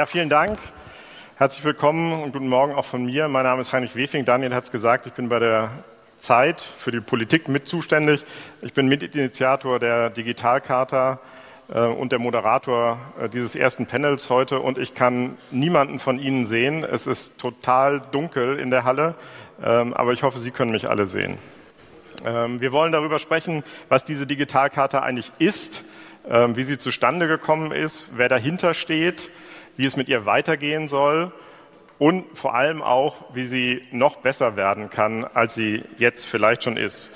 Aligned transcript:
Ja, 0.00 0.06
vielen 0.06 0.30
Dank. 0.30 0.58
Herzlich 1.36 1.62
willkommen 1.62 2.22
und 2.22 2.32
guten 2.32 2.48
Morgen 2.48 2.72
auch 2.72 2.86
von 2.86 3.04
mir. 3.04 3.28
Mein 3.28 3.44
Name 3.44 3.60
ist 3.60 3.74
Heinrich 3.74 3.94
Wefing. 3.94 4.24
Daniel 4.24 4.54
hat 4.54 4.64
es 4.64 4.70
gesagt, 4.70 5.04
ich 5.04 5.12
bin 5.12 5.28
bei 5.28 5.38
der 5.38 5.72
Zeit 6.16 6.62
für 6.62 6.90
die 6.90 7.02
Politik 7.02 7.48
mit 7.48 7.68
zuständig. 7.68 8.24
Ich 8.62 8.72
bin 8.72 8.88
Mitinitiator 8.88 9.78
der 9.78 10.08
Digitalcharta 10.08 11.20
äh, 11.68 11.80
und 11.80 12.12
der 12.12 12.18
Moderator 12.18 12.98
äh, 13.20 13.28
dieses 13.28 13.54
ersten 13.54 13.84
Panels 13.84 14.30
heute 14.30 14.60
und 14.60 14.78
ich 14.78 14.94
kann 14.94 15.36
niemanden 15.50 15.98
von 15.98 16.18
Ihnen 16.18 16.46
sehen. 16.46 16.82
Es 16.82 17.06
ist 17.06 17.36
total 17.36 18.00
dunkel 18.00 18.58
in 18.58 18.70
der 18.70 18.84
Halle, 18.84 19.16
ähm, 19.62 19.92
aber 19.92 20.14
ich 20.14 20.22
hoffe, 20.22 20.38
Sie 20.38 20.50
können 20.50 20.70
mich 20.70 20.88
alle 20.88 21.06
sehen. 21.06 21.36
Ähm, 22.24 22.62
wir 22.62 22.72
wollen 22.72 22.92
darüber 22.92 23.18
sprechen, 23.18 23.64
was 23.90 24.04
diese 24.04 24.26
Digitalkarte 24.26 25.02
eigentlich 25.02 25.30
ist, 25.38 25.84
ähm, 26.26 26.56
wie 26.56 26.64
sie 26.64 26.78
zustande 26.78 27.28
gekommen 27.28 27.70
ist, 27.70 28.08
wer 28.14 28.30
dahinter 28.30 28.72
steht, 28.72 29.30
wie 29.80 29.86
es 29.86 29.96
mit 29.96 30.10
ihr 30.10 30.26
weitergehen 30.26 30.88
soll 30.88 31.32
und 31.98 32.36
vor 32.36 32.54
allem 32.54 32.82
auch, 32.82 33.16
wie 33.32 33.46
sie 33.46 33.80
noch 33.92 34.16
besser 34.16 34.54
werden 34.54 34.90
kann, 34.90 35.24
als 35.24 35.54
sie 35.54 35.82
jetzt 35.96 36.26
vielleicht 36.26 36.64
schon 36.64 36.76
ist. 36.76 37.10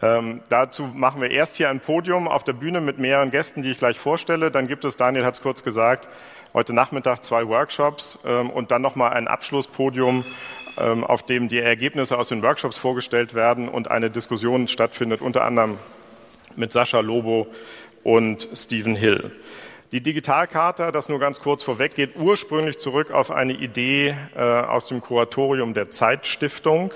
Ähm, 0.00 0.40
dazu 0.48 0.84
machen 0.84 1.20
wir 1.20 1.32
erst 1.32 1.56
hier 1.56 1.68
ein 1.68 1.80
Podium 1.80 2.28
auf 2.28 2.44
der 2.44 2.52
Bühne 2.52 2.80
mit 2.80 2.98
mehreren 2.98 3.32
Gästen, 3.32 3.64
die 3.64 3.72
ich 3.72 3.78
gleich 3.78 3.98
vorstelle. 3.98 4.52
Dann 4.52 4.68
gibt 4.68 4.84
es, 4.84 4.96
Daniel 4.96 5.24
hat 5.24 5.34
es 5.34 5.40
kurz 5.40 5.64
gesagt, 5.64 6.06
heute 6.54 6.72
Nachmittag 6.72 7.24
zwei 7.24 7.48
Workshops 7.48 8.20
ähm, 8.24 8.50
und 8.50 8.70
dann 8.70 8.82
nochmal 8.82 9.12
ein 9.14 9.26
Abschlusspodium, 9.26 10.24
ähm, 10.78 11.02
auf 11.02 11.24
dem 11.24 11.48
die 11.48 11.58
Ergebnisse 11.58 12.18
aus 12.18 12.28
den 12.28 12.40
Workshops 12.40 12.76
vorgestellt 12.76 13.34
werden 13.34 13.68
und 13.68 13.90
eine 13.90 14.10
Diskussion 14.10 14.68
stattfindet, 14.68 15.22
unter 15.22 15.42
anderem 15.42 15.76
mit 16.54 16.70
Sascha 16.70 17.00
Lobo 17.00 17.48
und 18.04 18.48
Stephen 18.54 18.94
Hill. 18.94 19.32
Die 19.92 20.00
Digitalkarte, 20.00 20.90
das 20.90 21.08
nur 21.08 21.20
ganz 21.20 21.38
kurz 21.38 21.62
vorweg, 21.62 21.94
geht 21.94 22.16
ursprünglich 22.16 22.78
zurück 22.78 23.12
auf 23.12 23.30
eine 23.30 23.52
Idee 23.52 24.16
äh, 24.34 24.40
aus 24.40 24.88
dem 24.88 25.00
Kuratorium 25.00 25.74
der 25.74 25.90
Zeitstiftung. 25.90 26.92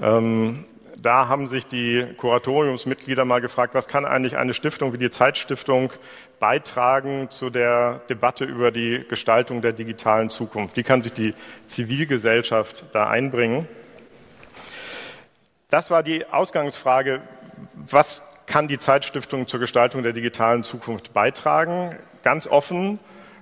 Ähm, 0.00 0.64
da 1.02 1.28
haben 1.28 1.46
sich 1.46 1.66
die 1.66 2.06
Kuratoriumsmitglieder 2.16 3.26
mal 3.26 3.42
gefragt, 3.42 3.74
was 3.74 3.88
kann 3.88 4.06
eigentlich 4.06 4.38
eine 4.38 4.54
Stiftung 4.54 4.94
wie 4.94 4.98
die 4.98 5.10
Zeitstiftung 5.10 5.92
beitragen 6.40 7.30
zu 7.30 7.50
der 7.50 8.00
Debatte 8.08 8.46
über 8.46 8.70
die 8.70 9.04
Gestaltung 9.06 9.60
der 9.60 9.72
digitalen 9.72 10.30
Zukunft? 10.30 10.78
Wie 10.78 10.82
kann 10.82 11.02
sich 11.02 11.12
die 11.12 11.34
Zivilgesellschaft 11.66 12.86
da 12.92 13.06
einbringen? 13.06 13.68
Das 15.68 15.90
war 15.90 16.02
die 16.02 16.24
Ausgangsfrage, 16.26 17.20
was 17.74 18.22
kann 18.46 18.66
die 18.66 18.78
Zeitstiftung 18.78 19.46
zur 19.46 19.60
Gestaltung 19.60 20.02
der 20.02 20.14
digitalen 20.14 20.64
Zukunft 20.64 21.12
beitragen? 21.12 21.98
Ganz 22.24 22.46
offen, 22.46 22.98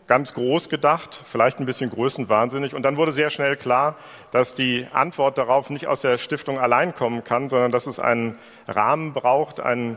ganz 0.09 0.35
groß 0.35 0.69
gedacht, 0.69 1.19
vielleicht 1.25 1.61
ein 1.61 1.67
bisschen 1.67 1.89
größenwahnsinnig. 1.89 2.75
Und 2.75 2.83
dann 2.83 2.97
wurde 2.97 3.13
sehr 3.13 3.31
schnell 3.31 3.57
klar, 3.57 3.97
dass 4.33 4.55
die 4.55 4.87
Antwort 4.93 5.39
darauf 5.39 5.71
nicht 5.71 5.87
aus 5.87 6.01
der 6.01 6.19
Stiftung 6.19 6.59
allein 6.59 6.95
kommen 6.95 7.23
kann, 7.23 7.49
sondern 7.49 7.71
dass 7.71 7.87
es 7.87 8.01
einen 8.01 8.37
Rahmen 8.67 9.13
braucht, 9.13 9.61
ein 9.61 9.97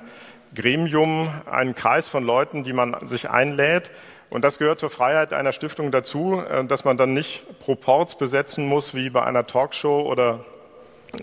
Gremium, 0.53 1.30
einen 1.50 1.73
Kreis 1.73 2.08
von 2.08 2.23
Leuten, 2.23 2.64
die 2.64 2.73
man 2.73 3.08
sich 3.08 3.30
einlädt. 3.30 3.92
Und 4.30 4.44
das 4.44 4.59
gehört 4.59 4.80
zur 4.80 4.89
Freiheit 4.89 5.33
einer 5.33 5.52
Stiftung 5.52 5.92
dazu, 5.92 6.42
äh, 6.42 6.64
dass 6.66 6.86
man 6.86 6.97
dann 6.97 7.14
nicht 7.14 7.59
Proports 7.59 8.17
besetzen 8.17 8.67
muss 8.67 8.94
wie 8.94 9.09
bei 9.09 9.23
einer 9.23 9.47
Talkshow 9.47 10.02
oder 10.02 10.45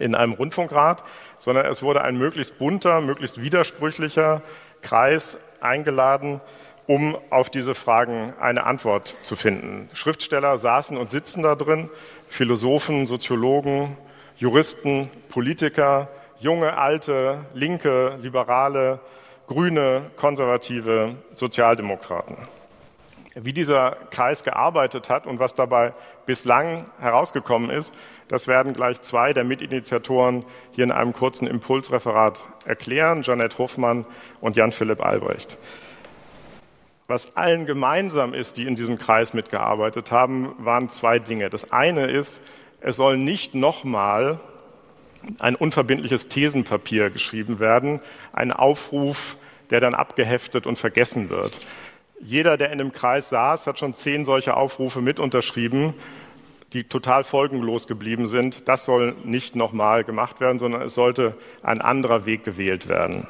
in 0.01 0.15
einem 0.15 0.33
Rundfunkrat, 0.33 1.05
sondern 1.39 1.67
es 1.67 1.83
wurde 1.83 2.03
ein 2.03 2.17
möglichst 2.17 2.59
bunter, 2.59 3.01
möglichst 3.01 3.41
widersprüchlicher 3.41 4.43
Kreis 4.81 5.37
eingeladen, 5.61 6.41
um 6.87 7.17
auf 7.31 7.51
diese 7.51 7.75
Fragen 7.75 8.35
eine 8.41 8.65
Antwort 8.65 9.15
zu 9.23 9.37
finden. 9.37 9.89
Schriftsteller 9.93 10.59
saßen 10.59 10.97
und 10.97 11.11
sitzen 11.11 11.43
da 11.43 11.55
drin, 11.55 11.91
Philosophen, 12.29 13.07
Soziologen, 13.07 13.97
Juristen, 14.37 15.11
Politiker, 15.29 16.09
junge, 16.41 16.77
alte, 16.77 17.45
linke, 17.55 18.17
liberale, 18.21 19.01
grüne, 19.47 20.11
konservative, 20.17 21.17
Sozialdemokraten. 21.35 22.37
Wie 23.35 23.55
dieser 23.55 23.97
Kreis 24.11 24.45
gearbeitet 24.45 25.09
hat 25.09 25.27
und 25.27 25.39
was 25.39 25.55
dabei 25.55 25.95
bislang 26.27 26.85
herausgekommen 26.99 27.71
ist, 27.71 27.95
das 28.29 28.47
werden 28.47 28.75
gleich 28.75 29.01
zwei 29.01 29.33
der 29.33 29.45
Mitinitiatoren 29.45 30.45
hier 30.73 30.85
in 30.85 30.93
einem 30.93 31.15
kurzen 31.15 31.47
Impulsreferat 31.47 32.39
erklären, 32.67 33.23
Janette 33.23 33.57
Hofmann 33.57 34.05
und 34.41 34.57
Jan-Philipp 34.57 35.03
Albrecht. 35.03 35.57
Was 37.09 37.37
allen 37.37 37.67
gemeinsam 37.67 38.33
ist, 38.33 38.57
die 38.57 38.67
in 38.67 38.77
diesem 38.77 38.99
Kreis 38.99 39.35
mitgearbeitet 39.35 40.13
haben, 40.13 40.55
waren 40.59 40.89
zwei 40.91 41.19
Dinge. 41.19 41.51
Das 41.51 41.73
eine 41.73 42.07
ist, 42.07 42.41
es 42.81 42.97
soll 42.97 43.17
nicht 43.17 43.55
nochmal 43.55 44.41
ein 45.41 45.55
unverbindliches 45.55 46.29
Thesenpapier 46.29 47.11
geschrieben 47.11 47.59
werden, 47.59 48.01
ein 48.33 48.53
Aufruf, 48.53 49.37
der 49.71 49.81
dann 49.81 49.95
abgeheftet 49.95 50.67
und 50.67 50.79
vergessen 50.79 51.31
wird. 51.31 51.53
Jeder, 52.21 52.57
der 52.57 52.71
in 52.71 52.79
dem 52.79 52.93
Kreis 52.93 53.29
saß, 53.31 53.67
hat 53.67 53.79
schon 53.79 53.95
zehn 53.95 54.25
solche 54.25 54.57
Aufrufe 54.57 55.01
mit 55.01 55.19
unterschrieben, 55.19 55.95
die 56.73 56.85
total 56.85 57.25
folgenlos 57.25 57.87
geblieben 57.87 58.27
sind. 58.27 58.69
Das 58.69 58.85
soll 58.85 59.15
nicht 59.25 59.57
nochmal 59.57 60.05
gemacht 60.05 60.41
werden, 60.41 60.59
sondern 60.59 60.83
es 60.83 60.95
sollte 60.95 61.37
ein 61.63 61.81
anderer 61.81 62.25
Weg 62.25 62.45
gewählt 62.45 62.89
werden. 62.89 63.27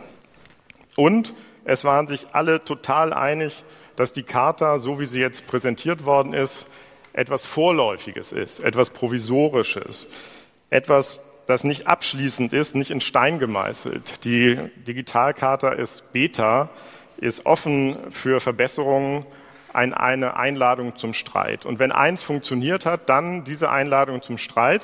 Und 0.96 1.34
es 1.64 1.84
waren 1.84 2.06
sich 2.06 2.26
alle 2.32 2.64
total 2.64 3.12
einig, 3.12 3.64
dass 3.96 4.12
die 4.12 4.22
Charta, 4.22 4.78
so 4.78 4.98
wie 4.98 5.06
sie 5.06 5.20
jetzt 5.20 5.46
präsentiert 5.46 6.04
worden 6.04 6.32
ist, 6.32 6.66
etwas 7.12 7.44
Vorläufiges 7.44 8.32
ist, 8.32 8.60
etwas 8.60 8.90
Provisorisches, 8.90 10.06
etwas, 10.70 11.22
das 11.46 11.64
nicht 11.64 11.86
abschließend 11.86 12.52
ist, 12.52 12.74
nicht 12.74 12.90
in 12.90 13.00
Stein 13.00 13.38
gemeißelt. 13.38 14.24
Die 14.24 14.58
Digitalcharta 14.86 15.70
ist 15.70 16.12
Beta, 16.12 16.70
ist 17.18 17.44
offen 17.46 18.10
für 18.10 18.40
Verbesserungen, 18.40 19.26
ein, 19.72 19.94
eine 19.94 20.36
Einladung 20.36 20.96
zum 20.96 21.12
Streit. 21.14 21.64
Und 21.64 21.78
wenn 21.78 21.92
eins 21.92 22.22
funktioniert 22.22 22.84
hat, 22.84 23.08
dann 23.08 23.44
diese 23.44 23.70
Einladung 23.70 24.22
zum 24.22 24.38
Streit. 24.38 24.82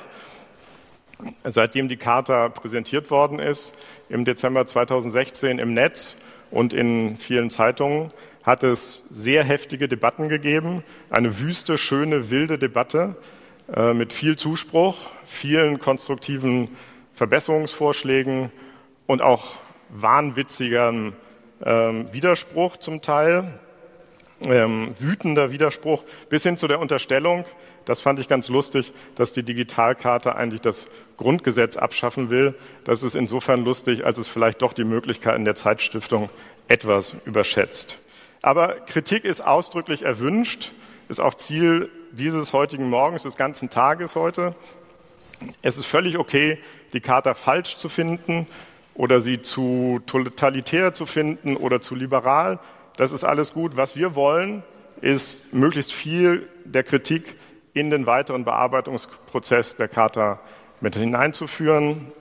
Seitdem 1.43 1.89
die 1.89 1.97
Charta 1.97 2.49
präsentiert 2.49 3.11
worden 3.11 3.39
ist, 3.39 3.77
im 4.07 4.25
Dezember 4.25 4.65
2016 4.65 5.59
im 5.59 5.73
Netz 5.73 6.15
und 6.51 6.73
in 6.73 7.17
vielen 7.17 7.49
Zeitungen, 7.49 8.11
hat 8.43 8.63
es 8.63 9.03
sehr 9.09 9.43
heftige 9.43 9.87
Debatten 9.87 10.29
gegeben, 10.29 10.83
eine 11.09 11.39
wüste, 11.39 11.77
schöne, 11.77 12.29
wilde 12.31 12.57
Debatte 12.57 13.15
äh, 13.75 13.93
mit 13.93 14.13
viel 14.13 14.37
Zuspruch, 14.37 14.97
vielen 15.25 15.79
konstruktiven 15.79 16.69
Verbesserungsvorschlägen 17.13 18.51
und 19.05 19.21
auch 19.21 19.57
wahnwitzigem 19.89 21.13
ähm, 21.63 22.13
Widerspruch 22.13 22.77
zum 22.77 23.01
Teil, 23.01 23.59
ähm, 24.41 24.93
wütender 24.97 25.51
Widerspruch, 25.51 26.03
bis 26.29 26.43
hin 26.43 26.57
zu 26.57 26.67
der 26.67 26.79
Unterstellung, 26.79 27.45
das 27.89 28.01
fand 28.01 28.19
ich 28.19 28.27
ganz 28.27 28.49
lustig, 28.49 28.93
dass 29.15 29.31
die 29.31 29.41
Digitalkarte 29.41 30.35
eigentlich 30.35 30.61
das 30.61 30.85
Grundgesetz 31.17 31.75
abschaffen 31.75 32.29
will. 32.29 32.53
Das 32.83 33.01
ist 33.01 33.15
insofern 33.15 33.65
lustig, 33.65 34.05
als 34.05 34.19
es 34.19 34.27
vielleicht 34.27 34.61
doch 34.61 34.73
die 34.73 34.83
Möglichkeiten 34.83 35.43
der 35.43 35.55
Zeitstiftung 35.55 36.29
etwas 36.67 37.15
überschätzt. 37.25 37.97
Aber 38.43 38.75
Kritik 38.81 39.25
ist 39.25 39.41
ausdrücklich 39.41 40.03
erwünscht, 40.03 40.71
ist 41.07 41.19
auch 41.19 41.33
Ziel 41.33 41.89
dieses 42.11 42.53
heutigen 42.53 42.91
Morgens, 42.91 43.23
des 43.23 43.37
ganzen 43.37 43.71
Tages 43.71 44.13
heute. 44.15 44.51
Es 45.63 45.79
ist 45.79 45.87
völlig 45.87 46.19
okay, 46.19 46.59
die 46.93 46.99
Charta 46.99 47.33
falsch 47.33 47.77
zu 47.77 47.89
finden 47.89 48.45
oder 48.93 49.19
sie 49.19 49.41
zu 49.41 49.99
totalitär 50.05 50.93
zu 50.93 51.07
finden 51.07 51.57
oder 51.57 51.81
zu 51.81 51.95
liberal. 51.95 52.59
Das 52.97 53.11
ist 53.11 53.23
alles 53.23 53.51
gut. 53.51 53.77
Was 53.77 53.95
wir 53.95 54.13
wollen, 54.13 54.61
ist 55.01 55.51
möglichst 55.51 55.91
viel 55.91 56.47
der 56.65 56.83
Kritik 56.83 57.35
in 57.73 57.89
den 57.89 58.05
weiteren 58.05 58.45
Bearbeitungsprozess 58.45 59.75
der 59.75 59.87
Charta 59.87 60.39
mit 60.81 60.95
hineinzuführen. 60.95 62.11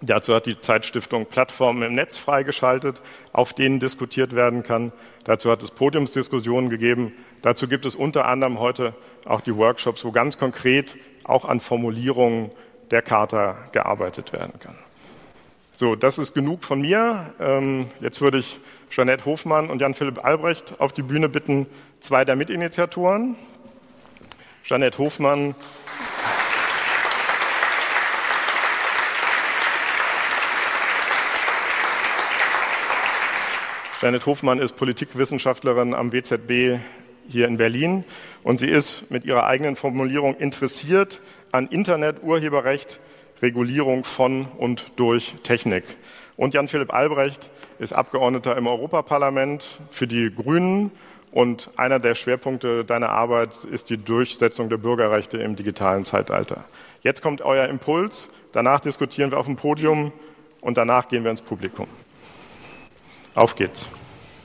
Dazu 0.00 0.34
hat 0.34 0.46
die 0.46 0.60
Zeitstiftung 0.60 1.26
Plattformen 1.26 1.82
im 1.82 1.94
Netz 1.94 2.16
freigeschaltet, 2.16 3.00
auf 3.32 3.52
denen 3.52 3.80
diskutiert 3.80 4.34
werden 4.34 4.62
kann. 4.62 4.92
Dazu 5.24 5.50
hat 5.50 5.62
es 5.62 5.72
Podiumsdiskussionen 5.72 6.70
gegeben. 6.70 7.12
Dazu 7.42 7.66
gibt 7.66 7.84
es 7.84 7.96
unter 7.96 8.26
anderem 8.26 8.60
heute 8.60 8.94
auch 9.26 9.40
die 9.40 9.56
Workshops, 9.56 10.04
wo 10.04 10.12
ganz 10.12 10.38
konkret 10.38 10.96
auch 11.24 11.44
an 11.44 11.58
Formulierungen 11.58 12.50
der 12.90 13.02
Charta 13.02 13.56
gearbeitet 13.72 14.32
werden 14.32 14.54
kann. 14.60 14.76
So, 15.72 15.94
das 15.94 16.18
ist 16.18 16.34
genug 16.34 16.64
von 16.64 16.80
mir. 16.80 17.34
Ähm, 17.38 17.86
jetzt 18.00 18.20
würde 18.20 18.38
ich 18.38 18.58
Jeanette 18.90 19.24
Hofmann 19.24 19.70
und 19.70 19.80
Jan-Philipp 19.80 20.24
Albrecht 20.24 20.80
auf 20.80 20.92
die 20.92 21.02
Bühne 21.02 21.28
bitten, 21.28 21.66
zwei 22.00 22.24
der 22.24 22.34
Mitinitiatoren. 22.34 23.36
Jeanette 24.68 24.98
Hofmann. 24.98 25.54
Janet 34.02 34.26
Hofmann 34.26 34.58
ist 34.58 34.76
Politikwissenschaftlerin 34.76 35.94
am 35.94 36.12
WZB 36.12 36.80
hier 37.28 37.48
in 37.48 37.56
Berlin 37.56 38.04
und 38.42 38.60
sie 38.60 38.68
ist 38.68 39.10
mit 39.10 39.24
ihrer 39.24 39.46
eigenen 39.46 39.74
Formulierung 39.74 40.36
interessiert 40.36 41.22
an 41.50 41.68
Internet, 41.68 42.22
Urheberrecht, 42.22 43.00
Regulierung 43.40 44.04
von 44.04 44.48
und 44.58 44.92
durch 44.96 45.34
Technik. 45.44 45.84
Und 46.36 46.52
Jan-Philipp 46.52 46.92
Albrecht 46.92 47.48
ist 47.78 47.94
Abgeordneter 47.94 48.54
im 48.58 48.66
Europaparlament 48.66 49.80
für 49.90 50.06
die 50.06 50.30
Grünen 50.30 50.90
und 51.32 51.70
einer 51.76 51.98
der 51.98 52.14
Schwerpunkte 52.14 52.84
deiner 52.84 53.10
Arbeit 53.10 53.64
ist 53.64 53.90
die 53.90 53.98
Durchsetzung 53.98 54.68
der 54.68 54.78
Bürgerrechte 54.78 55.38
im 55.38 55.56
digitalen 55.56 56.04
Zeitalter. 56.04 56.64
Jetzt 57.02 57.22
kommt 57.22 57.42
euer 57.42 57.66
Impuls, 57.68 58.30
danach 58.52 58.80
diskutieren 58.80 59.30
wir 59.30 59.38
auf 59.38 59.46
dem 59.46 59.56
Podium 59.56 60.12
und 60.60 60.76
danach 60.78 61.08
gehen 61.08 61.24
wir 61.24 61.30
ins 61.30 61.42
Publikum. 61.42 61.86
Auf 63.34 63.54
geht's. 63.54 63.88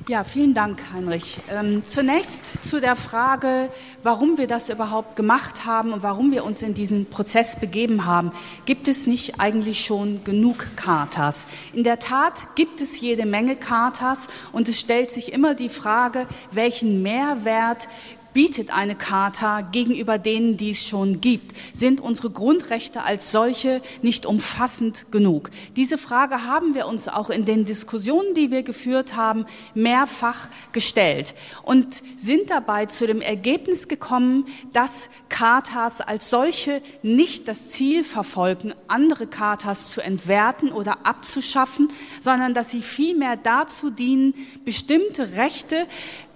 Ja, 0.10 0.26
vielen 0.26 0.54
Dank, 0.54 0.82
Heinrich. 0.94 1.40
Ähm, 1.50 1.82
zunächst 1.86 2.70
zu 2.70 2.82
der 2.82 2.98
Frage, 2.98 3.70
warum 4.04 4.38
wir 4.38 4.48
das 4.48 4.68
überhaupt 4.68 5.16
gemacht 5.16 5.66
haben 5.66 5.94
und 5.94 6.04
warum 6.04 6.34
wir 6.34 6.44
uns 6.44 6.62
in 6.62 6.74
diesen 6.74 7.06
Prozess 7.06 7.58
begeben 7.58 8.06
haben. 8.06 8.34
Gibt 8.66 8.90
es 8.90 9.08
nicht 9.08 9.40
eigentlich 9.40 9.86
schon 9.86 10.22
genug 10.26 10.76
Chartas? 10.76 11.48
In 11.72 11.86
der 11.86 12.00
Tat 12.00 12.54
gibt 12.56 12.82
es 12.82 13.00
jede 13.00 13.26
Menge 13.26 13.56
Chartas 13.56 14.28
und 14.52 14.68
es 14.68 14.78
stellt 14.78 15.10
sich 15.10 15.32
immer 15.32 15.56
die 15.56 15.70
Frage, 15.70 16.28
welchen 16.52 17.02
Mehrwert 17.02 17.88
bietet 18.34 18.72
eine 18.72 18.96
Charta 18.96 19.62
gegenüber 19.62 20.18
denen, 20.18 20.58
die 20.58 20.72
es 20.72 20.86
schon 20.86 21.22
gibt? 21.22 21.56
Sind 21.74 22.02
unsere 22.02 22.30
Grundrechte 22.30 23.04
als 23.04 23.32
solche 23.32 23.82
nicht 24.02 24.26
umfassend 24.26 25.12
genug? 25.12 25.52
Diese 25.76 25.98
Frage 25.98 26.46
haben 26.46 26.76
wir 26.76 26.88
uns 26.88 27.08
auch 27.08 27.30
in 27.30 27.46
den 27.46 27.66
Diskussionen, 27.66 28.34
die 28.34 28.52
wir 28.52 28.64
geführt 28.64 29.16
haben, 29.16 29.46
mehrfach 29.74 30.50
gestellt 30.72 31.36
und 31.64 32.04
sind 32.18 32.50
dabei 32.50 32.86
zu 32.88 33.08
dem 33.08 33.22
Ergebnis 33.22 33.88
gekommen, 33.88 34.46
dass 34.72 35.10
Chartas 35.30 36.02
als 36.02 36.30
solche 36.30 36.82
nicht 37.02 37.48
das 37.48 37.70
Ziel 37.70 38.04
verfolgen, 38.04 38.74
andere 38.88 39.28
Chartas 39.28 39.92
zu 39.92 40.02
entwerten 40.02 40.72
oder 40.72 41.06
abzuschaffen, 41.06 41.90
sondern 42.20 42.54
dass 42.54 42.72
sie 42.72 42.82
vielmehr 42.82 43.38
dazu 43.38 43.90
dienen, 43.90 44.34
bestimmte 44.66 45.36
Rechte 45.36 45.88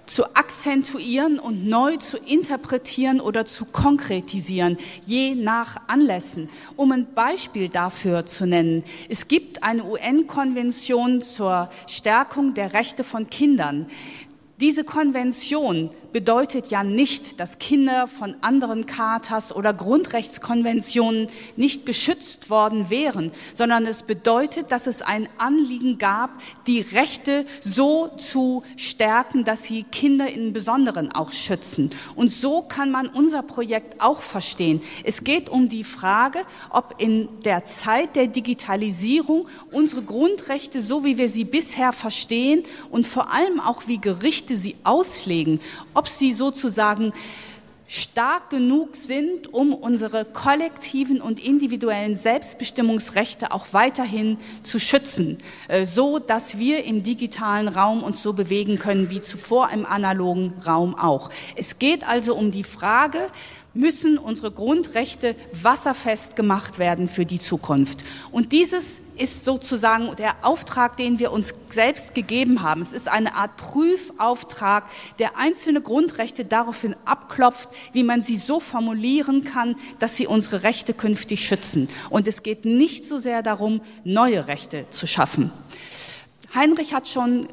zu 0.08 0.36
akzentuieren 0.36 1.38
und 1.38 1.68
neu 1.68 1.98
zu 1.98 2.18
interpretieren 2.18 3.22
oder 3.22 3.46
zu 3.46 3.66
konkretisieren, 3.66 4.78
je 5.06 5.36
nach 5.36 5.78
Anlässen. 5.88 6.50
Um 6.76 6.92
ein 6.92 7.14
Beispiel 7.14 7.70
dafür 7.70 8.26
zu 8.26 8.48
nennen, 8.48 8.84
es 9.10 9.28
gibt 9.28 9.64
eine 9.64 9.84
UN-Konvention 9.84 11.22
zur 11.22 11.70
Stärkung 11.88 12.54
der 12.54 12.74
Rechte 12.74 13.04
von 13.04 13.30
Kindern. 13.30 13.88
Diese 14.60 14.84
Konvention 14.84 15.92
bedeutet 16.12 16.68
ja 16.68 16.84
nicht, 16.84 17.40
dass 17.40 17.60
Kinder 17.60 18.08
von 18.08 18.36
anderen 18.42 18.86
Chartas 18.86 19.56
oder 19.56 19.74
Grundrechtskonventionen 19.74 21.30
nicht 21.56 21.86
geschützt 21.86 22.50
worden 22.50 22.90
wären, 22.90 23.32
sondern 23.54 23.86
es 23.86 24.04
bedeutet, 24.04 24.72
dass 24.72 24.88
es 24.88 25.02
ein 25.02 25.30
Anliegen 25.38 25.98
gab, 25.98 26.32
die 26.66 26.82
Rechte 26.82 27.46
so 27.62 28.10
zu 28.18 28.64
stärken, 28.76 29.44
dass 29.44 29.64
sie 29.64 29.84
Kinder 29.84 30.30
im 30.30 30.54
Besonderen 30.54 31.12
auch 31.12 31.32
schützen. 31.32 31.92
Und 32.16 32.32
so 32.32 32.62
kann 32.62 32.92
man 32.92 33.08
unser 33.08 33.44
Projekt 33.44 34.02
auch 34.02 34.22
verstehen. 34.22 34.82
Es 35.04 35.24
geht 35.24 35.50
um 35.50 35.70
die 35.70 35.84
Frage, 35.84 36.40
ob 36.70 36.96
in 36.98 37.30
der 37.44 37.66
Zeit 37.66 38.16
der 38.16 38.28
Digitalisierung 38.28 39.48
unsere 39.72 40.04
Grundrechte, 40.04 40.82
so 40.82 41.04
wie 41.04 41.18
wir 41.18 41.30
sie 41.30 41.44
bisher 41.44 41.94
verstehen 41.94 42.64
und 42.92 43.08
vor 43.08 43.32
allem 43.32 43.60
auch 43.60 43.88
wie 43.88 44.00
Gerichte 44.00 44.58
sie 44.58 44.76
auslegen, 44.84 45.60
ob 45.94 46.07
ob 46.08 46.14
sie 46.14 46.32
sozusagen 46.32 47.12
stark 47.86 48.50
genug 48.50 48.96
sind, 48.96 49.54
um 49.54 49.74
unsere 49.74 50.24
kollektiven 50.24 51.20
und 51.20 51.38
individuellen 51.38 52.16
Selbstbestimmungsrechte 52.16 53.52
auch 53.52 53.68
weiterhin 53.74 54.38
zu 54.64 54.80
schützen, 54.80 55.38
äh, 55.68 55.86
so 55.86 56.20
dass 56.20 56.58
wir 56.58 56.86
im 56.86 57.04
digitalen 57.04 57.68
Raum 57.68 58.04
uns 58.04 58.24
so 58.24 58.32
bewegen 58.32 58.80
können 58.80 59.10
wie 59.10 59.22
zuvor 59.22 59.70
im 59.72 59.86
analogen 59.86 60.54
Raum 60.66 60.96
auch. 60.96 61.30
Es 61.58 61.78
geht 61.78 62.08
also 62.08 62.36
um 62.36 62.52
die 62.52 62.64
Frage, 62.64 63.28
müssen 63.74 64.18
unsere 64.18 64.52
Grundrechte 64.52 65.36
wasserfest 65.52 66.38
gemacht 66.38 66.80
werden 66.80 67.10
für 67.10 67.26
die 67.26 67.40
Zukunft. 67.40 68.06
Und 68.32 68.54
dieses 68.54 69.02
ist 69.20 69.46
sozusagen 69.46 70.16
der 70.16 70.36
Auftrag, 70.44 70.98
den 70.98 71.20
wir 71.20 71.32
uns 71.32 71.54
selbst 71.70 72.16
gegeben 72.16 72.62
haben. 72.62 72.82
Es 72.82 72.94
ist 72.94 73.08
eine 73.08 73.36
Art 73.36 73.58
Prüfauftrag, 73.58 74.86
der 75.20 75.38
einzelne 75.38 75.82
Grundrechte 75.82 76.46
daraufhin 76.46 76.96
abklopft, 77.06 77.70
wie 77.94 78.04
man 78.04 78.22
sie 78.22 78.38
so 78.38 78.60
formulieren 78.60 79.44
kann, 79.44 79.76
dass 80.00 80.16
sie 80.16 80.28
unsere 80.28 80.64
Rechte 80.64 80.94
künftig 80.94 81.46
schützen. 81.48 81.90
Und 82.10 82.28
es 82.28 82.44
geht 82.44 82.66
nicht 82.66 83.06
so 83.06 83.18
sehr 83.18 83.44
darum, 83.44 83.82
neue 84.04 84.48
Rechte 84.48 84.86
zu 84.90 85.08
schaffen. 85.08 85.52
Heinrich 86.54 86.94
hat 86.94 87.08
schon 87.08 87.48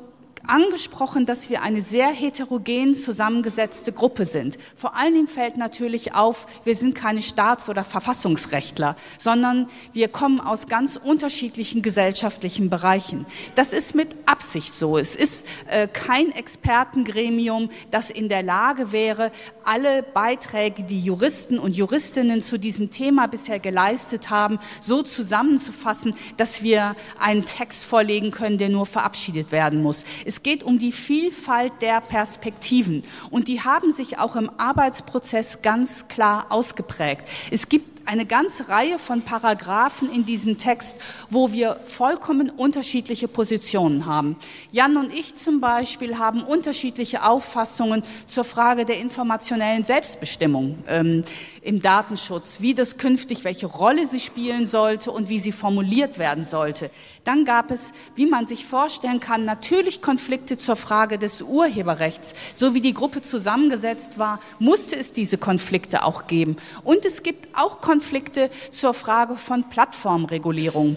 angesprochen, 0.47 1.27
dass 1.27 1.51
wir 1.51 1.63
eine 1.63 1.81
sehr 1.81 2.09
heterogen 2.09 2.95
zusammengesetzte 2.95 3.93
Gruppe 3.93 4.27
sind. 4.27 4.59
Vor 4.77 4.97
allen 4.97 5.15
Dingen 5.15 5.29
fällt 5.29 5.57
natürlich 5.57 6.15
auf, 6.15 6.47
wir 6.65 6.77
sind 6.77 6.95
keine 6.95 7.23
Staats- 7.23 7.69
oder 7.69 7.85
Verfassungsrechtler, 7.85 8.97
sondern 9.19 9.69
wir 9.93 10.09
kommen 10.09 10.41
aus 10.41 10.67
ganz 10.67 10.97
unterschiedlichen 10.97 11.83
gesellschaftlichen 11.83 12.71
Bereichen. 12.71 13.27
Das 13.55 13.73
ist 13.73 13.95
mit 13.95 14.15
Absicht 14.27 14.75
so. 14.75 14.99
Es 14.99 15.17
ist 15.17 15.47
äh, 15.69 15.89
kein 15.89 16.31
Expertengremium, 16.33 17.71
das 17.91 18.11
in 18.11 18.29
der 18.29 18.43
Lage 18.43 18.93
wäre, 18.93 19.31
alle 19.65 20.03
Beiträge, 20.03 20.83
die 20.83 21.01
Juristen 21.01 21.59
und 21.59 21.77
Juristinnen 21.77 22.43
zu 22.43 22.59
diesem 22.59 22.91
Thema 22.91 23.27
bisher 23.27 23.59
geleistet 23.59 24.31
haben, 24.31 24.59
so 24.81 25.03
zusammenzufassen, 25.03 26.15
dass 26.37 26.63
wir 26.63 26.97
einen 27.19 27.45
Text 27.45 27.85
vorlegen 27.85 28.31
können, 28.31 28.59
der 28.59 28.69
nur 28.69 28.87
verabschiedet 28.87 29.53
werden 29.53 29.83
muss. 29.83 30.05
Es 30.25 30.34
es 30.35 30.43
geht 30.43 30.65
um 30.65 30.81
die 30.81 30.91
Vielfalt 30.91 31.75
der 31.81 32.01
Perspektiven 32.01 33.05
und 33.31 33.47
die 33.47 33.61
haben 33.61 33.93
sich 33.93 34.19
auch 34.19 34.35
im 34.35 34.51
Arbeitsprozess 34.59 35.63
ganz 35.63 36.09
klar 36.09 36.47
ausgeprägt. 36.49 37.29
Es 37.53 37.69
gibt 37.69 37.94
eine 38.07 38.27
ganze 38.27 38.69
Reihe 38.69 38.99
von 38.99 39.23
Paragraphen 39.23 40.13
in 40.13 40.25
diesem 40.25 40.59
Text, 40.59 41.01
wo 41.31 41.53
wir 41.53 41.81
vollkommen 41.85 42.51
unterschiedliche 42.51 43.29
Positionen 43.29 44.07
haben. 44.07 44.37
Jan 44.71 44.97
und 44.97 45.13
ich 45.13 45.35
zum 45.35 45.61
Beispiel 45.61 46.19
haben 46.19 46.43
unterschiedliche 46.43 47.25
Auffassungen 47.25 48.03
zur 48.27 48.45
Frage 48.45 48.85
der 48.85 48.99
informationellen 48.99 49.85
Selbstbestimmung 49.85 50.79
ähm, 50.87 51.25
im 51.63 51.81
Datenschutz, 51.81 52.61
wie 52.61 52.75
das 52.75 52.99
künftig, 52.99 53.45
welche 53.45 53.67
Rolle 53.67 54.07
sie 54.07 54.21
spielen 54.21 54.67
sollte 54.67 55.11
und 55.11 55.29
wie 55.29 55.39
sie 55.39 55.53
formuliert 55.53 56.19
werden 56.19 56.45
sollte. 56.45 56.91
Dann 57.25 57.47
gab 57.47 57.71
es, 57.71 57.93
wie 58.17 58.27
man 58.27 58.47
sich 58.47 58.67
vorstellen 58.67 59.19
kann, 59.19 59.47
natürlich 59.47 60.03
Konflikte 60.03 60.59
zur 60.59 60.77
Frage 60.77 61.19
des 61.19 61.41
Urheberrechts. 61.41 62.35
So 62.55 62.75
wie 62.75 62.83
die 62.83 62.93
Gruppe 62.93 63.23
zusammengesetzt 63.23 64.19
war, 64.19 64.41
musste 64.59 64.97
es 64.97 65.15
diese 65.15 65.39
Konflikte 65.39 66.05
auch 66.05 66.27
geben. 66.27 66.57
Und 66.85 67.07
es 67.07 67.23
gibt 67.23 67.49
auch 67.57 67.81
Konflikte 67.81 67.94
Konflikte 67.95 68.51
zur 68.73 68.93
Frage 68.93 69.37
von 69.37 69.71
Plattformregulierung. 69.71 70.97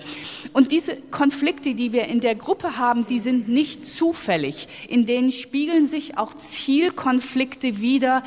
Und 0.51 0.71
diese 0.71 0.95
Konflikte, 0.95 1.75
die 1.75 1.93
wir 1.93 2.05
in 2.05 2.21
der 2.21 2.33
Gruppe 2.33 2.79
haben, 2.79 3.05
die 3.05 3.19
sind 3.19 3.47
nicht 3.47 3.85
zufällig. 3.85 4.67
In 4.87 5.05
denen 5.05 5.31
spiegeln 5.31 5.85
sich 5.85 6.17
auch 6.17 6.33
Zielkonflikte 6.33 7.81
wider, 7.81 8.23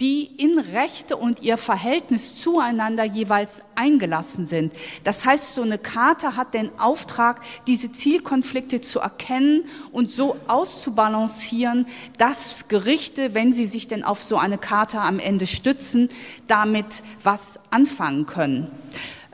die 0.00 0.30
in 0.38 0.58
Rechte 0.58 1.16
und 1.16 1.42
ihr 1.42 1.58
Verhältnis 1.58 2.34
zueinander 2.40 3.04
jeweils 3.04 3.62
eingelassen 3.74 4.46
sind. 4.46 4.72
Das 5.04 5.24
heißt, 5.26 5.54
so 5.54 5.62
eine 5.62 5.78
Karte 5.78 6.36
hat 6.36 6.54
den 6.54 6.70
Auftrag, 6.78 7.42
diese 7.66 7.92
Zielkonflikte 7.92 8.80
zu 8.80 9.00
erkennen 9.00 9.64
und 9.92 10.10
so 10.10 10.36
auszubalancieren, 10.48 11.86
dass 12.16 12.68
Gerichte, 12.68 13.34
wenn 13.34 13.52
sie 13.52 13.66
sich 13.66 13.88
denn 13.88 14.02
auf 14.02 14.22
so 14.22 14.38
eine 14.38 14.58
Karte 14.58 15.00
am 15.00 15.18
Ende 15.18 15.46
stützen, 15.46 16.08
damit 16.48 17.02
was 17.22 17.58
anfangen 17.70 18.24
können. 18.24 18.70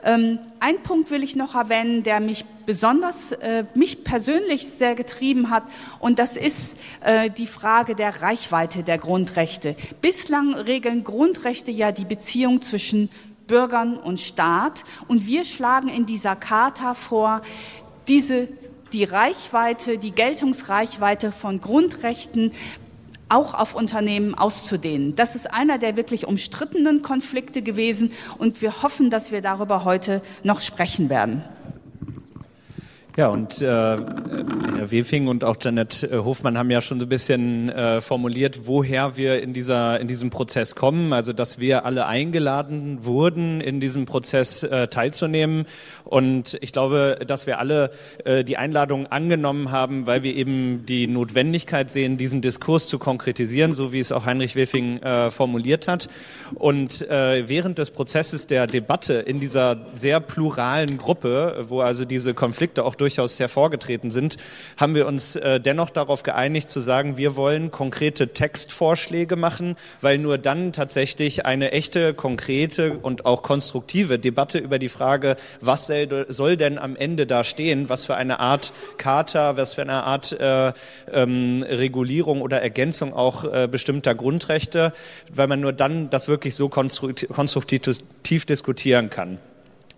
Ähm, 0.03 0.39
ein 0.59 0.79
Punkt 0.79 1.11
will 1.11 1.23
ich 1.23 1.35
noch 1.35 1.55
erwähnen, 1.55 2.03
der 2.03 2.19
mich 2.19 2.45
besonders, 2.67 3.31
äh, 3.31 3.63
mich 3.73 4.03
persönlich 4.03 4.67
sehr 4.67 4.93
getrieben 4.93 5.49
hat, 5.49 5.63
und 5.99 6.19
das 6.19 6.37
ist 6.37 6.77
äh, 7.01 7.31
die 7.31 7.47
Frage 7.47 7.95
der 7.95 8.21
Reichweite 8.21 8.83
der 8.83 8.99
Grundrechte. 8.99 9.75
Bislang 10.01 10.53
regeln 10.53 11.03
Grundrechte 11.03 11.71
ja 11.71 11.91
die 11.91 12.05
Beziehung 12.05 12.61
zwischen 12.61 13.09
Bürgern 13.47 13.97
und 13.97 14.19
Staat, 14.19 14.83
und 15.07 15.25
wir 15.25 15.45
schlagen 15.45 15.87
in 15.87 16.05
dieser 16.05 16.35
Charta 16.35 16.93
vor, 16.93 17.41
diese 18.07 18.49
die 18.93 19.03
Reichweite, 19.03 19.97
die 19.97 20.11
Geltungsreichweite 20.11 21.31
von 21.31 21.59
Grundrechten 21.59 22.51
auch 23.29 23.53
auf 23.53 23.75
Unternehmen 23.75 24.35
auszudehnen. 24.35 25.15
Das 25.15 25.35
ist 25.35 25.53
einer 25.53 25.77
der 25.77 25.97
wirklich 25.97 26.27
umstrittenen 26.27 27.01
Konflikte 27.01 27.61
gewesen 27.61 28.11
und 28.37 28.61
wir 28.61 28.81
hoffen, 28.83 29.09
dass 29.09 29.31
wir 29.31 29.41
darüber 29.41 29.83
heute 29.83 30.21
noch 30.43 30.61
sprechen 30.61 31.09
werden. 31.09 31.43
Ja, 33.17 33.29
und 33.29 33.63
äh, 33.63 33.65
Herr 33.65 34.91
Wefing 34.91 35.27
und 35.27 35.43
auch 35.43 35.55
Janet 35.59 36.03
äh, 36.03 36.19
Hofmann 36.19 36.55
haben 36.55 36.69
ja 36.69 36.81
schon 36.81 36.99
so 36.99 37.07
ein 37.07 37.09
bisschen 37.09 37.67
äh, 37.67 37.99
formuliert, 37.99 38.67
woher 38.67 39.17
wir 39.17 39.41
in 39.41 39.53
dieser 39.53 39.99
in 39.99 40.07
diesem 40.07 40.29
Prozess 40.29 40.75
kommen. 40.75 41.13
Also, 41.13 41.33
dass 41.33 41.57
wir 41.57 41.83
alle 41.83 42.05
eingeladen 42.05 43.05
wurden, 43.05 43.59
in 43.59 43.79
diesem 43.79 44.05
Prozess 44.05 44.61
äh, 44.61 44.87
teilzunehmen. 44.87 45.65
Und 46.07 46.57
ich 46.61 46.71
glaube, 46.71 47.19
dass 47.25 47.47
wir 47.47 47.59
alle 47.59 47.91
äh, 48.23 48.43
die 48.43 48.57
Einladung 48.57 49.07
angenommen 49.07 49.71
haben, 49.71 50.07
weil 50.07 50.23
wir 50.23 50.35
eben 50.35 50.85
die 50.85 51.07
Notwendigkeit 51.07 51.91
sehen, 51.91 52.17
diesen 52.17 52.41
Diskurs 52.41 52.87
zu 52.87 52.99
konkretisieren, 52.99 53.73
so 53.73 53.91
wie 53.91 53.99
es 53.99 54.11
auch 54.11 54.25
Heinrich 54.25 54.55
Wefing 54.55 54.99
äh, 55.01 55.31
formuliert 55.31 55.87
hat. 55.87 56.07
Und 56.55 57.01
äh, 57.09 57.49
während 57.49 57.77
des 57.77 57.91
Prozesses 57.91 58.47
der 58.47 58.67
Debatte 58.67 59.15
in 59.15 59.39
dieser 59.39 59.77
sehr 59.95 60.19
pluralen 60.19 60.97
Gruppe, 60.97 61.65
wo 61.67 61.81
also 61.81 62.05
diese 62.05 62.33
Konflikte 62.33 62.85
auch 62.85 62.95
durch 62.95 63.07
durchaus 63.07 63.39
hervorgetreten 63.39 64.11
sind, 64.11 64.37
haben 64.75 64.93
wir 64.93 65.07
uns 65.07 65.35
äh, 65.37 65.59
dennoch 65.59 65.89
darauf 65.89 66.23
geeinigt 66.23 66.69
zu 66.69 66.81
sagen, 66.81 67.17
wir 67.17 67.35
wollen 67.35 67.71
konkrete 67.71 68.33
Textvorschläge 68.33 69.35
machen, 69.35 69.75
weil 70.01 70.17
nur 70.17 70.37
dann 70.37 70.73
tatsächlich 70.73 71.45
eine 71.45 71.71
echte, 71.71 72.13
konkrete 72.13 72.97
und 72.97 73.25
auch 73.25 73.41
konstruktive 73.41 74.19
Debatte 74.19 74.59
über 74.59 74.77
die 74.77 74.89
Frage, 74.89 75.37
was 75.61 75.87
soll 76.27 76.57
denn 76.57 76.77
am 76.77 76.95
Ende 76.95 77.25
da 77.25 77.43
stehen, 77.43 77.89
was 77.89 78.05
für 78.05 78.15
eine 78.15 78.39
Art 78.39 78.73
Charta, 78.97 79.57
was 79.57 79.73
für 79.73 79.81
eine 79.81 80.03
Art 80.03 80.31
äh, 80.39 80.73
ähm, 81.11 81.63
Regulierung 81.67 82.41
oder 82.41 82.61
Ergänzung 82.61 83.13
auch 83.13 83.43
äh, 83.43 83.67
bestimmter 83.69 84.13
Grundrechte, 84.15 84.93
weil 85.33 85.47
man 85.47 85.61
nur 85.61 85.73
dann 85.73 86.09
das 86.09 86.27
wirklich 86.27 86.55
so 86.55 86.69
konstruktiv 86.69 88.45
diskutieren 88.45 89.09
kann. 89.09 89.39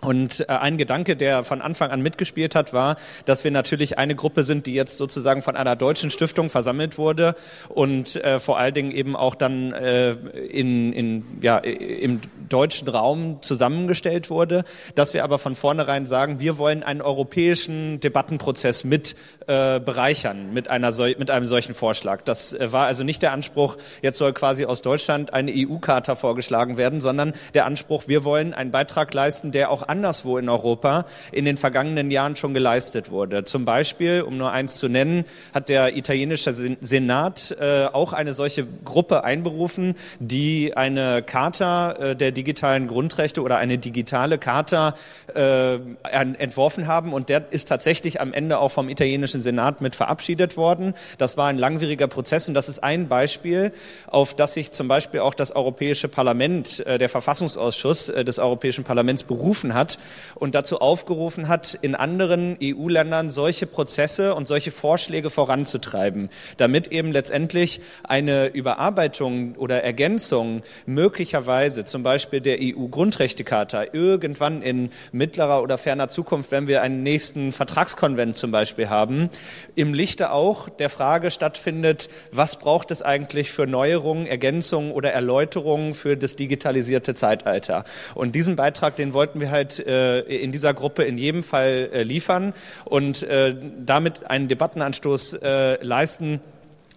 Und 0.01 0.45
äh, 0.47 0.53
ein 0.53 0.77
Gedanke, 0.77 1.15
der 1.15 1.43
von 1.43 1.61
Anfang 1.61 1.91
an 1.91 2.01
mitgespielt 2.01 2.55
hat, 2.55 2.71
war, 2.71 2.95
dass 3.25 3.43
wir 3.43 3.51
natürlich 3.51 3.97
eine 3.97 4.15
Gruppe 4.15 4.43
sind, 4.43 4.65
die 4.65 4.73
jetzt 4.73 4.97
sozusagen 4.97 5.41
von 5.41 5.57
einer 5.57 5.75
deutschen 5.75 6.09
Stiftung 6.09 6.49
versammelt 6.49 6.97
wurde 6.97 7.35
und 7.67 8.15
äh, 8.15 8.39
vor 8.39 8.57
allen 8.59 8.73
Dingen 8.73 8.91
eben 8.91 9.15
auch 9.15 9.35
dann 9.35 9.73
äh, 9.73 10.11
in, 10.11 10.93
in, 10.93 11.25
ja, 11.41 11.57
im 11.57 12.21
deutschen 12.47 12.87
Raum 12.87 13.41
zusammengestellt 13.41 14.29
wurde, 14.29 14.63
dass 14.95 15.13
wir 15.13 15.23
aber 15.23 15.37
von 15.37 15.55
vornherein 15.55 16.05
sagen, 16.05 16.39
wir 16.39 16.57
wollen 16.57 16.83
einen 16.83 17.01
europäischen 17.01 17.99
Debattenprozess 17.99 18.85
mit 18.85 19.15
äh, 19.47 19.79
bereichern 19.79 20.53
mit, 20.53 20.69
einer, 20.69 20.93
mit 21.17 21.31
einem 21.31 21.45
solchen 21.45 21.73
Vorschlag. 21.73 22.21
Das 22.21 22.53
äh, 22.53 22.71
war 22.71 22.85
also 22.85 23.03
nicht 23.03 23.21
der 23.21 23.33
Anspruch, 23.33 23.77
jetzt 24.01 24.17
soll 24.17 24.31
quasi 24.31 24.65
aus 24.65 24.81
Deutschland 24.81 25.33
eine 25.33 25.51
EU-Charta 25.53 26.15
vorgeschlagen 26.15 26.77
werden, 26.77 27.01
sondern 27.01 27.33
der 27.53 27.65
Anspruch, 27.65 28.03
wir 28.07 28.23
wollen 28.23 28.53
einen 28.53 28.71
Beitrag 28.71 29.13
leisten, 29.13 29.51
der 29.51 29.71
auch 29.71 29.88
anderswo 29.89 30.37
in 30.37 30.47
Europa 30.47 31.05
in 31.31 31.45
den 31.45 31.57
vergangenen 31.57 32.11
Jahren 32.11 32.35
schon 32.35 32.53
geleistet 32.53 33.11
wurde. 33.11 33.43
Zum 33.43 33.65
Beispiel, 33.65 34.21
um 34.21 34.37
nur 34.37 34.51
eins 34.51 34.77
zu 34.77 34.87
nennen, 34.87 35.25
hat 35.53 35.67
der 35.67 35.97
italienische 35.97 36.53
Senat 36.53 37.55
äh, 37.59 37.85
auch 37.85 38.13
eine 38.13 38.33
solche 38.33 38.65
Gruppe 38.85 39.23
einberufen, 39.23 39.95
die 40.19 40.77
eine 40.77 41.23
Charta 41.23 41.91
äh, 41.93 42.15
der 42.15 42.31
digitalen 42.31 42.87
Grundrechte 42.87 43.41
oder 43.41 43.57
eine 43.57 43.77
digitale 43.77 44.37
Charta 44.37 44.95
äh, 45.35 45.79
entworfen 46.03 46.87
haben. 46.87 47.11
Und 47.13 47.29
der 47.29 47.51
ist 47.51 47.67
tatsächlich 47.67 48.21
am 48.21 48.33
Ende 48.33 48.59
auch 48.59 48.69
vom 48.69 48.89
italienischen 48.89 49.41
Senat 49.41 49.81
mit 49.81 49.95
verabschiedet 49.95 50.55
worden. 50.55 50.93
Das 51.17 51.35
war 51.37 51.47
ein 51.47 51.57
langwieriger 51.57 52.07
Prozess 52.07 52.47
und 52.47 52.53
das 52.53 52.69
ist 52.69 52.83
ein 52.83 53.07
Beispiel, 53.07 53.71
auf 54.07 54.35
das 54.35 54.53
sich 54.53 54.71
zum 54.71 54.87
Beispiel 54.87 55.21
auch 55.21 55.33
das 55.33 55.51
Europäische 55.51 56.07
Parlament, 56.07 56.85
äh, 56.85 56.97
der 56.97 57.09
Verfassungsausschuss 57.09 58.09
äh, 58.09 58.23
des 58.23 58.39
Europäischen 58.39 58.83
Parlaments 58.83 59.23
berufen 59.23 59.73
hat 59.73 59.78
hat 59.79 59.97
und 60.35 60.53
dazu 60.53 60.79
aufgerufen 60.79 61.47
hat, 61.47 61.73
in 61.81 61.95
anderen 61.95 62.57
EU-Ländern 62.61 63.29
solche 63.29 63.65
Prozesse 63.65 64.35
und 64.35 64.47
solche 64.47 64.71
Vorschläge 64.71 65.29
voranzutreiben, 65.29 66.29
damit 66.57 66.87
eben 66.87 67.11
letztendlich 67.11 67.81
eine 68.03 68.47
Überarbeitung 68.47 69.55
oder 69.55 69.83
Ergänzung 69.83 70.61
möglicherweise 70.85 71.85
zum 71.85 72.03
Beispiel 72.03 72.41
der 72.41 72.57
EU-Grundrechtecharta 72.61 73.85
irgendwann 73.93 74.61
in 74.61 74.89
mittlerer 75.11 75.63
oder 75.63 75.77
ferner 75.77 76.09
Zukunft, 76.09 76.51
wenn 76.51 76.67
wir 76.67 76.81
einen 76.81 77.01
nächsten 77.03 77.51
Vertragskonvent 77.51 78.35
zum 78.35 78.51
Beispiel 78.51 78.89
haben, 78.89 79.29
im 79.75 79.93
Lichte 79.93 80.31
auch 80.31 80.69
der 80.69 80.89
Frage 80.89 81.31
stattfindet, 81.31 82.09
was 82.31 82.57
braucht 82.59 82.91
es 82.91 83.01
eigentlich 83.01 83.51
für 83.51 83.65
Neuerungen, 83.65 84.27
Ergänzungen 84.27 84.91
oder 84.91 85.11
Erläuterungen 85.11 85.93
für 85.93 86.17
das 86.17 86.35
digitalisierte 86.35 87.13
Zeitalter. 87.13 87.85
Und 88.15 88.35
diesen 88.35 88.55
Beitrag, 88.55 88.95
den 88.95 89.13
wollten 89.13 89.39
wir 89.39 89.51
halt 89.51 89.68
Mehrheit 89.69 89.79
äh, 89.79 90.19
in 90.21 90.51
dieser 90.51 90.73
Gruppe 90.73 91.03
in 91.03 91.17
jedem 91.17 91.43
Fall 91.43 91.89
äh, 91.93 92.03
liefern 92.03 92.53
und 92.85 93.23
äh, 93.23 93.55
damit 93.85 94.29
einen 94.29 94.47
Debattenanstoß 94.47 95.39
leisten 95.81 96.41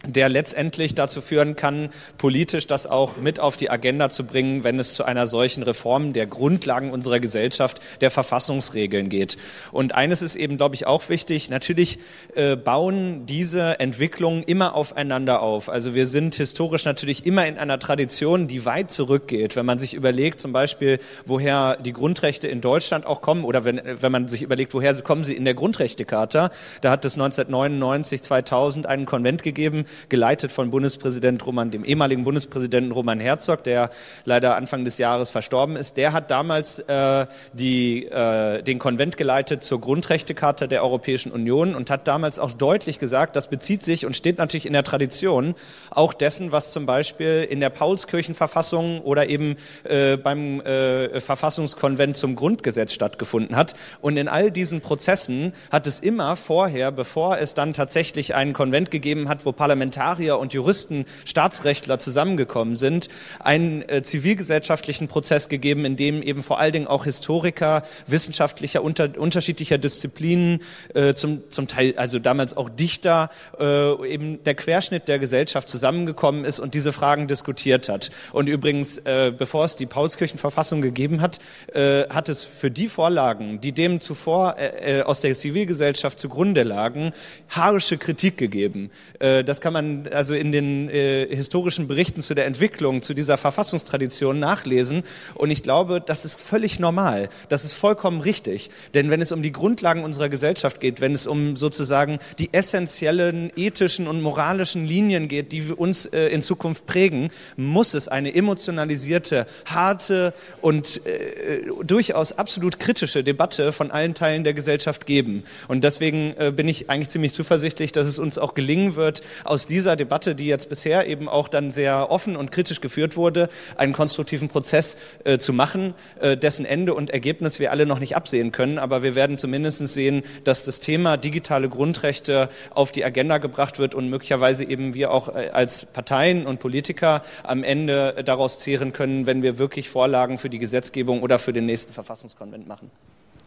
der 0.07 0.29
letztendlich 0.29 0.95
dazu 0.95 1.21
führen 1.21 1.57
kann, 1.57 1.91
politisch 2.19 2.67
das 2.67 2.87
auch 2.87 3.17
mit 3.17 3.41
auf 3.41 3.57
die 3.57 3.71
Agenda 3.71 4.09
zu 4.09 4.25
bringen, 4.25 4.65
wenn 4.65 4.79
es 4.79 4.95
zu 4.95 5.05
einer 5.05 5.27
solchen 5.27 5.63
Reform 5.63 6.13
der 6.13 6.27
Grundlagen 6.27 6.91
unserer 6.91 7.21
Gesellschaft, 7.21 7.81
der 8.01 8.11
Verfassungsregeln 8.11 9.09
geht. 9.09 9.37
Und 9.71 9.95
eines 9.95 10.23
ist 10.23 10.37
eben, 10.37 10.57
glaube 10.57 10.75
ich, 10.75 10.87
auch 10.87 11.09
wichtig. 11.09 11.51
Natürlich 11.51 11.99
äh, 12.35 12.57
bauen 12.57 13.27
diese 13.27 13.81
Entwicklungen 13.81 14.43
immer 14.43 14.75
aufeinander 14.75 15.43
auf. 15.43 15.69
Also 15.69 15.95
wir 15.95 16.07
sind 16.07 16.35
historisch 16.35 16.85
natürlich 16.85 17.27
immer 17.27 17.47
in 17.47 17.59
einer 17.59 17.79
Tradition, 17.79 18.49
die 18.49 18.65
weit 18.65 18.91
zurückgeht. 18.91 19.57
Wenn 19.57 19.67
man 19.67 19.79
sich 19.79 19.95
überlegt, 19.95 20.41
zum 20.41 20.53
Beispiel, 20.53 20.99
woher 21.27 21.77
die 21.77 21.93
Grundrechte 21.93 22.49
in 22.49 22.61
Deutschland 22.61 23.07
auch 23.07 23.21
kommen, 23.21 23.45
oder 23.45 23.65
wenn, 23.65 23.81
wenn 23.85 24.13
man 24.13 24.29
sich 24.29 24.43
überlegt, 24.43 24.75
woher 24.75 24.95
kommen 25.03 25.25
sie 25.25 25.35
in 25.35 25.45
der 25.45 25.55
Grundrechtecharta, 25.55 26.51
da 26.81 26.91
hat 26.91 27.05
es 27.05 27.15
1999, 27.15 28.23
2000 28.23 28.87
einen 28.87 29.07
Konvent 29.07 29.43
gegeben, 29.43 29.85
geleitet 30.09 30.53
von 30.53 30.71
Bundespräsident 30.71 31.45
Roman, 31.47 31.71
dem 31.71 31.85
ehemaligen 31.85 32.25
Bundespräsidenten 32.25 32.93
Roman 32.93 33.21
Herzog, 33.21 33.65
der 33.65 33.91
leider 34.25 34.57
Anfang 34.57 34.85
des 34.85 34.99
Jahres 34.99 35.31
verstorben 35.31 35.77
ist. 35.77 35.97
Der 35.97 36.13
hat 36.13 36.31
damals 36.31 36.79
äh, 36.81 37.27
die, 37.53 38.07
äh, 38.07 38.63
den 38.63 38.79
Konvent 38.79 39.17
geleitet 39.17 39.65
zur 39.65 39.81
Grundrechtecharta 39.81 40.67
der 40.67 40.83
Europäischen 40.83 41.33
Union 41.33 41.75
und 41.75 41.91
hat 41.91 42.09
damals 42.09 42.39
auch 42.39 42.53
deutlich 42.53 42.99
gesagt, 42.99 43.37
das 43.37 43.49
bezieht 43.49 43.83
sich 43.83 44.07
und 44.07 44.17
steht 44.17 44.39
natürlich 44.39 44.67
in 44.67 44.73
der 44.73 44.85
Tradition 44.85 45.55
auch 45.91 46.15
dessen, 46.15 46.53
was 46.53 46.73
zum 46.73 46.87
Beispiel 46.87 47.47
in 47.49 47.61
der 47.61 47.71
Paulskirchenverfassung 47.71 49.01
oder 49.01 49.29
eben 49.29 49.57
äh, 49.85 50.17
beim 50.17 50.61
äh, 50.61 51.21
Verfassungskonvent 51.21 52.17
zum 52.17 52.37
Grundgesetz 52.37 52.93
stattgefunden 52.93 53.57
hat. 53.57 53.75
Und 54.01 54.17
in 54.17 54.29
all 54.29 54.51
diesen 54.51 54.81
Prozessen 54.81 55.53
hat 55.71 55.87
es 55.87 56.01
immer 56.01 56.37
vorher, 56.37 56.93
bevor 56.93 57.39
es 57.39 57.55
dann 57.55 57.73
tatsächlich 57.73 58.35
einen 58.35 58.53
Konvent 58.53 58.91
gegeben 58.91 59.29
hat, 59.29 59.45
wo 59.45 59.53
Parlament 59.53 59.82
Parlamentarier 59.83 60.39
und 60.39 60.53
Juristen, 60.53 61.07
Staatsrechtler 61.25 61.99
zusammengekommen 61.99 62.77
sind, 62.77 63.09
einen 63.41 63.83
äh, 63.89 64.03
zivilgesellschaftlichen 64.03 65.09
Prozess 65.09 65.49
gegeben, 65.49 65.85
in 65.85 65.97
dem 65.97 66.23
eben 66.23 66.45
vor 66.45 66.61
allen 66.61 66.73
Dingen 66.73 66.87
auch 66.87 67.05
Historiker 67.05 67.83
wissenschaftlicher 68.07 68.85
unter, 68.85 69.11
unterschiedlicher 69.19 69.79
Disziplinen, 69.79 70.63
äh, 70.95 71.15
zum, 71.15 71.51
zum 71.51 71.67
Teil 71.67 71.95
also 71.97 72.21
damals 72.21 72.57
auch 72.57 72.71
Dichter, 72.71 73.31
äh, 73.59 74.09
eben 74.09 74.45
der 74.45 74.55
Querschnitt 74.55 75.09
der 75.09 75.19
Gesellschaft 75.19 75.69
zusammengekommen 75.69 76.45
ist 76.45 76.61
und 76.61 76.75
diese 76.75 76.93
Fragen 76.93 77.27
diskutiert 77.27 77.89
hat. 77.89 78.11
Und 78.33 78.49
übrigens, 78.49 78.99
äh, 78.99 79.33
bevor 79.37 79.65
es 79.65 79.75
die 79.75 79.87
Paulskirchenverfassung 79.87 80.81
gegeben 80.81 81.21
hat, 81.21 81.41
äh, 81.75 82.09
hat 82.09 82.29
es 82.29 82.45
für 82.45 82.71
die 82.71 82.87
Vorlagen, 82.87 83.61
die 83.61 83.73
dem 83.73 84.01
zuvor 84.01 84.57
äh, 84.59 85.01
äh 85.01 85.03
aus 85.03 85.23
der 85.23 85.35
Zivilgesellschaft 85.35 86.21
zugrunde 86.21 86.63
lagen, 86.63 87.13
haarische 87.51 87.99
Kritik 87.99 88.39
gegeben. 88.39 88.93
Äh, 89.19 89.43
das 89.43 89.61
kann 89.61 89.72
kann 89.73 90.03
man 90.03 90.13
also 90.13 90.35
in 90.35 90.53
den 90.53 90.91
äh, 90.91 91.35
historischen 91.35 91.87
Berichten 91.87 92.21
zu 92.21 92.35
der 92.35 92.47
Entwicklung, 92.47 93.01
zu 93.01 93.15
dieser 93.15 93.39
Verfassungstradition 93.39 94.39
nachlesen. 94.39 95.03
Und 95.35 95.51
ich 95.51 95.63
glaube, 95.63 96.03
das 96.05 96.25
ist 96.27 96.39
völlig 96.39 96.79
normal. 96.79 97.31
Das 97.49 97.65
ist 97.65 97.73
vollkommen 97.73 98.21
richtig. 98.21 98.71
Denn 98.93 99.11
wenn 99.11 99.23
es 99.23 99.33
um 99.33 99.43
die 99.43 99.53
Grundlagen 99.53 100.05
unserer 100.05 100.29
Gesellschaft 100.29 100.81
geht, 100.81 101.01
wenn 101.01 101.15
es 101.15 101.27
um 101.27 101.57
sozusagen 101.57 102.19
die 102.39 102.53
essentiellen 102.53 103.51
ethischen 103.57 104.09
und 104.09 104.21
moralischen 104.21 104.85
Linien 104.85 105.29
geht, 105.29 105.53
die 105.53 105.63
uns 105.73 106.05
äh, 106.07 106.27
in 106.27 106.43
Zukunft 106.43 106.85
prägen, 106.85 107.31
muss 107.57 107.95
es 107.95 108.09
eine 108.09 108.35
emotionalisierte, 108.35 109.47
harte 109.65 110.35
und 110.61 111.07
äh, 111.07 111.63
durchaus 111.83 112.33
absolut 112.33 112.79
kritische 112.79 113.25
Debatte 113.25 113.73
von 113.73 113.91
allen 113.91 114.13
Teilen 114.13 114.45
der 114.45 114.53
Gesellschaft 114.53 115.07
geben. 115.07 115.45
Und 115.69 115.83
deswegen 115.83 116.35
äh, 116.37 116.53
bin 116.55 116.69
ich 116.69 116.91
eigentlich 116.91 117.09
ziemlich 117.09 117.33
zuversichtlich, 117.33 117.93
dass 117.93 118.07
es 118.07 118.19
uns 118.19 118.39
auch 118.39 118.53
gelingen 118.53 118.97
wird, 118.97 119.23
aus 119.45 119.62
aus 119.63 119.69
dieser 119.69 119.95
Debatte, 119.95 120.35
die 120.35 120.47
jetzt 120.47 120.69
bisher 120.69 121.07
eben 121.07 121.29
auch 121.29 121.47
dann 121.47 121.71
sehr 121.71 122.11
offen 122.11 122.35
und 122.35 122.51
kritisch 122.51 122.81
geführt 122.81 123.17
wurde, 123.17 123.49
einen 123.77 123.93
konstruktiven 123.93 124.49
Prozess 124.49 124.97
äh, 125.23 125.39
zu 125.39 125.53
machen, 125.53 125.95
äh, 126.19 126.37
dessen 126.37 126.67
Ende 126.67 126.95
und 126.95 127.11
Ergebnis 127.11 127.61
wir 127.61 127.71
alle 127.71 127.87
noch 127.87 128.01
nicht 128.01 128.17
absehen 128.17 128.51
können. 128.51 128.79
Aber 128.79 129.05
wir 129.05 129.15
werden 129.15 129.39
zumindest 129.39 129.87
sehen, 129.87 130.25
dass 130.43 130.65
das 130.65 130.81
Thema 130.81 131.17
digitale 131.17 131.69
Grundrechte 131.69 132.49
auf 132.75 132.91
die 132.91 133.05
Agenda 133.05 133.39
gebracht 133.39 133.79
wird 133.79 133.95
und 133.95 134.11
möglicherweise 134.11 134.65
eben 134.65 134.95
wir 134.95 135.13
auch 135.13 135.29
äh, 135.29 135.51
als 135.53 135.87
Parteien 135.87 136.45
und 136.45 136.59
Politiker 136.59 137.23
am 137.45 137.63
Ende 137.63 138.25
daraus 138.25 138.59
zehren 138.59 138.93
können, 138.93 139.27
wenn 139.27 139.45
wir 139.45 139.59
wirklich 139.59 139.89
Vorlagen 139.89 140.39
für 140.39 140.51
die 140.51 140.59
Gesetzgebung 140.59 141.23
oder 141.23 141.39
für 141.39 141.53
den 141.53 141.67
nächsten 141.67 141.93
Verfassungskonvent 141.93 142.67
machen. 142.67 142.91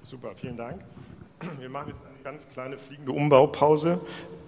Super, 0.04 0.32
vielen 0.40 0.56
Dank. 0.56 0.80
Wir 1.60 1.70
machen 1.70 1.90
jetzt 1.90 2.02
eine 2.06 2.24
ganz 2.24 2.48
kleine 2.50 2.78
fliegende 2.78 3.12
Umbaupause. 3.12 4.00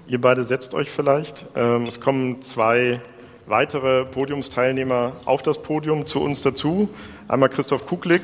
Ihr 0.07 0.19
beide 0.19 0.43
setzt 0.43 0.73
euch 0.73 0.89
vielleicht. 0.89 1.45
Ähm, 1.55 1.83
es 1.83 1.99
kommen 1.99 2.41
zwei 2.41 3.01
weitere 3.45 4.05
Podiumsteilnehmer 4.05 5.13
auf 5.25 5.43
das 5.43 5.61
Podium 5.61 6.05
zu 6.05 6.21
uns 6.21 6.41
dazu. 6.41 6.89
Einmal 7.27 7.49
Christoph 7.49 7.85
Kuklik, 7.85 8.23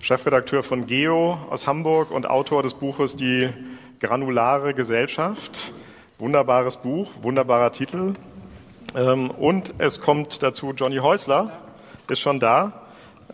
Chefredakteur 0.00 0.62
von 0.62 0.86
Geo 0.86 1.38
aus 1.48 1.66
Hamburg 1.66 2.10
und 2.10 2.28
Autor 2.28 2.62
des 2.62 2.74
Buches 2.74 3.16
Die 3.16 3.48
granulare 4.00 4.74
Gesellschaft. 4.74 5.72
Wunderbares 6.18 6.76
Buch, 6.76 7.10
wunderbarer 7.22 7.72
Titel. 7.72 8.12
Ähm, 8.94 9.30
und 9.30 9.74
es 9.78 10.00
kommt 10.00 10.42
dazu 10.42 10.72
Johnny 10.76 10.98
Häusler, 10.98 11.50
ist 12.08 12.20
schon 12.20 12.40
da. 12.40 12.82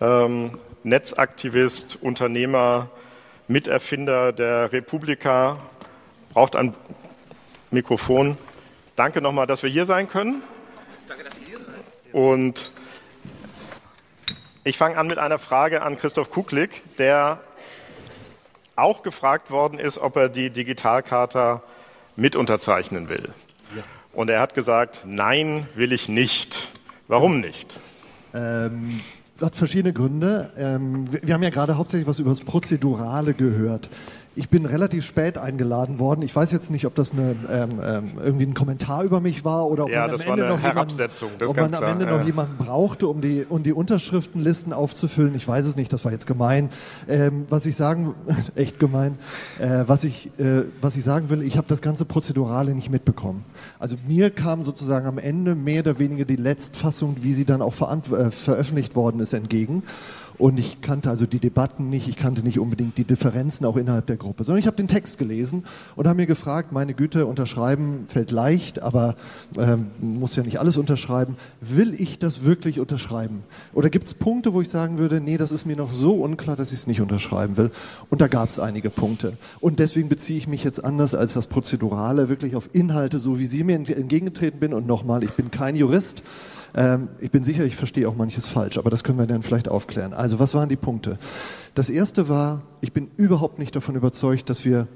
Ähm, 0.01 0.53
Netzaktivist, 0.85 1.99
Unternehmer, 2.01 2.89
Miterfinder 3.49 4.33
der 4.33 4.73
Republika, 4.73 5.59
braucht 6.33 6.55
ein 6.55 6.75
Mikrofon. 7.71 8.37
Danke 8.95 9.21
nochmal, 9.21 9.47
dass 9.47 9.63
wir 9.63 9.71
hier 9.71 9.87
sein 9.87 10.09
können. 10.09 10.43
Danke, 11.07 11.25
dass 11.25 11.39
ihr 11.39 11.47
hier 11.47 11.59
seid. 11.59 12.15
Und 12.15 12.71
ich 14.65 14.77
fange 14.77 14.99
an 14.99 15.07
mit 15.07 15.19
einer 15.19 15.39
Frage 15.39 15.83
an 15.83 15.97
Christoph 15.97 16.31
Kuklik, 16.31 16.83
der 16.99 17.41
auch 18.77 19.03
gefragt 19.03 19.51
worden 19.51 19.79
ist, 19.79 19.99
ob 19.99 20.17
er 20.17 20.29
die 20.29 20.51
Digitalkarte 20.51 21.63
mit 22.17 22.37
unterzeichnen 22.37 23.09
will. 23.09 23.31
Ja. 23.75 23.83
Und 24.13 24.29
er 24.29 24.41
hat 24.41 24.55
gesagt, 24.55 25.03
nein, 25.07 25.69
will 25.75 25.93
ich 25.93 26.09
nicht. 26.09 26.69
Warum 27.09 27.41
nicht? 27.41 27.81
Ähm, 28.35 29.01
hat 29.41 29.55
verschiedene 29.55 29.93
Gründe. 29.93 30.51
Ähm, 30.57 31.09
wir 31.23 31.35
haben 31.35 31.43
ja 31.43 31.51
gerade 31.51 31.77
hauptsächlich 31.77 32.07
was 32.07 32.19
über 32.19 32.31
das 32.31 32.41
Prozedurale 32.41 33.35
gehört. 33.35 33.89
Ich 34.39 34.49
bin 34.49 34.67
relativ 34.67 35.05
spät 35.05 35.37
eingeladen 35.37 35.99
worden. 35.99 36.23
Ich 36.23 36.35
weiß 36.35 36.53
jetzt 36.53 36.71
nicht, 36.71 36.87
ob 36.87 36.95
das 36.95 37.11
eine, 37.11 37.35
ähm, 37.51 37.81
ähm, 37.83 38.11
irgendwie 38.23 38.47
ein 38.47 38.55
Kommentar 38.55 39.03
über 39.03 39.21
mich 39.21 39.45
war 39.45 39.67
oder 39.67 39.85
ob 39.85 39.91
ja, 39.91 40.07
man 40.07 40.15
am 40.15 40.21
Ende 40.21 40.47
noch 40.47 40.63
Herabsetzung, 40.63 41.31
jemanden, 41.41 41.51
ob 41.51 41.57
man 41.57 41.75
am 41.75 41.91
Ende 41.93 42.07
klar. 42.07 42.19
noch 42.19 42.25
jemanden 42.25 42.57
brauchte, 42.57 43.09
um 43.09 43.21
die, 43.21 43.45
um 43.49 43.65
die 43.65 43.73
Unterschriftenlisten 43.73 44.73
aufzufüllen. 44.73 45.35
Ich 45.35 45.47
weiß 45.49 45.67
es 45.67 45.75
nicht, 45.75 45.93
das 45.93 46.05
war 46.05 46.13
jetzt 46.13 46.29
gemein. 46.29 46.71
Ähm, 47.09 47.47
was 47.51 47.67
ich 47.67 47.75
sagen, 47.75 48.15
echt 48.55 48.79
gemein, 48.79 49.19
äh, 49.59 49.85
was, 49.89 50.05
ich, 50.05 50.31
äh, 50.39 50.63
was 50.81 50.97
ich 50.97 51.03
sagen 51.03 51.31
will, 51.31 51.43
ich 51.43 51.57
habe 51.57 51.67
das 51.67 51.83
ganze 51.83 52.05
Prozedurale 52.05 52.75
nicht 52.75 52.91
mitbekommen. 52.91 53.45
Also 53.81 53.97
mir 54.07 54.31
kam 54.31 54.63
sozusagen 54.63 55.07
am 55.07 55.19
Ende 55.19 55.57
mehr 55.57 55.81
oder 55.81 55.99
weniger 55.99 56.25
die 56.25 56.37
Letztfassung, 56.37 57.17
wie 57.23 57.33
sie 57.33 57.45
dann 57.45 57.61
auch 57.61 57.75
äh, 57.75 58.31
veröffentlicht 58.31 58.95
worden 58.95 59.19
ist, 59.19 59.33
entgegen. 59.33 59.83
Und 60.39 60.59
ich 60.59 60.81
kannte 60.81 61.11
also 61.11 61.27
die 61.27 61.41
Debatten 61.41 61.91
nicht, 61.91 62.07
ich 62.09 62.17
kannte 62.17 62.43
nicht 62.43 62.61
unbedingt 62.61 62.97
die 62.97 63.05
Differenzen 63.05 63.67
auch 63.67 63.77
innerhalb 63.77 64.07
der 64.07 64.17
Gruppe, 64.17 64.45
sondern 64.45 64.61
ich 64.61 64.67
habe 64.67 64.77
den 64.77 64.87
Text 64.87 65.19
gelesen 65.19 65.65
und 65.97 66.07
habe 66.07 66.17
mir 66.17 66.27
gefragt, 66.27 66.71
meine 66.71 66.95
Güte, 66.95 67.27
unterschreiben 67.27 68.05
fällt 68.07 68.31
leicht, 68.31 68.81
aber 68.81 69.17
ähm, 69.57 69.89
muss 70.01 70.37
ja 70.37 70.45
nicht 70.45 70.61
alles 70.61 70.77
unterschreiben. 70.77 71.37
Will 71.61 71.93
ich 72.01 72.21
das 72.21 72.45
wirklich 72.45 72.79
unterschreiben? 72.79 73.43
Oder 73.73 73.91
gibt 73.91 74.07
es 74.07 74.15
Punkte, 74.15 74.53
wo 74.53 74.61
ich 74.61 74.69
sagen 74.69 74.99
würde, 74.99 75.21
nee, 75.21 75.39
das 75.39 75.51
ist 75.51 75.67
mir 75.67 75.77
noch 75.77 75.91
so 75.91 76.13
unklar, 76.13 76.55
dass 76.55 76.71
ich 76.71 76.81
es 76.81 76.87
nicht 76.87 77.01
unterschreiben 77.01 77.57
will? 77.57 77.73
Und 78.09 78.21
da 78.21 78.29
gab 78.29 78.49
es 78.49 78.61
einige 78.61 78.91
Punkte. 78.91 79.33
Und 79.59 79.81
deswegen 79.81 80.09
beziehe 80.09 80.39
ich 80.39 80.47
mich 80.47 80.63
jetzt 80.63 80.85
anders 80.85 81.15
als 81.15 81.35
das 81.35 81.49
Prozedurale 81.49 82.29
wirklich 82.29 82.55
auf 82.55 82.71
Inhalte, 82.73 83.19
so 83.19 83.41
wie 83.41 83.47
Sie 83.47 83.65
mir 83.65 83.75
entgegengetreten 83.75 84.61
bin. 84.61 84.73
Und 84.73 84.87
nochmal, 84.87 85.25
ich 85.25 85.33
bin 85.33 85.51
kein 85.51 85.75
Jurist. 85.75 86.23
Ähm, 86.79 87.09
ich 87.19 87.33
bin 87.33 87.43
sicher, 87.43 87.65
ich 87.65 87.75
verstehe 87.75 88.09
auch 88.09 88.15
manches 88.15 88.47
falsch, 88.47 88.79
aber 88.79 88.89
das 88.89 89.03
können 89.03 89.19
wir 89.19 89.27
dann 89.27 89.43
vielleicht 89.43 89.69
aufklären. 89.69 90.13
Also, 90.15 90.39
was 90.39 90.55
waren 90.55 90.69
die 90.69 90.77
Punkte? 90.77 91.19
Das 91.75 91.91
erste 91.91 92.29
war, 92.29 92.63
ich 92.81 92.93
bin 92.93 93.11
überhaupt 93.17 93.59
nicht 93.59 93.75
davon 93.75 93.97
überzeugt, 93.97 94.49
dass 94.49 94.65
wir 94.65 94.87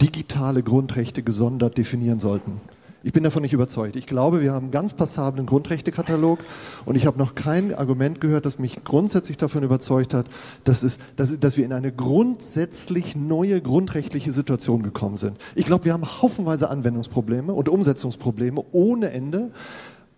digitale 0.00 0.62
Grundrechte 0.62 1.24
gesondert 1.24 1.76
definieren 1.76 2.20
sollten. 2.20 2.60
Ich 3.04 3.12
bin 3.12 3.24
davon 3.24 3.42
nicht 3.42 3.52
überzeugt. 3.52 3.96
Ich 3.96 4.06
glaube, 4.06 4.42
wir 4.42 4.52
haben 4.52 4.66
einen 4.66 4.70
ganz 4.70 4.92
passablen 4.92 5.44
Grundrechtekatalog 5.44 6.38
und 6.84 6.94
ich 6.94 7.04
habe 7.06 7.18
noch 7.18 7.34
kein 7.34 7.74
Argument 7.74 8.20
gehört, 8.20 8.46
das 8.46 8.60
mich 8.60 8.84
grundsätzlich 8.84 9.36
davon 9.36 9.64
überzeugt 9.64 10.14
hat, 10.14 10.26
dass, 10.62 10.84
es, 10.84 10.98
dass, 11.16 11.36
dass 11.40 11.56
wir 11.56 11.64
in 11.64 11.72
eine 11.72 11.90
grundsätzlich 11.90 13.16
neue 13.16 13.60
grundrechtliche 13.60 14.30
Situation 14.30 14.84
gekommen 14.84 15.16
sind. 15.16 15.36
Ich 15.56 15.64
glaube, 15.64 15.86
wir 15.86 15.92
haben 15.92 16.22
haufenweise 16.22 16.70
Anwendungsprobleme 16.70 17.52
und 17.52 17.68
Umsetzungsprobleme 17.68 18.62
ohne 18.70 19.10
Ende. 19.10 19.50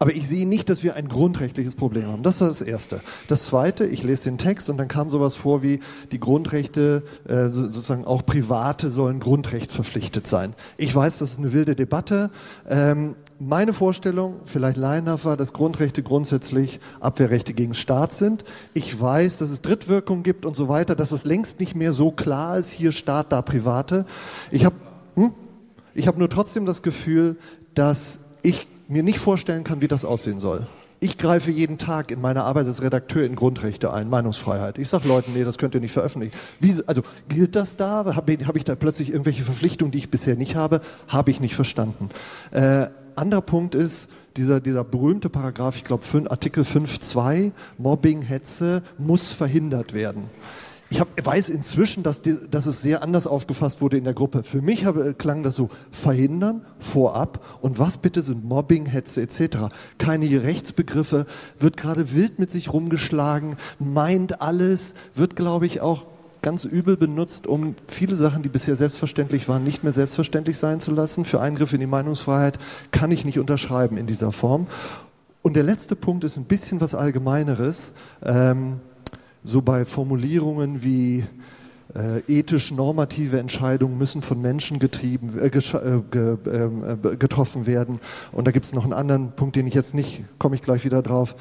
Aber 0.04 0.14
ich 0.14 0.28
sehe 0.28 0.46
nicht, 0.46 0.68
dass 0.68 0.82
wir 0.82 0.96
ein 0.96 1.08
grundrechtliches 1.08 1.76
Problem 1.76 2.08
haben. 2.08 2.22
Das 2.22 2.42
ist 2.42 2.60
das 2.60 2.60
Erste. 2.60 3.00
Das 3.26 3.46
Zweite, 3.46 3.86
ich 3.86 4.02
lese 4.02 4.24
den 4.24 4.36
Text 4.36 4.68
und 4.68 4.76
dann 4.76 4.86
kam 4.86 5.08
sowas 5.08 5.34
vor 5.34 5.62
wie, 5.62 5.80
die 6.12 6.20
Grundrechte, 6.20 7.04
äh, 7.26 7.48
sozusagen 7.48 8.04
auch 8.04 8.26
Private 8.26 8.90
sollen 8.90 9.18
grundrechtsverpflichtet 9.18 10.26
sein. 10.26 10.52
Ich 10.76 10.94
weiß, 10.94 11.20
das 11.20 11.30
ist 11.30 11.38
eine 11.38 11.54
wilde 11.54 11.74
Debatte. 11.74 12.30
Ähm, 12.68 13.14
meine 13.38 13.72
Vorstellung, 13.72 14.40
vielleicht 14.44 14.76
laienhaft 14.76 15.24
war, 15.24 15.38
dass 15.38 15.54
Grundrechte 15.54 16.02
grundsätzlich 16.02 16.80
Abwehrrechte 17.00 17.54
gegen 17.54 17.72
Staat 17.72 18.12
sind. 18.12 18.44
Ich 18.74 19.00
weiß, 19.00 19.38
dass 19.38 19.48
es 19.48 19.62
Drittwirkung 19.62 20.22
gibt 20.22 20.44
und 20.44 20.54
so 20.54 20.68
weiter, 20.68 20.94
dass 20.94 21.12
es 21.12 21.24
längst 21.24 21.60
nicht 21.60 21.74
mehr 21.74 21.94
so 21.94 22.10
klar 22.10 22.58
ist, 22.58 22.70
hier 22.70 22.92
Staat, 22.92 23.32
da 23.32 23.40
Private. 23.40 24.04
Ich 24.50 24.66
habe 24.66 24.76
hm? 25.14 25.32
hab 25.96 26.18
nur 26.18 26.28
trotzdem 26.28 26.66
das 26.66 26.82
Gefühl, 26.82 27.38
dass 27.72 28.18
ich 28.42 28.66
mir 28.88 29.02
nicht 29.02 29.18
vorstellen 29.18 29.64
kann, 29.64 29.80
wie 29.80 29.88
das 29.88 30.04
aussehen 30.04 30.40
soll. 30.40 30.66
Ich 31.00 31.18
greife 31.18 31.50
jeden 31.50 31.76
Tag 31.76 32.10
in 32.10 32.20
meiner 32.20 32.44
Arbeit 32.44 32.66
als 32.66 32.80
Redakteur 32.80 33.24
in 33.24 33.36
Grundrechte 33.36 33.92
ein, 33.92 34.08
Meinungsfreiheit. 34.08 34.78
Ich 34.78 34.88
sage 34.88 35.06
Leuten, 35.06 35.32
nee, 35.34 35.44
das 35.44 35.58
könnt 35.58 35.74
ihr 35.74 35.80
nicht 35.80 35.92
veröffentlichen. 35.92 36.34
Wie, 36.60 36.74
also 36.86 37.02
gilt 37.28 37.56
das 37.56 37.76
da? 37.76 38.14
Habe 38.14 38.38
hab 38.46 38.56
ich 38.56 38.64
da 38.64 38.74
plötzlich 38.74 39.10
irgendwelche 39.10 39.44
Verpflichtungen, 39.44 39.92
die 39.92 39.98
ich 39.98 40.10
bisher 40.10 40.36
nicht 40.36 40.56
habe? 40.56 40.80
Habe 41.08 41.30
ich 41.30 41.40
nicht 41.40 41.54
verstanden. 41.54 42.08
Äh, 42.52 42.86
anderer 43.16 43.42
Punkt 43.42 43.74
ist, 43.74 44.08
dieser, 44.36 44.60
dieser 44.60 44.82
berühmte 44.82 45.28
Paragraph, 45.28 45.76
ich 45.76 45.84
glaube 45.84 46.04
Artikel 46.30 46.64
5.2, 46.64 47.52
Mobbing, 47.78 48.22
Hetze 48.22 48.82
muss 48.96 49.30
verhindert 49.30 49.92
werden 49.92 50.30
ich 50.94 51.00
hab, 51.00 51.26
weiß 51.26 51.48
inzwischen, 51.48 52.04
dass, 52.04 52.22
die, 52.22 52.36
dass 52.48 52.66
es 52.66 52.80
sehr 52.80 53.02
anders 53.02 53.26
aufgefasst 53.26 53.80
wurde 53.80 53.96
in 53.96 54.04
der 54.04 54.14
Gruppe. 54.14 54.44
Für 54.44 54.62
mich 54.62 54.84
habe, 54.84 55.12
klang 55.12 55.42
das 55.42 55.56
so, 55.56 55.68
verhindern, 55.90 56.64
vorab 56.78 57.44
und 57.60 57.80
was 57.80 57.96
bitte 57.96 58.22
sind 58.22 58.44
Mobbing, 58.44 58.86
Hetze 58.86 59.20
etc. 59.20 59.74
Keine 59.98 60.44
Rechtsbegriffe, 60.44 61.26
wird 61.58 61.76
gerade 61.76 62.12
wild 62.14 62.38
mit 62.38 62.52
sich 62.52 62.72
rumgeschlagen, 62.72 63.56
meint 63.80 64.40
alles, 64.40 64.94
wird 65.16 65.34
glaube 65.34 65.66
ich 65.66 65.80
auch 65.80 66.06
ganz 66.42 66.64
übel 66.64 66.96
benutzt, 66.96 67.48
um 67.48 67.74
viele 67.88 68.14
Sachen, 68.14 68.44
die 68.44 68.48
bisher 68.48 68.76
selbstverständlich 68.76 69.48
waren, 69.48 69.64
nicht 69.64 69.82
mehr 69.82 69.92
selbstverständlich 69.92 70.58
sein 70.58 70.78
zu 70.78 70.92
lassen. 70.92 71.24
Für 71.24 71.40
Eingriffe 71.40 71.74
in 71.74 71.80
die 71.80 71.88
Meinungsfreiheit 71.88 72.60
kann 72.92 73.10
ich 73.10 73.24
nicht 73.24 73.40
unterschreiben 73.40 73.96
in 73.96 74.06
dieser 74.06 74.30
Form. 74.30 74.68
Und 75.42 75.56
der 75.56 75.64
letzte 75.64 75.96
Punkt 75.96 76.22
ist 76.22 76.36
ein 76.36 76.44
bisschen 76.44 76.80
was 76.80 76.94
Allgemeineres. 76.94 77.92
Ähm, 78.22 78.78
so 79.44 79.62
bei 79.62 79.84
Formulierungen 79.84 80.82
wie 80.82 81.24
äh, 81.94 82.20
ethisch 82.26 82.72
normative 82.72 83.38
Entscheidungen 83.38 83.98
müssen 83.98 84.22
von 84.22 84.40
Menschen 84.40 84.78
getrieben, 84.78 85.38
äh, 85.38 85.46
äh, 85.46 86.02
ge, 86.10 86.36
ähm, 86.46 86.98
äh, 87.04 87.16
getroffen 87.16 87.66
werden. 87.66 88.00
Und 88.32 88.46
da 88.46 88.50
gibt 88.50 88.64
es 88.64 88.74
noch 88.74 88.84
einen 88.84 88.94
anderen 88.94 89.32
Punkt, 89.32 89.56
den 89.56 89.66
ich 89.66 89.74
jetzt 89.74 89.94
nicht, 89.94 90.24
komme 90.38 90.56
ich 90.56 90.62
gleich 90.62 90.84
wieder 90.84 91.02
drauf. 91.02 91.36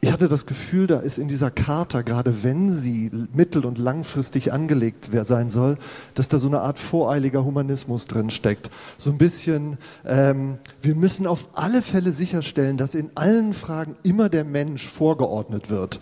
Ich 0.00 0.12
hatte 0.12 0.28
das 0.28 0.46
Gefühl, 0.46 0.86
da 0.86 1.00
ist 1.00 1.18
in 1.18 1.26
dieser 1.26 1.50
Charta, 1.50 2.02
gerade 2.02 2.44
wenn 2.44 2.70
sie 2.70 3.10
mittel- 3.34 3.66
und 3.66 3.78
langfristig 3.78 4.52
angelegt 4.52 5.10
sein 5.24 5.50
soll, 5.50 5.76
dass 6.14 6.28
da 6.28 6.38
so 6.38 6.46
eine 6.46 6.60
Art 6.60 6.78
voreiliger 6.78 7.44
Humanismus 7.44 8.06
drin 8.06 8.30
steckt. 8.30 8.70
So 8.96 9.10
ein 9.10 9.18
bisschen, 9.18 9.76
ähm, 10.06 10.58
wir 10.82 10.94
müssen 10.94 11.26
auf 11.26 11.48
alle 11.54 11.82
Fälle 11.82 12.12
sicherstellen, 12.12 12.76
dass 12.76 12.94
in 12.94 13.10
allen 13.16 13.54
Fragen 13.54 13.96
immer 14.04 14.28
der 14.28 14.44
Mensch 14.44 14.86
vorgeordnet 14.86 15.68
wird. 15.68 15.98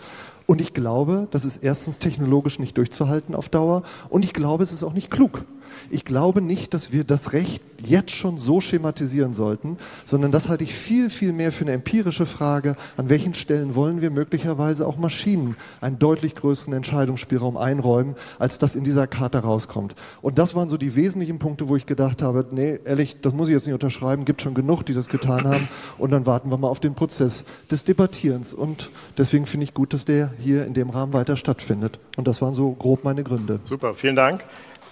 Und 0.46 0.60
ich 0.60 0.72
glaube, 0.72 1.26
das 1.32 1.44
ist 1.44 1.58
erstens 1.58 1.98
technologisch 1.98 2.58
nicht 2.58 2.78
durchzuhalten 2.78 3.34
auf 3.34 3.48
Dauer. 3.48 3.82
Und 4.08 4.24
ich 4.24 4.32
glaube, 4.32 4.62
es 4.62 4.72
ist 4.72 4.84
auch 4.84 4.92
nicht 4.92 5.10
klug. 5.10 5.44
Ich 5.90 6.04
glaube 6.04 6.40
nicht, 6.40 6.74
dass 6.74 6.92
wir 6.92 7.04
das 7.04 7.32
Recht 7.32 7.62
jetzt 7.84 8.12
schon 8.12 8.38
so 8.38 8.60
schematisieren 8.60 9.34
sollten, 9.34 9.76
sondern 10.04 10.32
das 10.32 10.48
halte 10.48 10.64
ich 10.64 10.74
viel, 10.74 11.10
viel 11.10 11.32
mehr 11.32 11.52
für 11.52 11.64
eine 11.64 11.72
empirische 11.72 12.26
Frage, 12.26 12.76
an 12.96 13.08
welchen 13.08 13.34
Stellen 13.34 13.74
wollen 13.74 14.00
wir 14.00 14.10
möglicherweise 14.10 14.86
auch 14.86 14.96
Maschinen 14.96 15.56
einen 15.80 15.98
deutlich 15.98 16.34
größeren 16.34 16.72
Entscheidungsspielraum 16.72 17.56
einräumen, 17.56 18.14
als 18.38 18.58
das 18.58 18.76
in 18.76 18.84
dieser 18.84 19.06
Karte 19.06 19.38
rauskommt. 19.38 19.94
Und 20.22 20.38
das 20.38 20.54
waren 20.54 20.68
so 20.68 20.76
die 20.76 20.96
wesentlichen 20.96 21.38
Punkte, 21.38 21.68
wo 21.68 21.76
ich 21.76 21.86
gedacht 21.86 22.22
habe, 22.22 22.46
nee, 22.50 22.78
ehrlich, 22.84 23.16
das 23.20 23.32
muss 23.32 23.48
ich 23.48 23.54
jetzt 23.54 23.66
nicht 23.66 23.74
unterschreiben, 23.74 24.24
gibt 24.24 24.42
schon 24.42 24.54
genug, 24.54 24.84
die 24.84 24.94
das 24.94 25.08
getan 25.08 25.44
haben 25.44 25.68
und 25.98 26.10
dann 26.10 26.26
warten 26.26 26.50
wir 26.50 26.58
mal 26.58 26.68
auf 26.68 26.80
den 26.80 26.94
Prozess 26.94 27.44
des 27.70 27.84
Debattierens. 27.84 28.54
Und 28.54 28.90
deswegen 29.18 29.46
finde 29.46 29.64
ich 29.64 29.74
gut, 29.74 29.92
dass 29.92 30.04
der 30.04 30.32
hier 30.38 30.66
in 30.66 30.74
dem 30.74 30.90
Rahmen 30.90 31.12
weiter 31.12 31.36
stattfindet. 31.36 31.98
Und 32.16 32.26
das 32.26 32.42
waren 32.42 32.54
so 32.54 32.72
grob 32.72 33.04
meine 33.04 33.22
Gründe. 33.22 33.60
Super, 33.64 33.94
vielen 33.94 34.16
Dank. 34.16 34.44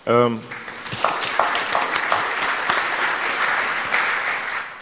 Ähm 0.07 0.41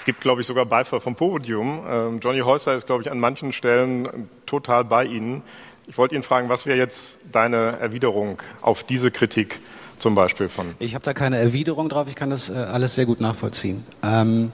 Es 0.02 0.04
gibt, 0.04 0.20
glaube 0.20 0.40
ich, 0.40 0.48
sogar 0.48 0.66
Beifall 0.66 0.98
vom 0.98 1.14
Podium. 1.14 1.84
Ähm, 1.88 2.18
Johnny 2.20 2.40
Häuser 2.40 2.74
ist, 2.74 2.86
glaube 2.86 3.02
ich, 3.02 3.10
an 3.12 3.20
manchen 3.20 3.52
Stellen 3.52 4.28
total 4.46 4.84
bei 4.84 5.04
Ihnen. 5.04 5.42
Ich 5.86 5.96
wollte 5.96 6.16
ihn 6.16 6.24
fragen, 6.24 6.48
was 6.48 6.66
wäre 6.66 6.76
jetzt 6.76 7.14
deine 7.30 7.78
Erwiderung 7.78 8.42
auf 8.62 8.82
diese 8.82 9.12
Kritik 9.12 9.60
zum 10.00 10.16
Beispiel 10.16 10.48
von. 10.48 10.74
Ich 10.80 10.96
habe 10.96 11.04
da 11.04 11.14
keine 11.14 11.38
Erwiderung 11.38 11.88
drauf, 11.88 12.08
ich 12.08 12.16
kann 12.16 12.30
das 12.30 12.50
äh, 12.50 12.54
alles 12.54 12.96
sehr 12.96 13.06
gut 13.06 13.20
nachvollziehen. 13.20 13.86
Ähm, 14.02 14.50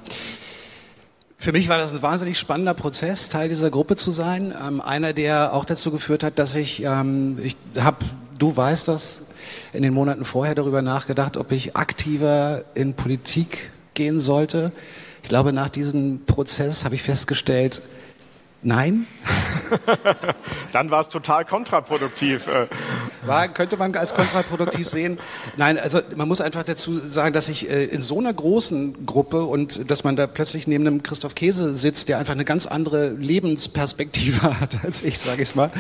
für 1.39 1.53
mich 1.53 1.71
war 1.71 1.79
das 1.79 1.95
ein 1.95 2.03
wahnsinnig 2.03 2.39
spannender 2.39 2.75
Prozess, 2.75 3.31
Teil 3.31 3.49
dieser 3.49 3.71
Gruppe 3.71 3.97
zu 3.97 4.11
sein. 4.11 4.55
Ähm, 4.61 4.83
einer, 4.83 5.15
der 5.15 5.55
auch 5.55 5.65
dazu 5.65 5.91
geführt 5.91 6.23
hat, 6.23 6.39
dass 6.39 6.55
ich, 6.57 6.83
ähm, 6.83 7.39
ich 7.43 7.57
habe, 7.81 8.05
du 8.39 8.55
weißt 8.55 8.89
das, 8.89 9.23
in 9.73 9.83
den 9.83 9.95
Monaten 9.95 10.25
vorher 10.25 10.55
darüber 10.55 10.83
nachgedacht, 10.83 11.37
ob 11.37 11.53
ich 11.53 11.77
aktiver 11.77 12.65
in 12.75 12.95
Politik 12.95 13.71
gehen 13.95 14.21
sollte. 14.21 14.73
Ich 15.23 15.29
glaube, 15.29 15.53
nach 15.53 15.69
diesem 15.69 16.25
Prozess 16.25 16.85
habe 16.85 16.95
ich 16.95 17.03
festgestellt, 17.03 17.83
Nein. 18.61 19.07
Dann 20.73 20.91
war 20.91 21.01
es 21.01 21.09
total 21.09 21.45
kontraproduktiv. 21.45 22.49
Äh. 22.49 22.67
War, 23.25 23.47
könnte 23.47 23.77
man 23.77 23.95
als 23.95 24.15
kontraproduktiv 24.15 24.89
sehen. 24.89 25.19
Nein, 25.57 25.79
also 25.79 26.01
man 26.17 26.27
muss 26.27 26.41
einfach 26.41 26.65
dazu 26.65 26.99
sagen, 26.99 27.33
dass 27.33 27.49
ich 27.49 27.71
äh, 27.71 27.85
in 27.85 28.03
so 28.03 28.19
einer 28.19 28.33
großen 28.33 29.07
Gruppe 29.07 29.45
und 29.45 29.89
dass 29.89 30.03
man 30.03 30.17
da 30.17 30.27
plötzlich 30.27 30.67
neben 30.67 30.87
einem 30.89 31.03
Christoph 31.05 31.37
Käse 31.37 31.77
sitzt, 31.77 32.09
der 32.09 32.19
einfach 32.19 32.33
eine 32.33 32.45
ganz 32.45 32.67
andere 32.67 33.11
Lebensperspektive 33.11 34.43
hat 34.61 34.85
als 34.85 35.03
ich, 35.03 35.21
sage 35.21 35.43
ich 35.43 35.55
mal. 35.55 35.71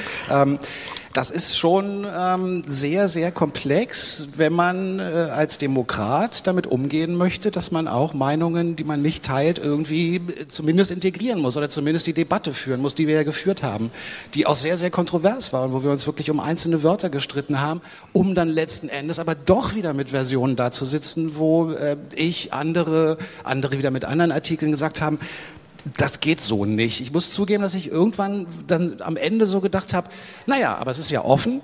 Das 1.14 1.30
ist 1.30 1.58
schon 1.58 2.06
ähm, 2.10 2.62
sehr, 2.66 3.08
sehr 3.08 3.32
komplex, 3.32 4.28
wenn 4.36 4.52
man 4.52 4.98
äh, 4.98 5.02
als 5.02 5.56
Demokrat 5.56 6.46
damit 6.46 6.66
umgehen 6.66 7.14
möchte, 7.14 7.50
dass 7.50 7.70
man 7.70 7.88
auch 7.88 8.12
Meinungen, 8.12 8.76
die 8.76 8.84
man 8.84 9.00
nicht 9.00 9.24
teilt, 9.24 9.58
irgendwie 9.58 10.16
äh, 10.16 10.48
zumindest 10.48 10.90
integrieren 10.90 11.40
muss 11.40 11.56
oder 11.56 11.70
zumindest 11.70 12.06
die 12.06 12.12
Debatte 12.12 12.52
führen 12.52 12.82
muss, 12.82 12.94
die 12.94 13.06
wir 13.06 13.14
ja 13.14 13.22
geführt 13.22 13.62
haben, 13.62 13.90
die 14.34 14.46
auch 14.46 14.56
sehr, 14.56 14.76
sehr 14.76 14.90
kontrovers 14.90 15.52
war 15.52 15.64
und 15.64 15.72
wo 15.72 15.82
wir 15.82 15.90
uns 15.90 16.06
wirklich 16.06 16.30
um 16.30 16.40
einzelne 16.40 16.82
Wörter 16.82 17.08
gestritten 17.08 17.60
haben, 17.60 17.80
um 18.12 18.34
dann 18.34 18.48
letzten 18.48 18.90
Endes 18.90 19.18
aber 19.18 19.34
doch 19.34 19.74
wieder 19.74 19.94
mit 19.94 20.10
Versionen 20.10 20.56
da 20.56 20.70
zu 20.70 20.84
sitzen, 20.84 21.38
wo 21.38 21.70
äh, 21.70 21.96
ich, 22.14 22.52
andere, 22.52 23.16
andere 23.44 23.78
wieder 23.78 23.90
mit 23.90 24.04
anderen 24.04 24.30
Artikeln 24.30 24.72
gesagt 24.72 25.00
haben, 25.00 25.18
das 25.96 26.20
geht 26.20 26.40
so 26.40 26.64
nicht. 26.64 27.00
Ich 27.00 27.12
muss 27.12 27.30
zugeben, 27.30 27.62
dass 27.62 27.74
ich 27.74 27.90
irgendwann 27.90 28.46
dann 28.66 29.00
am 29.00 29.16
Ende 29.16 29.46
so 29.46 29.60
gedacht 29.60 29.94
habe, 29.94 30.08
naja, 30.46 30.76
aber 30.76 30.90
es 30.90 30.98
ist 30.98 31.10
ja 31.10 31.24
offen 31.24 31.60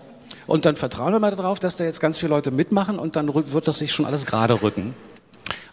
und 0.46 0.64
dann 0.64 0.76
vertrauen 0.76 1.12
wir 1.12 1.20
mal 1.20 1.34
darauf, 1.34 1.58
dass 1.58 1.76
da 1.76 1.84
jetzt 1.84 2.00
ganz 2.00 2.18
viele 2.18 2.30
Leute 2.30 2.50
mitmachen 2.50 2.98
und 2.98 3.16
dann 3.16 3.32
wird 3.34 3.68
das 3.68 3.78
sich 3.78 3.92
schon 3.92 4.06
alles 4.06 4.26
gerade 4.26 4.62
rücken. 4.62 4.94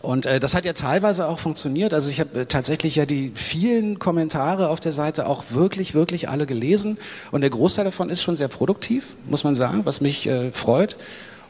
Und 0.02 0.26
äh, 0.26 0.40
das 0.40 0.56
hat 0.56 0.66
ja 0.66 0.74
teilweise 0.74 1.28
auch 1.28 1.38
funktioniert. 1.38 1.94
Also 1.94 2.10
ich 2.10 2.20
habe 2.20 2.42
äh, 2.42 2.46
tatsächlich 2.48 2.96
ja 2.96 3.06
die 3.06 3.32
vielen 3.36 4.00
Kommentare 4.00 4.70
auf 4.70 4.80
der 4.80 4.94
Seite 4.94 5.28
auch 5.28 5.46
wirklich, 5.52 5.94
wirklich 5.94 6.28
alle 6.28 6.48
gelesen. 6.48 6.98
Und 7.32 7.42
der 7.42 7.52
Großteil 7.52 7.86
davon 7.86 8.10
ist 8.10 8.24
schon 8.24 8.36
sehr 8.36 8.48
produktiv, 8.48 9.16
muss 9.30 9.44
man 9.44 9.54
sagen, 9.54 9.82
was 9.84 10.02
mich 10.02 10.28
äh, 10.28 10.52
freut. 10.52 10.98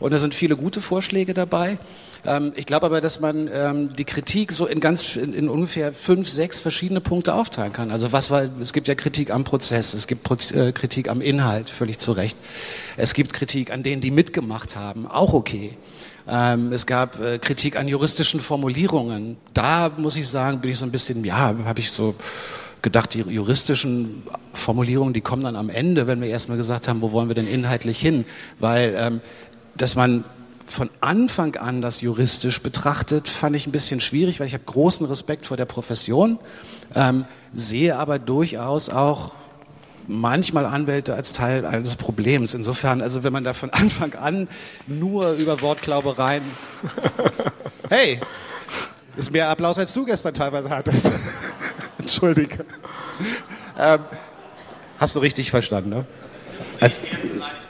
Und 0.02 0.12
da 0.12 0.20
sind 0.20 0.36
viele 0.36 0.58
gute 0.58 0.82
Vorschläge 0.82 1.34
dabei. 1.34 1.78
Ähm, 2.26 2.52
ich 2.56 2.66
glaube 2.66 2.88
aber, 2.88 3.02
dass 3.02 3.20
man 3.20 3.50
ähm, 3.54 3.96
die 3.96 4.04
Kritik 4.04 4.52
so 4.52 4.66
in 4.66 4.80
ganz 4.80 5.16
in, 5.16 5.34
in, 5.34 5.48
ungefähr 5.48 5.94
fünf, 5.94 6.28
sechs 6.28 6.60
verschiedene 6.60 7.02
Punkte 7.02 7.36
aufteilen 7.36 7.72
kann. 7.72 7.92
Also 7.92 8.12
was 8.12 8.32
war, 8.32 8.50
es 8.60 8.74
gibt 8.74 8.88
ja 8.88 8.96
Kritik 8.96 9.32
am 9.32 9.44
Prozess, 9.44 9.94
es 9.94 10.08
gibt 10.08 10.24
Pro 10.24 10.36
äh, 10.56 10.72
Kritik 10.72 11.08
am 11.08 11.22
Inhalt, 11.22 11.70
völlig 11.70 12.00
zu 12.00 12.12
Recht. 12.12 12.38
Es 12.98 13.14
gibt 13.14 13.32
Kritik 13.32 13.72
an 13.72 13.84
denen, 13.84 14.02
die 14.02 14.12
mitgemacht 14.12 14.76
haben, 14.76 15.06
auch 15.06 15.34
okay. 15.34 15.78
Ähm, 16.28 16.72
es 16.72 16.86
gab 16.86 17.20
äh, 17.20 17.38
Kritik 17.40 17.78
an 17.78 17.88
juristischen 17.88 18.42
Formulierungen. 18.42 19.38
Da 19.54 19.92
muss 19.96 20.18
ich 20.18 20.28
sagen, 20.28 20.62
bin 20.62 20.72
ich 20.72 20.78
so 20.78 20.86
ein 20.86 20.92
bisschen, 20.92 21.24
ja, 21.24 21.56
habe 21.66 21.80
ich 21.80 21.92
so 21.92 22.16
gedacht, 22.82 23.14
die 23.14 23.20
juristischen 23.20 24.24
Formulierungen, 24.54 25.14
die 25.14 25.22
kommen 25.22 25.44
dann 25.44 25.56
am 25.56 25.70
Ende, 25.70 26.08
wenn 26.08 26.22
wir 26.22 26.30
erstmal 26.30 26.58
gesagt 26.58 26.88
haben, 26.88 27.02
wo 27.02 27.12
wollen 27.12 27.28
wir 27.28 27.36
denn 27.36 27.48
inhaltlich 27.48 28.00
hin? 28.00 28.26
Weil, 28.60 28.96
ähm, 28.98 29.22
dass 29.76 29.96
man 29.96 30.24
von 30.72 30.90
Anfang 31.02 31.56
an 31.58 31.82
das 31.82 32.02
juristisch 32.02 32.62
betrachtet, 32.62 33.28
fand 33.28 33.56
ich 33.56 33.68
ein 33.68 33.72
bisschen 33.72 34.00
schwierig, 34.00 34.40
weil 34.40 34.48
ich 34.48 34.54
habe 34.54 34.64
großen 34.64 35.06
Respekt 35.06 35.46
vor 35.46 35.58
der 35.58 35.66
Profession, 35.66 36.40
ähm, 36.96 37.26
sehe 37.54 37.98
aber 37.98 38.20
durchaus 38.20 38.90
auch 38.90 39.34
manchmal 40.08 40.66
Anwälte 40.66 41.14
als 41.14 41.34
Teil 41.34 41.66
eines 41.66 41.96
Problems. 41.96 42.54
Insofern, 42.54 43.02
also 43.02 43.24
wenn 43.24 43.34
man 43.34 43.44
da 43.44 43.54
von 43.54 43.70
Anfang 43.72 44.14
an 44.16 44.48
nur 44.88 45.34
über 45.34 45.62
Wortglaubereien, 45.62 46.44
hey, 47.90 48.20
ist 49.18 49.32
mehr 49.32 49.50
Applaus 49.50 49.78
als 49.78 49.94
du 49.94 50.06
gestern 50.06 50.34
teilweise 50.34 50.70
hattest. 50.70 51.12
Entschuldige. 51.98 52.66
Ähm, 53.78 54.00
hast 54.98 55.16
du 55.16 55.20
richtig 55.20 55.52
verstanden, 55.52 55.90
ne? 55.90 56.06
Als, 56.80 57.00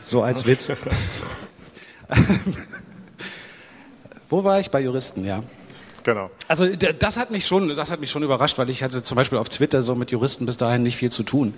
so 0.02 0.22
als 0.22 0.46
Witz. 0.46 0.72
Wo 4.30 4.44
war 4.44 4.60
ich? 4.60 4.72
Bei 4.72 4.80
Juristen, 4.80 5.26
ja. 5.26 5.44
Genau. 6.04 6.32
Also 6.48 6.66
das 6.76 7.18
hat 7.18 7.32
mich 7.32 7.46
schon, 7.46 7.76
das 7.76 7.92
hat 7.92 8.00
mich 8.00 8.10
schon 8.10 8.24
überrascht, 8.24 8.58
weil 8.58 8.70
ich 8.70 8.84
hatte 8.84 9.04
zum 9.04 9.16
Beispiel 9.16 9.38
auf 9.38 9.50
Twitter 9.50 9.82
so 9.82 9.96
mit 9.96 10.12
Juristen 10.12 10.46
bis 10.46 10.58
dahin 10.58 10.84
nicht 10.84 10.98
viel 10.98 11.12
zu 11.12 11.24
tun. 11.24 11.54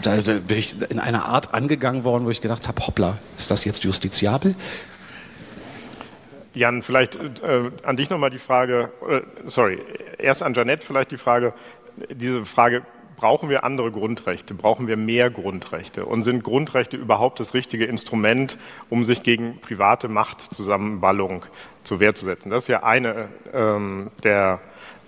Da, 0.00 0.18
da 0.18 0.34
bin 0.34 0.58
ich 0.58 0.76
in 0.90 0.98
einer 0.98 1.24
Art 1.24 1.54
angegangen 1.54 2.04
worden, 2.04 2.24
wo 2.24 2.30
ich 2.30 2.40
gedacht 2.40 2.68
habe, 2.68 2.86
hoppla, 2.86 3.18
ist 3.36 3.50
das 3.50 3.64
jetzt 3.64 3.84
justiziabel? 3.84 4.54
Jan, 6.54 6.82
vielleicht 6.82 7.16
äh, 7.16 7.70
an 7.82 7.96
dich 7.96 8.10
nochmal 8.10 8.30
die 8.30 8.38
Frage, 8.38 8.90
äh, 9.08 9.20
sorry, 9.46 9.78
erst 10.18 10.42
an 10.42 10.54
Janette 10.54 10.84
vielleicht 10.84 11.10
die 11.10 11.16
Frage, 11.16 11.52
diese 12.10 12.44
Frage, 12.44 12.82
brauchen 13.18 13.48
wir 13.48 13.64
andere 13.64 13.90
Grundrechte, 13.90 14.54
brauchen 14.54 14.86
wir 14.86 14.96
mehr 14.96 15.28
Grundrechte 15.28 16.06
und 16.06 16.22
sind 16.22 16.44
Grundrechte 16.44 16.96
überhaupt 16.96 17.40
das 17.40 17.52
richtige 17.52 17.84
Instrument, 17.84 18.56
um 18.88 19.04
sich 19.04 19.22
gegen 19.22 19.60
private 19.60 20.08
Machtzusammenballung 20.08 21.44
zur 21.82 22.00
Wehr 22.00 22.14
zu 22.14 22.24
setzen? 22.24 22.50
Das 22.50 22.64
ist 22.64 22.68
ja 22.68 22.84
eine 22.84 23.28
ähm, 23.52 24.10
der 24.22 24.60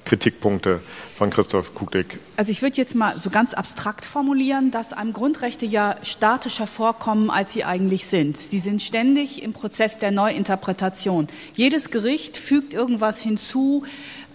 Kritikpunkte 0.05 0.81
von 1.16 1.31
Christoph 1.31 1.75
Kuglik. 1.75 2.18
Also 2.37 2.51
ich 2.51 2.62
würde 2.62 2.77
jetzt 2.77 2.94
mal 2.94 3.16
so 3.16 3.31
ganz 3.31 3.55
abstrakt 3.55 4.05
formulieren, 4.05 4.70
dass 4.70 4.92
einem 4.92 5.12
Grundrechte 5.12 5.66
ja 5.66 5.96
statischer 6.03 6.66
vorkommen, 6.66 7.31
als 7.31 7.53
sie 7.53 7.64
eigentlich 7.64 8.07
sind. 8.07 8.38
Sie 8.38 8.59
sind 8.59 8.83
ständig 8.83 9.42
im 9.42 9.53
Prozess 9.53 9.99
der 9.99 10.11
Neuinterpretation. 10.11 11.29
Jedes 11.55 11.90
Gericht 11.90 12.37
fügt 12.38 12.73
irgendwas 12.73 13.20
hinzu, 13.20 13.85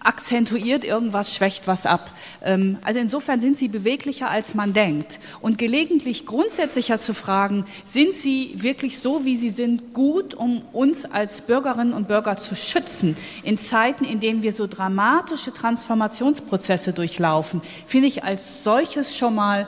akzentuiert 0.06 0.84
irgendwas, 0.84 1.34
schwächt 1.34 1.68
was 1.68 1.86
ab. 1.86 2.12
Ähm, 2.44 2.78
also 2.84 3.00
insofern 3.00 3.40
sind 3.40 3.58
sie 3.58 3.68
beweglicher, 3.68 4.30
als 4.30 4.56
man 4.56 4.74
denkt. 4.74 5.20
Und 5.42 5.58
gelegentlich 5.58 6.26
grundsätzlicher 6.26 7.00
zu 7.00 7.14
fragen, 7.14 7.66
sind 7.84 8.14
sie 8.14 8.54
wirklich 8.58 9.00
so, 9.00 9.26
wie 9.26 9.38
sie 9.38 9.50
sind, 9.50 9.94
gut, 9.94 10.34
um 10.34 10.62
uns 10.74 11.06
als 11.06 11.42
Bürgerinnen 11.42 11.94
und 11.94 12.08
Bürger 12.08 12.38
zu 12.38 12.56
schützen 12.56 13.18
in 13.44 13.58
Zeiten, 13.58 14.06
in 14.06 14.20
denen 14.20 14.44
wir 14.44 14.54
so 14.54 14.68
dramatische 14.68 15.54
Transformationsprozesse 15.54 16.94
durchlaufen, 16.94 17.62
finde 17.86 18.08
ich 18.08 18.24
als 18.24 18.64
solches 18.64 19.18
schon 19.18 19.36
mal 19.36 19.68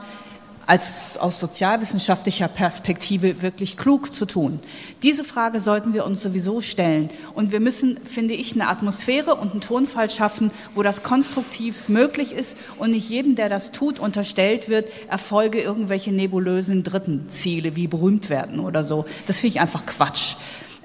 als 0.67 1.17
aus 1.17 1.39
sozialwissenschaftlicher 1.39 2.47
Perspektive 2.47 3.41
wirklich 3.41 3.77
klug 3.77 4.13
zu 4.13 4.25
tun? 4.25 4.59
Diese 5.01 5.23
Frage 5.23 5.59
sollten 5.59 5.93
wir 5.93 6.05
uns 6.05 6.21
sowieso 6.21 6.61
stellen. 6.61 7.09
Und 7.33 7.51
wir 7.51 7.59
müssen, 7.59 7.99
finde 8.03 8.35
ich, 8.35 8.53
eine 8.53 8.67
Atmosphäre 8.67 9.35
und 9.35 9.51
einen 9.51 9.61
Tonfall 9.61 10.09
schaffen, 10.09 10.51
wo 10.75 10.83
das 10.83 11.01
konstruktiv 11.01 11.89
möglich 11.89 12.33
ist 12.33 12.57
und 12.77 12.91
nicht 12.91 13.09
jedem, 13.09 13.35
der 13.35 13.49
das 13.49 13.71
tut, 13.71 13.99
unterstellt 13.99 14.69
wird, 14.69 14.89
Erfolge 15.09 15.61
irgendwelche 15.61 16.11
nebulösen 16.11 16.83
dritten 16.83 17.29
Ziele 17.29 17.75
wie 17.75 17.87
berühmt 17.87 18.29
werden 18.29 18.59
oder 18.59 18.83
so. 18.83 19.05
Das 19.25 19.39
finde 19.39 19.55
ich 19.55 19.61
einfach 19.61 19.85
Quatsch. 19.85 20.35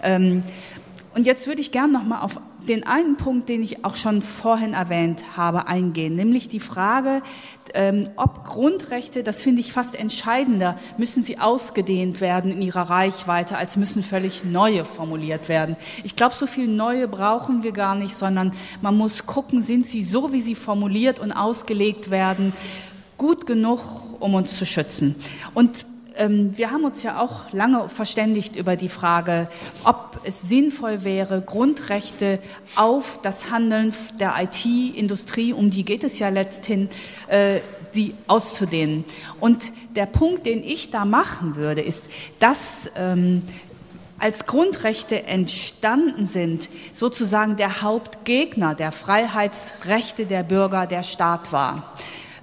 Ähm, 0.02 0.42
und 1.14 1.26
jetzt 1.26 1.46
würde 1.46 1.60
ich 1.60 1.70
gern 1.70 1.92
noch 1.92 2.04
mal 2.04 2.20
auf 2.20 2.40
den 2.68 2.86
einen 2.86 3.16
Punkt, 3.16 3.48
den 3.48 3.62
ich 3.62 3.84
auch 3.84 3.96
schon 3.96 4.22
vorhin 4.22 4.72
erwähnt 4.72 5.36
habe, 5.36 5.66
eingehen, 5.66 6.14
nämlich 6.14 6.48
die 6.48 6.60
Frage, 6.60 7.22
ähm, 7.74 8.08
ob 8.16 8.44
Grundrechte, 8.44 9.22
das 9.22 9.42
finde 9.42 9.60
ich 9.60 9.72
fast 9.72 9.94
entscheidender, 9.94 10.76
müssen 10.96 11.22
sie 11.22 11.38
ausgedehnt 11.38 12.20
werden 12.20 12.52
in 12.52 12.62
ihrer 12.62 12.88
Reichweite, 12.88 13.56
als 13.56 13.76
müssen 13.76 14.02
völlig 14.02 14.44
neue 14.44 14.84
formuliert 14.84 15.48
werden. 15.48 15.76
Ich 16.04 16.16
glaube, 16.16 16.34
so 16.34 16.46
viel 16.46 16.68
neue 16.68 17.08
brauchen 17.08 17.62
wir 17.62 17.72
gar 17.72 17.94
nicht, 17.94 18.14
sondern 18.14 18.52
man 18.80 18.96
muss 18.96 19.26
gucken, 19.26 19.62
sind 19.62 19.86
sie 19.86 20.02
so, 20.02 20.32
wie 20.32 20.40
sie 20.40 20.54
formuliert 20.54 21.18
und 21.18 21.32
ausgelegt 21.32 22.10
werden, 22.10 22.52
gut 23.18 23.46
genug, 23.46 23.80
um 24.20 24.34
uns 24.34 24.56
zu 24.56 24.66
schützen. 24.66 25.16
Und 25.54 25.86
ähm, 26.16 26.56
wir 26.56 26.70
haben 26.70 26.84
uns 26.84 27.02
ja 27.02 27.20
auch 27.20 27.52
lange 27.52 27.88
verständigt 27.88 28.56
über 28.56 28.76
die 28.76 28.88
Frage, 28.88 29.48
ob 29.84 30.20
es 30.24 30.42
sinnvoll 30.42 31.04
wäre, 31.04 31.40
Grundrechte 31.40 32.38
auf 32.76 33.20
das 33.22 33.50
Handeln 33.50 33.94
der 34.18 34.34
IT-Industrie, 34.40 35.52
um 35.52 35.70
die 35.70 35.84
geht 35.84 36.04
es 36.04 36.18
ja 36.18 36.28
letzthin, 36.28 36.88
äh, 37.28 37.60
die 37.94 38.14
auszudehnen. 38.26 39.04
Und 39.40 39.72
der 39.94 40.06
Punkt, 40.06 40.46
den 40.46 40.64
ich 40.64 40.90
da 40.90 41.04
machen 41.04 41.56
würde, 41.56 41.82
ist, 41.82 42.10
dass 42.38 42.90
ähm, 42.96 43.42
als 44.18 44.46
Grundrechte 44.46 45.24
entstanden 45.24 46.26
sind, 46.26 46.68
sozusagen 46.92 47.56
der 47.56 47.82
Hauptgegner 47.82 48.74
der 48.74 48.92
Freiheitsrechte 48.92 50.26
der 50.26 50.44
Bürger 50.44 50.86
der 50.86 51.02
Staat 51.02 51.52
war. 51.52 51.92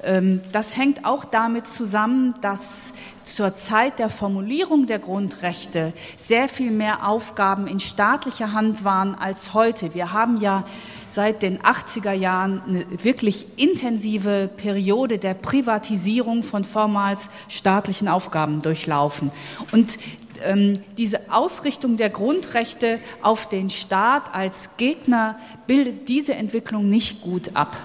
Ähm, 0.04 0.42
das 0.52 0.78
hängt 0.78 1.06
auch 1.06 1.26
damit 1.26 1.68
zusammen, 1.68 2.36
dass 2.42 2.94
zur 3.24 3.54
Zeit 3.54 4.00
der 4.00 4.10
Formulierung 4.10 4.88
der 4.88 5.00
Grundrechte 5.00 5.94
sehr 6.18 6.50
viel 6.50 6.72
mehr 6.72 7.08
Aufgaben 7.08 7.68
in 7.68 7.80
staatlicher 7.80 8.54
Hand 8.54 8.84
waren 8.84 9.16
als 9.16 9.54
heute. 9.54 9.94
Wir 9.94 10.14
haben 10.14 10.42
ja 10.42 10.66
seit 11.08 11.42
den 11.42 11.60
80er 11.60 12.14
Jahren 12.14 12.62
eine 12.68 12.86
wirklich 13.04 13.48
intensive 13.58 14.50
Periode 14.58 15.20
der 15.20 15.34
Privatisierung 15.34 16.44
von 16.44 16.64
vormals 16.64 17.30
staatlichen 17.48 18.08
Aufgaben 18.08 18.62
durchlaufen. 18.62 19.32
Und 19.72 20.00
ähm, 20.44 20.80
diese 20.98 21.32
Ausrichtung 21.32 21.98
der 21.98 22.10
Grundrechte 22.10 23.00
auf 23.22 23.50
den 23.50 23.70
Staat 23.70 24.34
als 24.34 24.78
Gegner 24.78 25.38
bildet 25.68 26.08
diese 26.08 26.34
Entwicklung 26.36 26.90
nicht 26.90 27.22
gut 27.22 27.52
ab. 27.56 27.76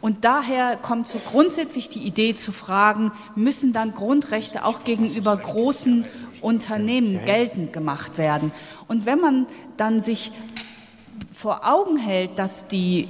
Und 0.00 0.24
daher 0.24 0.76
kommt 0.76 1.08
so 1.08 1.18
grundsätzlich 1.18 1.88
die 1.88 2.00
Idee 2.00 2.34
zu 2.34 2.52
fragen, 2.52 3.12
müssen 3.34 3.72
dann 3.72 3.94
Grundrechte 3.94 4.64
auch 4.64 4.84
gegenüber 4.84 5.36
großen 5.36 6.04
Unternehmen 6.40 7.24
geltend 7.24 7.72
gemacht 7.72 8.18
werden? 8.18 8.52
Und 8.88 9.06
wenn 9.06 9.20
man 9.20 9.46
dann 9.76 10.00
sich 10.00 10.32
vor 11.32 11.66
Augen 11.66 11.96
hält, 11.96 12.38
dass 12.38 12.66
die 12.68 13.08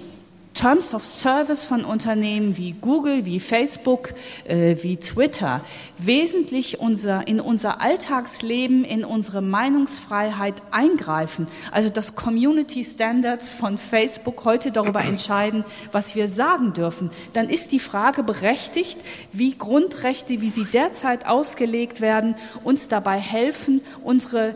Terms 0.56 0.94
of 0.94 1.04
Service 1.04 1.64
von 1.64 1.84
Unternehmen 1.84 2.56
wie 2.56 2.72
Google, 2.72 3.26
wie 3.26 3.40
Facebook, 3.40 4.14
äh, 4.46 4.76
wie 4.82 4.96
Twitter 4.96 5.60
wesentlich 5.98 6.80
unser, 6.80 7.28
in 7.28 7.40
unser 7.40 7.82
Alltagsleben, 7.82 8.82
in 8.82 9.04
unsere 9.04 9.42
Meinungsfreiheit 9.42 10.54
eingreifen. 10.70 11.46
Also 11.72 11.90
dass 11.90 12.14
Community 12.16 12.84
Standards 12.84 13.52
von 13.52 13.76
Facebook 13.76 14.46
heute 14.46 14.72
darüber 14.72 15.00
entscheiden, 15.04 15.62
was 15.92 16.16
wir 16.16 16.26
sagen 16.26 16.72
dürfen. 16.72 17.10
Dann 17.34 17.50
ist 17.50 17.72
die 17.72 17.78
Frage 17.78 18.22
berechtigt, 18.22 18.98
wie 19.32 19.58
Grundrechte, 19.58 20.40
wie 20.40 20.50
sie 20.50 20.64
derzeit 20.64 21.26
ausgelegt 21.26 22.00
werden, 22.00 22.34
uns 22.64 22.88
dabei 22.88 23.18
helfen, 23.18 23.82
unsere 24.02 24.54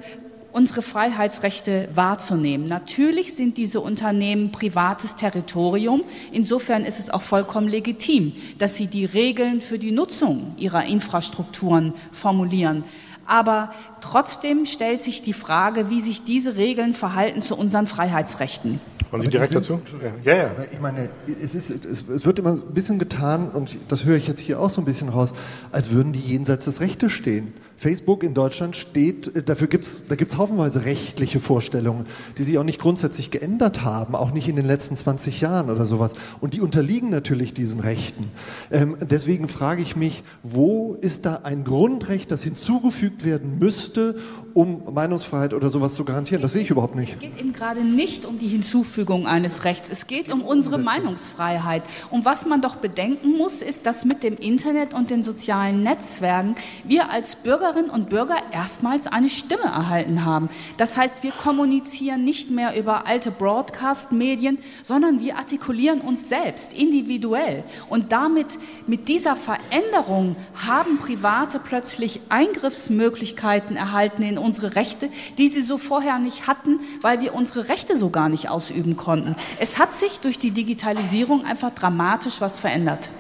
unsere 0.53 0.83
Freiheitsrechte 0.83 1.89
wahrzunehmen. 1.95 2.67
Natürlich 2.67 3.35
sind 3.35 3.57
diese 3.57 3.81
Unternehmen 3.81 4.53
privates 4.53 5.17
Territorium. 5.17 6.03
Insofern 6.33 6.85
ist 6.85 6.99
es 6.99 7.11
auch 7.11 7.23
vollkommen 7.23 7.69
legitim, 7.69 8.33
dass 8.59 8.77
sie 8.77 8.87
die 8.87 9.05
Regeln 9.05 9.61
für 9.61 9.79
die 9.79 9.93
Nutzung 9.93 10.55
ihrer 10.57 10.85
Infrastrukturen 10.87 11.95
formulieren. 12.13 12.85
Aber 13.27 13.73
trotzdem 14.01 14.67
stellt 14.67 15.03
sich 15.03 15.23
die 15.23 15.33
Frage, 15.33 15.89
wie 15.89 16.01
sich 16.01 16.25
diese 16.25 16.57
Regeln 16.57 16.95
verhalten 16.95 17.43
zu 17.43 17.57
unseren 17.57 17.87
Freiheitsrechten. 17.87 18.81
Wollen 19.11 19.23
Sie 19.23 19.29
direkt 19.29 19.53
sind, 19.53 19.63
dazu? 19.63 19.81
Ja, 20.25 20.37
ja. 20.37 20.51
Ich 20.73 20.81
meine, 20.81 21.11
es, 21.43 21.55
ist, 21.55 21.71
es, 21.71 22.09
wird 22.09 22.39
immer 22.39 22.51
ein 22.51 22.75
bisschen 22.75 22.99
getan, 22.99 23.51
und 23.51 23.77
das 23.89 24.05
höre 24.05 24.17
ich 24.17 24.27
jetzt 24.27 24.41
hier 24.41 24.61
auch 24.61 24.71
so 24.71 24.81
ein 24.81 24.85
bisschen 24.85 25.09
raus, 25.09 25.33
als 25.73 25.91
würden 25.91 26.13
die 26.13 26.21
jenseits 26.21 26.67
des 26.67 26.81
Rechtes 26.81 27.13
stehen. 27.13 27.53
Facebook 27.81 28.23
in 28.25 28.35
Deutschland 28.35 28.77
steht, 28.77 29.35
äh, 29.35 29.43
dafür 29.43 29.67
gibt's, 29.67 30.03
da 30.07 30.15
gibt 30.15 30.33
es 30.33 30.37
haufenweise 30.37 30.85
rechtliche 30.85 31.41
Vorstellungen, 31.41 32.05
die 32.37 32.43
sich 32.43 32.59
auch 32.59 32.63
nicht 32.63 32.79
grundsätzlich 32.79 33.31
geändert 33.31 33.83
haben, 33.83 34.15
auch 34.15 34.33
nicht 34.33 34.49
in 34.49 34.57
den 34.57 34.67
letzten 34.67 34.97
20 34.97 35.41
Jahren 35.41 35.71
oder 35.71 35.87
sowas. 35.87 36.13
Und 36.43 36.53
die 36.53 36.61
unterliegen 36.61 37.09
natürlich 37.09 37.55
diesen 37.55 37.81
Rechten. 37.81 38.31
Ähm, 38.71 38.99
deswegen 39.01 39.49
frage 39.49 39.81
ich 39.81 39.97
mich, 39.97 40.23
wo 40.43 40.99
ist 41.01 41.25
da 41.25 41.41
ein 41.45 41.65
Grundrecht, 41.65 42.31
das 42.31 42.43
hinzugefügt 42.43 43.25
werden 43.25 43.59
müsste, 43.59 44.17
um 44.53 44.93
Meinungsfreiheit 44.93 45.55
oder 45.55 45.71
sowas 45.71 45.95
zu 45.95 46.05
garantieren? 46.05 46.43
Das 46.43 46.53
sehe 46.53 46.61
ich 46.61 46.69
überhaupt 46.69 46.97
nicht. 46.97 47.15
Es 47.15 47.19
geht 47.19 47.41
eben 47.41 47.55
gerade 47.55 47.83
nicht 47.83 48.27
um 48.27 48.39
die 48.39 48.49
Hinzufügung 48.49 49.27
eines 49.27 49.65
Rechts. 49.65 49.89
Es 49.91 50.07
geht 50.07 50.31
um 50.31 50.43
unsere 50.43 50.77
Meinungsfreiheit. 50.77 51.85
Und 52.11 52.27
was 52.27 52.45
man 52.45 52.61
doch 52.61 52.77
bedenken 52.77 53.39
muss, 53.39 53.63
ist, 53.63 53.87
dass 53.87 54.05
mit 54.05 54.23
dem 54.23 54.37
Internet 54.37 54.93
und 54.93 55.11
den 55.11 55.23
sozialen 55.23 55.83
Netzwerken 55.83 56.57
wir 56.85 57.11
als 57.11 57.37
Bürgerinnen 57.71 57.91
und 57.91 58.09
Bürger 58.09 58.37
erstmals 58.51 59.07
eine 59.07 59.29
Stimme 59.29 59.63
erhalten 59.63 60.25
haben. 60.25 60.49
Das 60.77 60.97
heißt, 60.97 61.23
wir 61.23 61.31
kommunizieren 61.31 62.25
nicht 62.25 62.51
mehr 62.51 62.77
über 62.77 63.07
alte 63.07 63.31
Broadcast-Medien, 63.31 64.59
sondern 64.83 65.21
wir 65.21 65.37
artikulieren 65.37 66.01
uns 66.01 66.29
selbst 66.29 66.73
individuell. 66.73 67.63
Und 67.89 68.11
damit, 68.11 68.59
mit 68.89 69.07
dieser 69.07 69.37
Veränderung 69.37 70.35
haben 70.67 70.99
Private 70.99 71.61
plötzlich 71.61 72.21
Eingriffsmöglichkeiten 72.29 73.77
erhalten 73.77 74.25
in 74.25 74.37
unsere 74.37 74.75
Rechte, 74.75 75.09
die 75.39 75.47
sie 75.47 75.63
so 75.63 75.79
vorher 75.79 76.19
nicht 76.19 76.49
hatten, 76.49 76.81
weil 77.03 77.21
wir 77.21 77.35
unsere 77.35 77.69
Rechte 77.69 77.97
so 77.97 78.11
gar 78.11 78.29
nicht 78.29 78.49
ausüben 78.49 78.97
konnten. 78.97 79.37
Es 79.61 79.79
hat 79.79 79.95
sich 79.95 80.19
durch 80.19 80.41
die 80.41 80.51
Digitalisierung 80.51 81.45
einfach 81.45 81.71
dramatisch 81.71 82.41
was 82.41 82.59
verändert. 82.59 83.11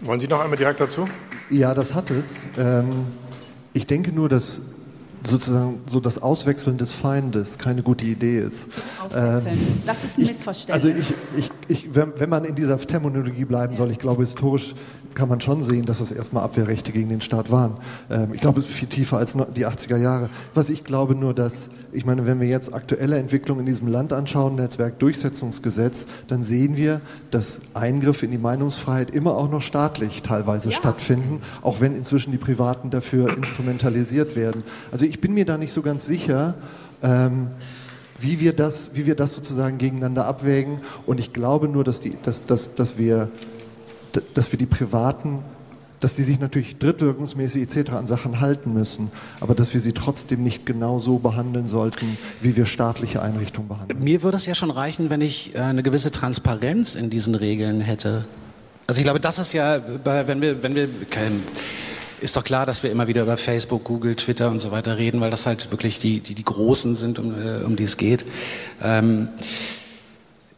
Wollen 0.00 0.20
Sie 0.20 0.28
noch 0.28 0.40
einmal 0.40 0.56
direkt 0.56 0.78
dazu? 0.78 1.06
Ja, 1.50 1.74
das 1.74 1.92
hat 1.92 2.10
es. 2.10 2.36
Ähm, 2.56 2.88
ich 3.72 3.86
denke 3.86 4.12
nur, 4.12 4.28
dass 4.28 4.60
sozusagen 5.24 5.80
so 5.86 6.00
das 6.00 6.20
Auswechseln 6.22 6.78
des 6.78 6.92
Feindes 6.92 7.58
keine 7.58 7.82
gute 7.82 8.04
Idee 8.04 8.40
ist. 8.40 8.68
Auswechseln. 9.04 9.54
Ähm, 9.54 9.82
das 9.86 10.04
ist 10.04 10.18
ein 10.18 10.26
Missverständnis. 10.26 10.84
also 10.84 11.14
ich, 11.36 11.44
ich, 11.44 11.50
ich, 11.68 11.94
wenn, 11.94 12.12
wenn, 12.18 12.30
man 12.30 12.44
in 12.44 12.54
dieser 12.54 12.78
Terminologie 12.78 13.44
bleiben 13.44 13.74
soll, 13.74 13.90
ich 13.90 13.98
glaube, 13.98 14.22
historisch 14.22 14.74
kann 15.14 15.28
man 15.28 15.40
schon 15.40 15.62
sehen, 15.62 15.86
dass 15.86 15.98
das 15.98 16.12
erstmal 16.12 16.44
Abwehrrechte 16.44 16.92
gegen 16.92 17.08
den 17.08 17.20
Staat 17.20 17.50
waren. 17.50 17.78
Ähm, 18.10 18.32
ich 18.32 18.40
glaube, 18.40 18.60
es 18.60 18.66
ist 18.66 18.74
viel 18.74 18.88
tiefer 18.88 19.18
als 19.18 19.34
die 19.56 19.66
80er 19.66 19.96
Jahre. 19.96 20.30
Was 20.54 20.70
ich 20.70 20.84
glaube 20.84 21.14
nur, 21.14 21.34
dass, 21.34 21.68
ich 21.92 22.06
meine, 22.06 22.26
wenn 22.26 22.40
wir 22.40 22.48
jetzt 22.48 22.72
aktuelle 22.72 23.18
Entwicklungen 23.18 23.60
in 23.60 23.66
diesem 23.66 23.88
Land 23.88 24.12
anschauen, 24.12 24.54
Netzwerkdurchsetzungsgesetz, 24.54 26.06
dann 26.28 26.42
sehen 26.42 26.76
wir, 26.76 27.00
dass 27.30 27.60
Eingriffe 27.74 28.26
in 28.26 28.32
die 28.32 28.38
Meinungsfreiheit 28.38 29.10
immer 29.10 29.36
auch 29.36 29.50
noch 29.50 29.62
staatlich 29.62 30.22
teilweise 30.22 30.70
ja. 30.70 30.76
stattfinden, 30.76 31.40
auch 31.62 31.80
wenn 31.80 31.96
inzwischen 31.96 32.30
die 32.30 32.38
Privaten 32.38 32.90
dafür 32.90 33.36
instrumentalisiert 33.36 34.36
werden. 34.36 34.62
Also 34.92 35.04
ich 35.10 35.20
bin 35.20 35.34
mir 35.34 35.44
da 35.44 35.58
nicht 35.58 35.72
so 35.72 35.82
ganz 35.82 36.06
sicher, 36.06 36.54
ähm, 37.02 37.48
wie 38.18 38.40
wir 38.40 38.54
das, 38.54 38.92
wie 38.94 39.06
wir 39.06 39.14
das 39.14 39.34
sozusagen 39.34 39.78
gegeneinander 39.78 40.24
abwägen. 40.26 40.80
Und 41.06 41.20
ich 41.20 41.32
glaube 41.32 41.68
nur, 41.68 41.84
dass, 41.84 42.00
die, 42.00 42.16
dass, 42.22 42.46
dass, 42.46 42.74
dass 42.74 42.96
wir 42.96 43.28
dass 44.34 44.50
wir 44.52 44.58
die 44.58 44.66
Privaten, 44.66 45.40
dass 46.00 46.16
die 46.16 46.22
sich 46.22 46.40
natürlich 46.40 46.78
drittwirkungsmäßig 46.78 47.62
etc. 47.62 47.92
an 47.92 48.06
Sachen 48.06 48.40
halten 48.40 48.72
müssen, 48.72 49.12
aber 49.40 49.54
dass 49.54 49.74
wir 49.74 49.80
sie 49.80 49.92
trotzdem 49.92 50.42
nicht 50.42 50.64
genau 50.64 50.98
so 50.98 51.18
behandeln 51.18 51.66
sollten, 51.66 52.18
wie 52.40 52.56
wir 52.56 52.66
staatliche 52.66 53.22
Einrichtungen 53.22 53.68
behandeln. 53.68 54.02
Mir 54.02 54.22
würde 54.22 54.36
es 54.36 54.46
ja 54.46 54.54
schon 54.54 54.70
reichen, 54.70 55.10
wenn 55.10 55.20
ich 55.20 55.54
äh, 55.54 55.58
eine 55.58 55.82
gewisse 55.82 56.10
Transparenz 56.10 56.94
in 56.94 57.10
diesen 57.10 57.34
Regeln 57.34 57.80
hätte. 57.80 58.24
Also 58.86 58.98
ich 58.98 59.04
glaube, 59.04 59.20
das 59.20 59.38
ist 59.38 59.52
ja, 59.52 59.80
wenn 60.04 60.40
wir, 60.40 60.62
wenn 60.62 60.74
wir 60.74 60.88
kein, 61.10 61.42
ist 62.20 62.36
doch 62.36 62.44
klar, 62.44 62.66
dass 62.66 62.82
wir 62.82 62.90
immer 62.90 63.06
wieder 63.06 63.22
über 63.22 63.36
Facebook, 63.36 63.84
Google, 63.84 64.14
Twitter 64.14 64.50
und 64.50 64.58
so 64.58 64.70
weiter 64.70 64.98
reden, 64.98 65.20
weil 65.20 65.30
das 65.30 65.46
halt 65.46 65.70
wirklich 65.70 65.98
die, 65.98 66.20
die, 66.20 66.34
die 66.34 66.44
Großen 66.44 66.94
sind, 66.94 67.18
um, 67.18 67.34
äh, 67.34 67.64
um 67.64 67.76
die 67.76 67.84
es 67.84 67.96
geht. 67.96 68.24
Ähm, 68.82 69.28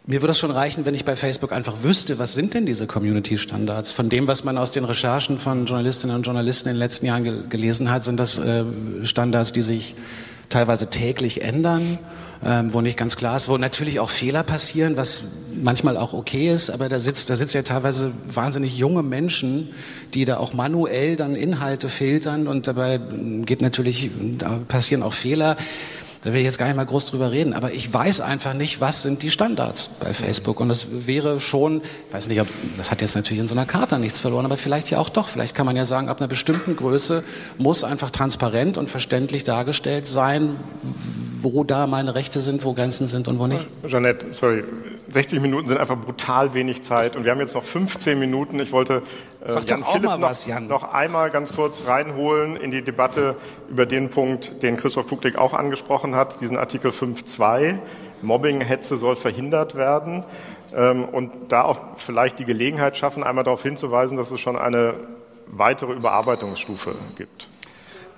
mir 0.04 0.20
würde 0.20 0.32
es 0.32 0.38
schon 0.38 0.50
reichen, 0.50 0.84
wenn 0.84 0.94
ich 0.94 1.04
bei 1.04 1.14
Facebook 1.14 1.52
einfach 1.52 1.84
wüsste, 1.84 2.18
was 2.18 2.34
sind 2.34 2.54
denn 2.54 2.66
diese 2.66 2.88
Community-Standards? 2.88 3.92
Von 3.92 4.08
dem, 4.08 4.26
was 4.26 4.42
man 4.42 4.58
aus 4.58 4.72
den 4.72 4.84
Recherchen 4.84 5.38
von 5.38 5.64
Journalistinnen 5.64 6.16
und 6.16 6.24
Journalisten 6.24 6.68
in 6.68 6.74
den 6.74 6.80
letzten 6.80 7.06
Jahren 7.06 7.22
ge 7.22 7.34
gelesen 7.48 7.88
hat, 7.88 8.02
sind 8.02 8.18
das 8.18 8.38
äh, 8.38 8.64
Standards, 9.04 9.52
die 9.52 9.62
sich 9.62 9.94
teilweise 10.48 10.88
täglich 10.88 11.42
ändern, 11.42 11.98
ähm, 12.44 12.72
wo 12.74 12.80
nicht 12.80 12.96
ganz 12.96 13.16
klar 13.16 13.36
ist, 13.36 13.48
wo 13.48 13.56
natürlich 13.56 14.00
auch 14.00 14.10
Fehler 14.10 14.42
passieren, 14.42 14.96
was 14.96 15.24
manchmal 15.62 15.96
auch 15.96 16.12
okay 16.12 16.52
ist, 16.52 16.70
aber 16.70 16.88
da 16.88 16.98
sitzt, 16.98 17.30
da 17.30 17.36
sitzt 17.36 17.54
ja 17.54 17.62
teilweise 17.62 18.12
wahnsinnig 18.26 18.76
junge 18.76 19.02
Menschen, 19.02 19.68
die 20.14 20.24
da 20.24 20.38
auch 20.38 20.52
manuell 20.52 21.16
dann 21.16 21.36
Inhalte 21.36 21.88
filtern 21.88 22.48
und 22.48 22.66
dabei 22.66 22.98
geht 23.42 23.62
natürlich, 23.62 24.10
da 24.38 24.60
passieren 24.66 25.02
auch 25.02 25.12
Fehler. 25.12 25.56
Da 26.24 26.32
will 26.32 26.38
ich 26.38 26.44
jetzt 26.44 26.58
gar 26.58 26.66
nicht 26.66 26.76
mal 26.76 26.86
groß 26.86 27.06
drüber 27.06 27.32
reden, 27.32 27.52
aber 27.52 27.72
ich 27.72 27.92
weiß 27.92 28.20
einfach 28.20 28.54
nicht, 28.54 28.80
was 28.80 29.02
sind 29.02 29.24
die 29.24 29.30
Standards 29.32 29.90
bei 29.98 30.14
Facebook. 30.14 30.60
Und 30.60 30.68
das 30.68 30.86
wäre 31.04 31.40
schon, 31.40 31.82
ich 32.08 32.14
weiß 32.14 32.28
nicht, 32.28 32.40
ob, 32.40 32.46
das 32.76 32.92
hat 32.92 33.00
jetzt 33.00 33.16
natürlich 33.16 33.40
in 33.40 33.48
so 33.48 33.56
einer 33.56 33.66
Karte 33.66 33.98
nichts 33.98 34.20
verloren, 34.20 34.44
aber 34.44 34.56
vielleicht 34.56 34.88
ja 34.90 34.98
auch 34.98 35.08
doch. 35.08 35.28
Vielleicht 35.28 35.56
kann 35.56 35.66
man 35.66 35.74
ja 35.74 35.84
sagen, 35.84 36.08
ab 36.08 36.20
einer 36.20 36.28
bestimmten 36.28 36.76
Größe 36.76 37.24
muss 37.58 37.82
einfach 37.82 38.10
transparent 38.10 38.78
und 38.78 38.88
verständlich 38.88 39.42
dargestellt 39.42 40.06
sein, 40.06 40.60
wo 41.42 41.64
da 41.64 41.86
meine 41.86 42.14
Rechte 42.14 42.40
sind, 42.40 42.64
wo 42.64 42.72
Grenzen 42.72 43.06
sind 43.06 43.28
und 43.28 43.38
wo 43.38 43.46
nicht. 43.46 43.66
Jeanette, 43.86 44.32
sorry, 44.32 44.64
60 45.10 45.40
Minuten 45.40 45.68
sind 45.68 45.78
einfach 45.78 45.96
brutal 45.96 46.54
wenig 46.54 46.82
Zeit 46.82 47.16
und 47.16 47.24
wir 47.24 47.30
haben 47.30 47.40
jetzt 47.40 47.54
noch 47.54 47.64
15 47.64 48.18
Minuten. 48.18 48.60
Ich 48.60 48.72
wollte 48.72 49.02
äh, 49.44 49.52
Jan 49.66 49.84
Philipp 49.84 50.04
noch, 50.04 50.20
was, 50.20 50.46
Jan. 50.46 50.66
noch, 50.66 50.84
einmal 50.92 51.30
ganz 51.30 51.54
kurz 51.54 51.82
reinholen 51.86 52.56
in 52.56 52.70
die 52.70 52.82
Debatte 52.82 53.36
über 53.68 53.86
den 53.86 54.10
Punkt, 54.10 54.62
den 54.62 54.76
Christoph 54.76 55.06
Puklik 55.06 55.36
auch 55.36 55.54
angesprochen 55.54 56.14
hat, 56.14 56.40
diesen 56.40 56.56
Artikel 56.56 56.90
5.2. 56.90 57.78
Mobbing, 58.22 58.60
Hetze 58.60 58.96
soll 58.96 59.16
verhindert 59.16 59.74
werden. 59.74 60.24
Ähm, 60.74 61.04
und 61.04 61.32
da 61.48 61.62
auch 61.62 61.78
vielleicht 61.96 62.38
die 62.38 62.44
Gelegenheit 62.44 62.96
schaffen, 62.96 63.22
einmal 63.22 63.44
darauf 63.44 63.62
hinzuweisen, 63.62 64.16
dass 64.16 64.30
es 64.30 64.40
schon 64.40 64.56
eine 64.56 64.94
weitere 65.46 65.92
Überarbeitungsstufe 65.92 66.94
gibt. 67.16 67.48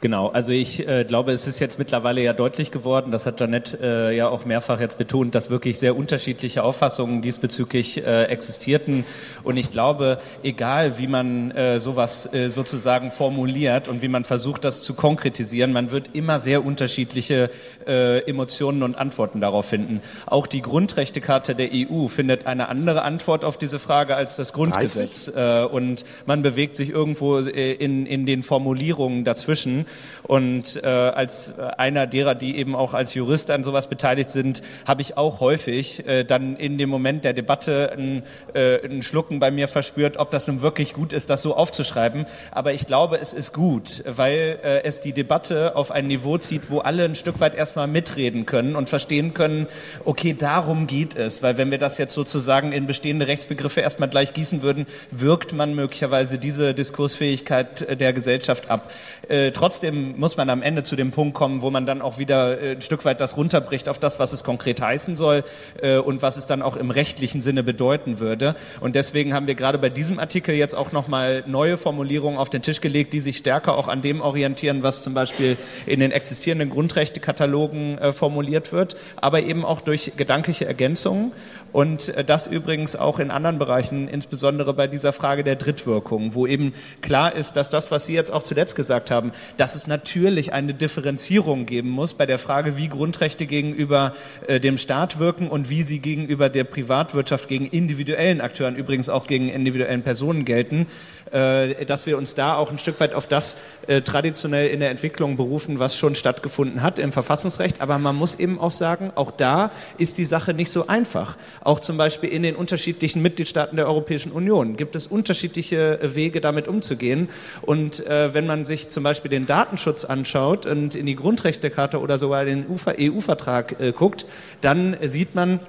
Genau, 0.05 0.29
also 0.29 0.53
ich 0.53 0.87
äh, 0.87 1.05
glaube, 1.05 1.33
es 1.33 1.47
ist 1.47 1.61
jetzt 1.61 1.79
mittlerweile 1.79 2.21
ja 2.21 2.35
deutlich 2.35 2.71
geworden, 2.71 3.11
das 3.11 3.25
hat 3.25 3.41
Janette 3.41 3.79
äh, 3.81 4.15
ja 4.15 4.29
auch 4.29 4.45
mehrfach 4.45 4.79
jetzt 4.79 4.99
betont, 4.99 5.35
dass 5.35 5.49
wirklich 5.49 5.79
sehr 5.79 5.97
unterschiedliche 5.97 6.63
Auffassungen 6.63 7.23
diesbezüglich 7.23 8.05
äh, 8.05 8.25
existierten. 8.25 9.07
Und 9.45 9.57
ich 9.57 9.71
glaube, 9.71 10.19
egal 10.43 10.99
wie 10.99 11.07
man 11.07 11.53
äh, 11.53 11.81
sowas 11.81 12.31
äh, 12.35 12.51
sozusagen 12.51 13.13
formuliert 13.13 13.89
und 13.89 14.03
wie 14.03 14.09
man 14.09 14.25
versucht, 14.25 14.67
das 14.67 14.83
zu 14.83 14.93
konkretisieren, 14.93 15.73
man 15.73 15.91
wird 15.91 16.11
immer 16.13 16.39
sehr 16.39 16.67
unterschiedliche 16.67 17.49
äh, 17.87 18.19
Emotionen 18.29 18.83
und 18.83 18.97
Antworten 18.97 19.41
darauf 19.41 19.65
finden. 19.65 20.03
Auch 20.27 20.47
die 20.47 20.61
Grundrechtecharta 20.61 21.55
der 21.55 21.71
EU 21.73 22.09
findet 22.09 22.45
eine 22.45 22.69
andere 22.69 23.05
Antwort 23.05 23.43
auf 23.43 23.57
diese 23.57 23.79
Frage 23.79 24.17
als 24.17 24.37
das 24.37 24.53
Grundgesetz. 24.53 25.29
Äh, 25.35 25.65
und 25.65 26.05
man 26.27 26.43
bewegt 26.43 26.77
sich 26.77 26.91
irgendwo 26.91 27.39
äh, 27.39 27.73
in, 27.73 28.05
in 28.05 28.27
den 28.27 28.43
Formulierungen 28.43 29.25
dazwischen. 29.25 29.87
Und 30.23 30.83
äh, 30.83 30.87
als 30.87 31.53
einer 31.59 32.07
derer, 32.07 32.35
die 32.35 32.57
eben 32.57 32.75
auch 32.75 32.95
als 32.95 33.15
Jurist 33.15 33.51
an 33.51 33.63
sowas 33.63 33.89
beteiligt 33.89 34.31
sind, 34.31 34.63
habe 34.87 35.03
ich 35.03 35.19
auch 35.19 35.41
häufig 35.41 36.07
äh, 36.07 36.25
dann 36.25 36.57
in 36.57 36.79
dem 36.79 36.89
Moment 36.89 37.25
der 37.25 37.35
Debatte 37.35 37.93
ein, 37.93 38.23
äh, 38.55 38.85
ein 38.87 39.03
Schlucken 39.03 39.39
bei 39.39 39.51
mir 39.51 39.69
verspürt, 39.69 40.17
ob 40.17 40.31
das 40.31 40.47
nun 40.47 40.63
wirklich 40.63 40.95
gut 40.95 41.13
ist, 41.13 41.29
das 41.29 41.43
so 41.43 41.55
aufzuschreiben. 41.55 42.25
Aber 42.51 42.73
ich 42.73 42.87
glaube, 42.87 43.19
es 43.21 43.35
ist 43.35 43.53
gut, 43.53 44.03
weil 44.07 44.59
äh, 44.63 44.83
es 44.85 45.01
die 45.01 45.13
Debatte 45.13 45.77
auf 45.77 45.91
ein 45.91 46.07
Niveau 46.07 46.39
zieht, 46.39 46.71
wo 46.71 46.79
alle 46.79 47.05
ein 47.05 47.15
Stück 47.15 47.41
weit 47.41 47.55
erstmal 47.55 47.87
mitreden 47.87 48.47
können 48.47 48.77
und 48.77 48.89
verstehen 48.89 49.35
können, 49.35 49.67
okay, 50.05 50.35
darum 50.39 50.87
geht 50.87 51.17
es. 51.17 51.43
Weil 51.43 51.59
wenn 51.59 51.71
wir 51.71 51.79
das 51.79 51.99
jetzt 51.99 52.15
sozusagen 52.15 52.73
in 52.73 52.87
bestehende 52.87 53.27
Rechtsbegriffe 53.27 53.83
erstmal 53.83 54.09
gleich 54.09 54.33
gießen 54.33 54.63
würden, 54.63 54.87
wirkt 55.11 55.53
man 55.53 55.75
möglicherweise 55.75 56.39
diese 56.39 56.73
Diskursfähigkeit 56.73 58.01
der 58.01 58.13
Gesellschaft 58.15 58.71
ab. 58.71 58.91
Äh, 59.29 59.51
trotzdem 59.51 59.84
trotzdem 59.85 60.15
muss 60.17 60.37
man 60.39 60.49
am 60.49 60.63
Ende 60.63 60.83
zu 60.83 60.97
dem 60.97 61.11
Punkt 61.11 61.35
kommen, 61.35 61.61
wo 61.61 61.71
man 61.71 61.85
dann 61.85 62.01
auch 62.01 62.19
wieder 62.19 62.61
äh, 62.61 62.73
ein 62.73 62.81
Stück 62.81 63.05
weit 63.05 63.21
das 63.21 63.37
runterbricht 63.37 63.89
auf 63.89 63.99
das, 63.99 64.19
was 64.19 64.33
es 64.33 64.43
konkret 64.43 64.81
heißen 64.81 65.15
soll 65.17 65.45
äh, 65.83 65.99
und 65.99 66.23
was 66.23 66.39
es 66.39 66.47
dann 66.47 66.63
auch 66.63 66.77
im 66.77 66.91
rechtlichen 66.91 67.43
Sinne 67.43 67.63
bedeuten 67.63 68.19
würde. 68.19 68.55
Und 68.81 68.95
deswegen 68.95 69.35
haben 69.35 69.47
wir 69.47 69.55
gerade 69.55 69.77
bei 69.79 69.91
diesem 69.91 70.19
Artikel 70.19 70.55
jetzt 70.55 70.75
auch 70.75 70.93
nochmal 70.93 71.45
neue 71.47 71.77
Formulierungen 71.77 72.39
auf 72.39 72.49
den 72.49 72.63
Tisch 72.63 72.81
gelegt, 72.81 73.13
die 73.13 73.21
sich 73.21 73.37
stärker 73.37 73.77
auch 73.77 73.89
an 73.89 74.01
dem 74.01 74.23
orientieren, 74.23 74.83
was 74.83 75.03
zum 75.03 75.13
Beispiel 75.13 75.59
in 75.85 76.01
den 76.01 76.13
existierenden 76.13 76.71
Grundrechtekatalogen 76.71 77.99
äh, 77.99 78.13
formuliert 78.15 78.73
wird, 78.73 78.97
aber 79.17 79.43
eben 79.43 79.67
auch 79.67 79.83
durch 79.83 80.13
gedankliche 80.17 80.65
Ergänzungen. 80.65 81.33
Und 81.73 82.15
das 82.29 82.47
übrigens 82.47 82.95
auch 82.95 83.19
in 83.19 83.33
anderen 83.33 83.59
Bereichen, 83.59 84.07
insbesondere 84.07 84.75
bei 84.75 84.87
dieser 84.87 85.13
Frage 85.13 85.43
der 85.43 85.57
Drittwirkung, 85.57 86.33
wo 86.37 86.47
eben 86.47 86.73
klar 87.03 87.35
ist, 87.35 87.57
dass 87.57 87.69
das, 87.69 87.91
was 87.91 88.07
Sie 88.07 88.15
jetzt 88.15 88.33
auch 88.33 88.45
zuletzt 88.45 88.77
gesagt 88.77 89.11
haben, 89.11 89.33
dass 89.57 89.74
dass 89.75 89.83
es 89.83 89.87
natürlich 89.89 90.53
eine 90.53 90.73
Differenzierung 90.73 91.67
geben 91.67 91.89
muss 91.89 92.15
bei 92.15 92.27
der 92.27 92.39
Frage, 92.39 92.77
wie 92.77 92.87
Grundrechte 92.89 93.45
gegenüber 93.45 94.15
äh, 94.47 94.61
dem 94.61 94.79
Staat 94.79 95.19
wirken 95.19 95.49
und 95.49 95.69
wie 95.69 95.83
sie 95.83 95.99
gegenüber 95.99 96.49
der 96.49 96.63
Privatwirtschaft, 96.63 97.49
gegen 97.49 97.67
individuellen 97.67 98.41
Akteuren, 98.41 98.77
übrigens 98.77 99.09
auch 99.09 99.27
gegen 99.27 99.49
individuellen 99.49 100.05
Personen 100.05 100.45
gelten. 100.45 100.87
Äh, 101.35 101.85
dass 101.85 102.07
wir 102.07 102.17
uns 102.17 102.37
da 102.37 102.55
auch 102.55 102.71
ein 102.71 102.79
Stück 102.79 103.01
weit 103.01 103.13
auf 103.13 103.27
das 103.27 103.57
äh, 103.89 104.03
traditionell 104.03 104.69
in 104.69 104.79
der 104.79 104.91
Entwicklung 104.91 105.37
berufen, 105.37 105.81
was 105.81 105.99
schon 105.99 106.15
stattgefunden 106.15 106.81
hat 106.81 107.01
im 107.01 107.11
Verfassungsrecht. 107.11 107.81
Aber 107.81 107.99
man 107.99 108.15
muss 108.15 108.37
eben 108.37 108.61
auch 108.61 108.71
sagen, 108.71 109.11
auch 109.17 109.33
da 109.33 109.73
ist 109.99 110.17
die 110.19 110.27
Sache 110.27 110.55
nicht 110.55 110.71
so 110.71 110.87
einfach. 110.87 111.37
Auch 111.65 111.81
zum 111.81 111.97
Beispiel 111.97 112.31
in 112.31 112.45
den 112.45 112.55
unterschiedlichen 112.55 113.21
Mitgliedstaaten 113.21 113.75
der 113.75 113.89
Europäischen 113.89 114.31
Union 114.31 114.77
gibt 114.77 114.95
es 114.95 115.09
unterschiedliche 115.09 116.01
äh, 116.01 116.15
Wege, 116.15 116.41
damit 116.41 116.69
umzugehen. 116.69 117.29
Und 117.63 118.05
wenn 118.07 118.47
man 118.47 118.65
sich 118.65 118.91
zum 118.91 119.03
Beispiel 119.03 119.31
den 119.31 119.47
Datenschutz 119.47 120.05
anschaut 120.05 120.67
und 120.67 120.95
in 120.95 121.07
die 121.07 121.17
Grundrechtecharta 121.17 121.99
oder 121.99 122.19
sogar 122.19 122.45
den 122.45 122.67
EU-Vertrag 122.69 123.81
äh, 123.81 123.93
guckt, 123.93 124.27
dann 124.61 124.97
sieht 125.03 125.35
man, 125.35 125.61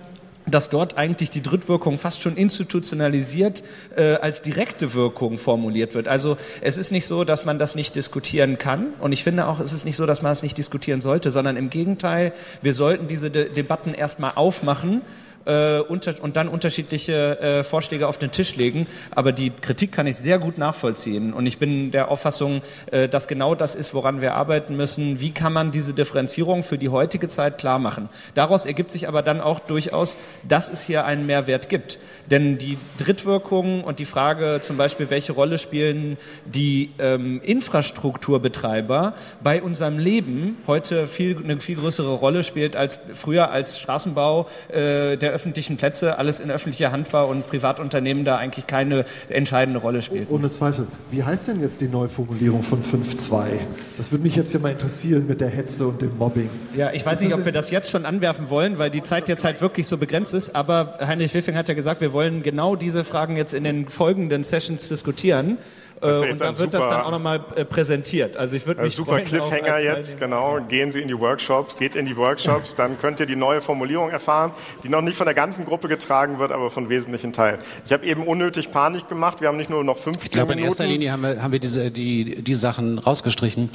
dass 0.48 0.70
dort 0.70 0.98
eigentlich 0.98 1.30
die 1.30 1.42
Drittwirkung 1.42 1.98
fast 1.98 2.22
schon 2.22 2.36
institutionalisiert 2.36 3.64
äh, 3.96 4.16
als 4.16 4.42
direkte 4.42 4.94
Wirkung 4.94 5.38
formuliert 5.38 5.96
wird. 5.96 6.08
Also 6.08 6.38
es 6.62 6.78
ist 6.78 6.92
nicht 6.92 7.08
so, 7.08 7.24
dass 7.24 7.46
man 7.46 7.60
das 7.60 7.76
nicht 7.76 7.96
diskutieren 7.96 8.58
kann 8.58 8.94
und 9.00 9.12
ich 9.12 9.24
finde 9.24 9.48
auch, 9.48 9.60
es 9.60 9.74
ist 9.74 9.86
nicht 9.86 9.96
so, 9.96 10.06
dass 10.06 10.22
man 10.22 10.32
es 10.32 10.44
nicht 10.44 10.58
diskutieren 10.58 11.02
sollte, 11.02 11.32
sondern 11.32 11.58
im 11.58 11.70
Gegenteil, 11.70 12.34
wir 12.62 12.74
sollten 12.74 13.08
diese 13.08 13.32
De 13.32 13.50
Debatten 13.50 13.94
erstmal 13.94 14.34
aufmachen 14.36 15.02
äh, 15.46 15.80
unter, 15.80 16.22
und 16.22 16.36
dann 16.36 16.48
unterschiedliche 16.48 17.40
äh, 17.40 17.64
Vorschläge 17.64 18.08
auf 18.08 18.18
den 18.18 18.32
Tisch 18.32 18.56
legen. 18.56 18.88
Aber 19.12 19.32
die 19.32 19.50
Kritik 19.50 19.92
kann 19.92 20.08
ich 20.08 20.18
sehr 20.18 20.40
gut 20.40 20.58
nachvollziehen. 20.58 21.34
Und 21.34 21.46
ich 21.46 21.58
bin 21.58 21.92
der 21.92 22.10
Auffassung, 22.10 22.62
äh, 22.92 23.08
dass 23.08 23.28
genau 23.28 23.56
das 23.56 23.76
ist, 23.76 23.94
woran 23.94 24.22
wir 24.22 24.36
arbeiten 24.36 24.76
müssen. 24.76 25.20
Wie 25.20 25.32
kann 25.32 25.54
man 25.54 25.72
diese 25.72 25.94
Differenzierung 25.94 26.64
für 26.64 26.78
die 26.78 26.90
heutige 26.90 27.28
Zeit 27.28 27.58
klar 27.58 27.80
machen? 27.80 28.10
Daraus 28.34 28.66
ergibt 28.66 28.92
sich 28.92 29.08
aber 29.08 29.22
dann 29.22 29.42
auch 29.42 29.60
durchaus, 29.60 30.18
dass 30.44 30.70
es 30.70 30.84
hier 30.84 31.06
einen 31.06 31.26
Mehrwert 31.26 31.70
gibt. 31.70 32.00
Denn 32.32 32.58
die 32.58 32.78
Drittwirkungen 32.98 33.84
und 33.84 34.00
die 34.00 34.06
Frage 34.06 34.60
zum 34.62 34.78
Beispiel, 34.78 35.10
welche 35.10 35.34
Rolle 35.34 35.58
spielen 35.58 36.18
die 36.46 36.92
ähm, 37.00 37.42
Infrastrukturbetreiber 37.44 39.14
bei 39.44 39.62
unserem 39.62 40.00
Leben 40.00 40.58
heute 40.68 41.08
viel, 41.08 41.38
eine 41.38 41.60
viel 41.60 41.76
größere 41.76 42.14
Rolle 42.14 42.44
spielt 42.44 42.76
als 42.76 43.00
früher 43.14 43.52
als 43.52 43.80
Straßenbau 43.80 44.48
äh, 44.70 45.18
der 45.18 45.32
öffentlichen 45.32 45.78
Plätze 45.78 46.18
alles 46.18 46.40
in 46.40 46.50
öffentlicher 46.50 46.92
Hand 46.92 47.14
war 47.14 47.28
und 47.28 47.48
Privatunternehmen 47.48 48.26
da 48.26 48.38
eigentlich 48.38 48.68
keine 48.68 49.06
entscheidende 49.30 49.80
Rolle 49.80 50.02
spielten. 50.02 50.34
Ohne 50.34 50.50
Zweifel. 50.50 50.88
Wie 51.12 51.24
heißt 51.24 51.48
denn 51.48 51.62
jetzt 51.62 51.82
die 51.82 51.88
Neuformulierung 51.88 52.62
von 52.62 52.84
5.2? 52.84 53.60
Das 53.98 54.12
würde 54.12 54.24
mich 54.24 54.36
jetzt 54.36 54.54
ja 54.54 54.60
mal 54.60 54.72
interessieren 54.72 55.28
mit 55.28 55.42
der 55.42 55.50
Hetze 55.50 55.88
und 55.88 56.02
dem 56.02 56.18
Mobbing. 56.18 56.50
Ja, 56.76 56.92
ich 56.92 57.06
weiß 57.06 57.22
nicht, 57.22 57.34
ob 57.34 57.46
wir 57.46 57.52
das 57.52 57.72
jetzt 57.72 57.90
schon 57.90 58.06
anwerfen 58.06 58.50
wollen, 58.50 58.78
weil 58.78 58.90
die 58.90 59.04
Zeit 59.04 59.30
jetzt 59.30 59.44
halt 59.44 59.62
wirklich 59.62 59.88
so 59.88 59.98
begrenzt 59.98 60.34
ist, 60.34 60.56
aber 60.56 60.98
Heinrich 61.06 61.34
Wilfing 61.34 61.56
hat 61.56 61.70
ja 61.70 61.76
gesagt, 61.76 62.02
wir 62.02 62.14
wollen 62.16 62.42
genau 62.42 62.76
diese 62.76 63.04
Fragen 63.04 63.38
jetzt 63.38 63.54
in 63.54 63.64
den 63.64 63.88
folgenden 63.88 64.44
Sessions 64.44 64.90
diskutieren. 64.90 65.60
Äh, 66.02 66.32
und 66.32 66.42
da 66.42 66.58
wird 66.58 66.74
das 66.74 66.88
dann 66.88 67.02
auch 67.02 67.12
nochmal 67.12 67.44
äh, 67.56 67.64
präsentiert. 67.64 68.38
Also 68.38 68.56
ich 68.56 68.66
würde 68.66 68.82
mich 68.82 68.96
super 68.96 69.14
freuen, 69.14 69.26
Cliffhanger 69.26 69.80
jetzt, 69.80 70.20
genau. 70.20 70.60
Gehen 70.68 70.92
Sie 70.92 71.02
in 71.02 71.08
die 71.08 71.20
Workshops, 71.20 71.78
geht 71.78 71.96
in 71.96 72.06
die 72.06 72.18
Workshops, 72.18 72.76
dann 72.76 73.00
könnt 73.00 73.20
ihr 73.20 73.26
die 73.26 73.36
neue 73.36 73.62
Formulierung 73.62 74.10
erfahren, 74.10 74.52
die 74.84 74.90
noch 74.90 75.02
nicht 75.02 75.16
von 75.16 75.26
der 75.26 75.34
ganzen 75.34 75.66
Gruppe 75.66 75.88
getragen 75.88 76.40
wird, 76.40 76.52
aber 76.52 76.70
von 76.70 76.90
wesentlichen 76.90 77.34
Teilen. 77.34 77.60
Ich 77.86 77.94
habe 77.94 78.06
eben 78.06 78.28
unnötig 78.28 78.72
Panik 78.72 79.08
gemacht. 79.08 79.42
Wir 79.42 79.48
haben 79.48 79.58
nicht 79.58 79.70
nur 79.70 79.84
noch 79.84 79.98
15 79.98 80.26
ich 80.26 80.32
glaube, 80.32 80.56
Minuten. 80.56 80.64
In 80.64 80.70
erster 80.70 80.88
Linie 80.88 81.12
haben 81.12 81.22
wir, 81.22 81.42
haben 81.42 81.52
wir 81.52 81.60
diese, 81.60 81.92
die, 81.92 82.42
die 82.44 82.56
Sachen 82.56 83.00
rausgestrichen. 83.00 83.70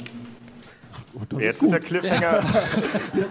Oh, 1.13 1.39
Jetzt 1.39 1.61
ist, 1.61 1.71
der 1.71 1.79
Cliffhanger. 1.79 2.21
Ja. 2.21 2.43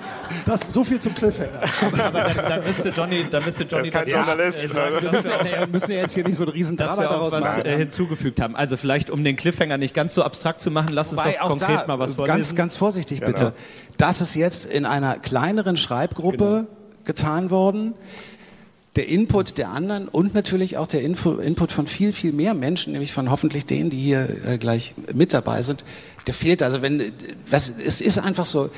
Das, 0.47 0.61
so 0.73 0.85
viel 0.85 1.01
zum 1.01 1.15
Cliffhanger. 1.15 1.63
Aber 1.81 1.97
dann, 1.97 2.37
dann 2.37 2.65
müsste 2.65 2.89
Johnny, 2.91 3.27
dann 3.31 3.45
müsste 3.45 3.65
Johnny 3.65 3.91
das 3.91 4.11
Journalist, 4.11 4.63
äh, 4.63 4.69
sagen, 4.69 4.97
dass 5.03 5.25
wir, 5.25 5.67
müssen 5.67 5.89
wir 5.89 5.97
jetzt 5.97 6.15
hier 6.15 6.25
nicht 6.25 6.37
so 6.37 6.45
ein 6.45 6.51
riesen 6.51 6.77
dass 6.77 6.97
wir 6.99 7.11
auch 7.11 7.33
was 7.33 7.59
äh, 7.59 7.77
hinzugefügt 7.77 8.41
haben. 8.41 8.57
Also 8.57 8.77
vielleicht, 8.77 9.11
um 9.11 9.25
den 9.25 9.37
Cliffhanger 9.37 9.79
nicht 9.79 9.95
ganz 9.95 10.15
so 10.15 10.23
abstrakt 10.23 10.61
zu 10.61 10.71
machen, 10.71 10.91
lass 10.93 11.13
uns 11.13 11.23
doch 11.23 11.39
konkret 11.39 11.89
mal 11.89 11.99
was 11.99 12.15
vorlesen. 12.15 12.37
Ganz, 12.37 12.55
ganz 12.55 12.77
vorsichtig 12.77 13.21
bitte. 13.21 13.33
Genau. 13.33 13.53
Das 13.97 14.21
ist 14.21 14.35
jetzt 14.35 14.67
in 14.67 14.85
einer 14.85 15.19
kleineren 15.19 15.77
Schreibgruppe 15.77 16.37
genau. 16.37 16.67
getan 17.05 17.51
worden 17.51 17.95
der 18.97 19.09
Input 19.09 19.57
der 19.57 19.71
anderen 19.71 20.09
und 20.09 20.35
natürlich 20.35 20.77
auch 20.77 20.89
der 20.89 21.03
Info, 21.03 21.35
Input 21.35 21.71
von 21.71 21.87
viel, 21.87 22.13
viel 22.13 22.33
mehr 22.33 22.55
Menschen, 22.55 22.93
nämlich 22.93 23.13
von 23.13 23.31
hoffentlich 23.31 23.67
denen, 23.67 23.91
die 23.91 23.99
hier 23.99 24.29
äh, 24.45 24.59
gleich 24.59 24.95
mit 25.15 25.33
dabei 25.33 25.63
sind, 25.63 25.85
der 26.27 26.35
fehlt. 26.35 26.63
Also 26.63 26.83
wenn, 26.83 27.13
was, 27.49 27.73
es 27.85 28.01
ist 28.01 28.19
einfach 28.19 28.45
so, 28.45 28.71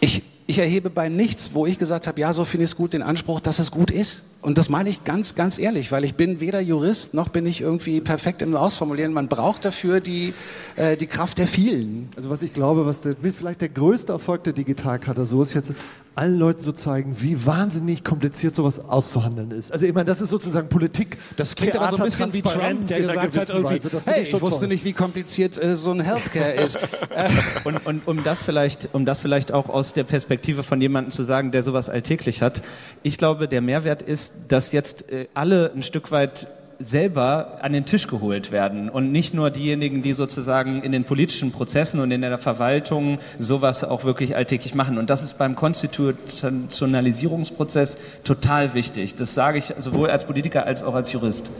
ich, 0.00 0.22
ich 0.46 0.58
erhebe 0.58 0.90
bei 0.90 1.08
nichts, 1.08 1.54
wo 1.54 1.64
ich 1.64 1.78
gesagt 1.78 2.06
habe, 2.06 2.20
ja, 2.20 2.32
so 2.32 2.44
finde 2.44 2.64
ich 2.64 2.70
es 2.70 2.76
gut, 2.76 2.92
den 2.92 3.02
Anspruch, 3.02 3.40
dass 3.40 3.60
es 3.60 3.70
gut 3.70 3.90
ist. 3.90 4.24
Und 4.42 4.58
das 4.58 4.68
meine 4.68 4.90
ich 4.90 5.04
ganz, 5.04 5.34
ganz 5.34 5.58
ehrlich, 5.58 5.90
weil 5.90 6.04
ich 6.04 6.16
bin 6.16 6.38
weder 6.40 6.60
Jurist, 6.60 7.14
noch 7.14 7.28
bin 7.28 7.46
ich 7.46 7.62
irgendwie 7.62 8.02
perfekt 8.02 8.42
im 8.42 8.54
Ausformulieren. 8.54 9.14
Man 9.14 9.28
braucht 9.28 9.64
dafür 9.64 10.00
die, 10.00 10.34
äh, 10.76 10.98
die 10.98 11.06
Kraft 11.06 11.38
der 11.38 11.46
vielen. 11.46 12.10
Also 12.16 12.28
was 12.28 12.42
ich 12.42 12.52
glaube, 12.52 12.84
was 12.84 13.00
der, 13.00 13.16
vielleicht 13.32 13.62
der 13.62 13.70
größte 13.70 14.12
Erfolg 14.12 14.44
der 14.44 14.52
Digitalkarte 14.52 15.24
so 15.24 15.40
ist 15.40 15.54
jetzt, 15.54 15.72
allen 16.14 16.38
Leuten 16.38 16.60
so 16.60 16.72
zeigen, 16.72 17.20
wie 17.20 17.44
wahnsinnig 17.44 18.04
kompliziert 18.04 18.54
sowas 18.54 18.80
auszuhandeln 18.80 19.50
ist. 19.50 19.72
Also 19.72 19.86
ich 19.86 19.92
meine, 19.92 20.04
das 20.04 20.20
ist 20.20 20.30
sozusagen 20.30 20.68
Politik. 20.68 21.18
Das 21.36 21.54
klingt 21.56 21.76
aber 21.76 21.90
so 21.90 21.96
ein 21.96 22.04
bisschen 22.04 22.32
wie 22.32 22.42
Trump, 22.42 22.86
der 22.86 23.00
gesagt 23.00 23.36
hat 23.36 23.48
irgendwie, 23.48 23.84
Weise, 23.84 24.00
hey, 24.04 24.22
ich, 24.22 24.32
ich 24.32 24.40
wusste 24.40 24.60
toll. 24.60 24.68
nicht, 24.68 24.84
wie 24.84 24.92
kompliziert 24.92 25.60
äh, 25.62 25.76
so 25.76 25.90
ein 25.90 26.00
Healthcare 26.00 26.52
ist. 26.52 26.78
und, 27.64 27.84
und 27.86 28.06
um 28.06 28.22
das 28.22 28.42
vielleicht, 28.42 28.90
um 28.92 29.04
das 29.04 29.20
vielleicht 29.20 29.52
auch 29.52 29.68
aus 29.68 29.92
der 29.92 30.04
Perspektive 30.04 30.62
von 30.62 30.80
jemandem 30.80 31.10
zu 31.10 31.24
sagen, 31.24 31.50
der 31.50 31.62
sowas 31.62 31.90
alltäglich 31.90 32.42
hat, 32.42 32.62
ich 33.02 33.18
glaube, 33.18 33.48
der 33.48 33.60
Mehrwert 33.60 34.02
ist, 34.02 34.34
dass 34.48 34.72
jetzt 34.72 35.10
äh, 35.10 35.26
alle 35.34 35.72
ein 35.74 35.82
Stück 35.82 36.10
weit 36.10 36.46
selber 36.78 37.58
an 37.62 37.72
den 37.72 37.84
Tisch 37.84 38.06
geholt 38.08 38.52
werden 38.52 38.88
und 38.88 39.12
nicht 39.12 39.34
nur 39.34 39.50
diejenigen, 39.50 40.02
die 40.02 40.12
sozusagen 40.12 40.82
in 40.82 40.92
den 40.92 41.04
politischen 41.04 41.50
Prozessen 41.52 42.00
und 42.00 42.10
in 42.10 42.22
der 42.22 42.38
Verwaltung 42.38 43.18
sowas 43.38 43.84
auch 43.84 44.04
wirklich 44.04 44.36
alltäglich 44.36 44.74
machen. 44.74 44.98
Und 44.98 45.08
das 45.10 45.22
ist 45.22 45.38
beim 45.38 45.54
Konstitutionalisierungsprozess 45.56 47.98
total 48.24 48.74
wichtig. 48.74 49.14
Das 49.14 49.34
sage 49.34 49.58
ich 49.58 49.74
sowohl 49.78 50.10
als 50.10 50.24
Politiker 50.24 50.66
als 50.66 50.82
auch 50.82 50.94
als 50.94 51.12
Jurist. 51.12 51.50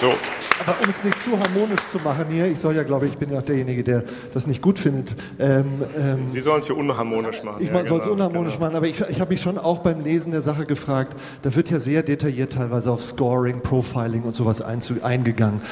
So, 0.00 0.12
Aber 0.64 0.76
um 0.80 0.88
es 0.88 1.02
nicht 1.02 1.18
zu 1.24 1.32
harmonisch 1.32 1.80
zu 1.90 1.98
machen 1.98 2.26
hier, 2.30 2.46
ich 2.46 2.60
soll 2.60 2.76
ja, 2.76 2.84
glaube 2.84 3.06
ich, 3.06 3.12
ich 3.12 3.18
bin 3.18 3.32
ja 3.32 3.40
auch 3.40 3.42
derjenige, 3.42 3.82
der 3.82 4.04
das 4.32 4.46
nicht 4.46 4.62
gut 4.62 4.78
findet. 4.78 5.16
Ähm, 5.38 5.64
ähm, 5.98 6.28
Sie 6.28 6.40
sollen 6.40 6.60
es 6.60 6.66
hier 6.66 6.76
unharmonisch 6.76 7.42
machen. 7.42 7.56
Ich 7.60 7.68
ja, 7.68 7.84
soll 7.84 7.98
es 7.98 8.04
genau, 8.04 8.14
unharmonisch 8.14 8.54
genau. 8.54 8.66
machen, 8.66 8.76
aber 8.76 8.86
ich, 8.86 9.00
ich 9.00 9.20
habe 9.20 9.30
mich 9.30 9.40
schon 9.40 9.58
auch 9.58 9.78
beim 9.78 10.02
Lesen 10.02 10.30
der 10.30 10.42
Sache 10.42 10.64
gefragt, 10.64 11.16
da 11.42 11.54
wird 11.56 11.70
ja 11.70 11.80
sehr 11.80 12.04
detailliert 12.04 12.52
teilweise 12.52 12.92
auf 12.92 13.02
Scoring, 13.02 13.60
Profiling 13.60 14.22
und 14.22 14.36
sowas 14.36 14.60
eingegangen. 14.60 15.62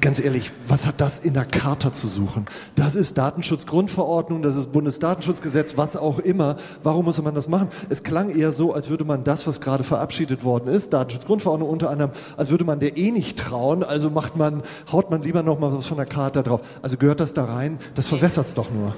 Ganz 0.00 0.20
ehrlich, 0.20 0.52
was 0.68 0.86
hat 0.86 1.00
das 1.00 1.18
in 1.18 1.34
der 1.34 1.44
Charta 1.44 1.92
zu 1.92 2.06
suchen? 2.06 2.46
Das 2.76 2.94
ist 2.94 3.18
Datenschutzgrundverordnung, 3.18 4.42
das 4.42 4.56
ist 4.56 4.70
Bundesdatenschutzgesetz, 4.70 5.76
was 5.76 5.96
auch 5.96 6.20
immer. 6.20 6.56
Warum 6.82 7.06
muss 7.06 7.20
man 7.20 7.34
das 7.34 7.48
machen? 7.48 7.68
Es 7.88 8.02
klang 8.02 8.30
eher 8.30 8.52
so, 8.52 8.72
als 8.72 8.90
würde 8.90 9.04
man 9.04 9.24
das, 9.24 9.46
was 9.46 9.60
gerade 9.60 9.82
verabschiedet 9.82 10.44
worden 10.44 10.68
ist, 10.68 10.92
Datenschutzgrundverordnung 10.92 11.68
unter 11.68 11.90
anderem, 11.90 12.12
als 12.36 12.50
würde 12.50 12.64
man 12.64 12.78
der 12.78 12.96
eh 12.96 13.10
nicht 13.10 13.38
trauen, 13.38 13.82
also 13.82 14.08
macht 14.08 14.36
man, 14.38 14.62
haut 14.90 15.10
man 15.10 15.22
lieber 15.22 15.42
noch 15.42 15.58
mal 15.58 15.72
was 15.72 15.86
von 15.86 15.96
der 15.96 16.06
Charta 16.06 16.42
drauf. 16.42 16.62
Also 16.80 16.96
gehört 16.96 17.20
das 17.20 17.34
da 17.34 17.44
rein? 17.44 17.78
Das 17.94 18.08
verwässert 18.08 18.46
es 18.46 18.54
doch 18.54 18.70
nur. 18.70 18.94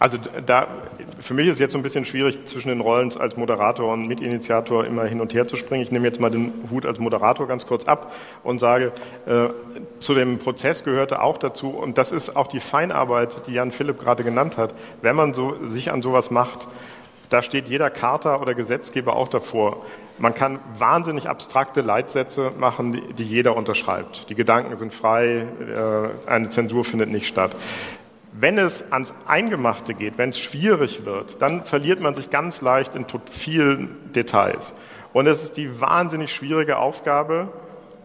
Also 0.00 0.16
da, 0.46 0.68
für 1.18 1.34
mich 1.34 1.48
ist 1.48 1.54
es 1.54 1.58
jetzt 1.58 1.72
so 1.72 1.78
ein 1.78 1.82
bisschen 1.82 2.04
schwierig, 2.04 2.44
zwischen 2.44 2.68
den 2.68 2.80
Rollen 2.80 3.12
als 3.18 3.36
Moderator 3.36 3.92
und 3.92 4.06
Mitinitiator 4.06 4.86
immer 4.86 5.04
hin 5.04 5.20
und 5.20 5.34
her 5.34 5.48
zu 5.48 5.56
springen. 5.56 5.82
Ich 5.82 5.90
nehme 5.90 6.06
jetzt 6.06 6.20
mal 6.20 6.30
den 6.30 6.52
Hut 6.70 6.86
als 6.86 7.00
Moderator 7.00 7.48
ganz 7.48 7.66
kurz 7.66 7.84
ab 7.84 8.14
und 8.44 8.60
sage, 8.60 8.92
äh, 9.26 9.48
zu 9.98 10.14
dem 10.14 10.38
Prozess 10.38 10.84
gehörte 10.84 11.20
auch 11.20 11.36
dazu, 11.36 11.70
und 11.70 11.98
das 11.98 12.12
ist 12.12 12.36
auch 12.36 12.46
die 12.46 12.60
Feinarbeit, 12.60 13.48
die 13.48 13.54
Jan 13.54 13.72
Philipp 13.72 13.98
gerade 13.98 14.22
genannt 14.22 14.56
hat, 14.56 14.72
wenn 15.02 15.16
man 15.16 15.34
so, 15.34 15.56
sich 15.64 15.90
an 15.90 16.00
sowas 16.00 16.30
macht, 16.30 16.68
da 17.28 17.42
steht 17.42 17.66
jeder 17.66 17.90
Charta 17.90 18.40
oder 18.40 18.54
Gesetzgeber 18.54 19.16
auch 19.16 19.28
davor. 19.28 19.84
Man 20.18 20.34
kann 20.34 20.58
wahnsinnig 20.76 21.28
abstrakte 21.28 21.80
Leitsätze 21.80 22.50
machen, 22.58 22.92
die, 22.92 23.12
die 23.14 23.24
jeder 23.24 23.56
unterschreibt. 23.56 24.28
Die 24.30 24.34
Gedanken 24.34 24.74
sind 24.76 24.92
frei, 24.92 25.46
äh, 25.74 26.28
eine 26.30 26.48
Zensur 26.48 26.84
findet 26.84 27.10
nicht 27.10 27.26
statt. 27.26 27.54
Wenn 28.32 28.58
es 28.58 28.92
ans 28.92 29.12
Eingemachte 29.26 29.94
geht, 29.94 30.18
wenn 30.18 30.30
es 30.30 30.38
schwierig 30.38 31.04
wird, 31.04 31.40
dann 31.42 31.64
verliert 31.64 32.00
man 32.00 32.14
sich 32.14 32.30
ganz 32.30 32.60
leicht 32.60 32.94
in 32.94 33.06
vielen 33.30 34.12
Details. 34.12 34.74
Und 35.12 35.26
es 35.26 35.42
ist 35.42 35.56
die 35.56 35.80
wahnsinnig 35.80 36.32
schwierige 36.32 36.78
Aufgabe, 36.78 37.48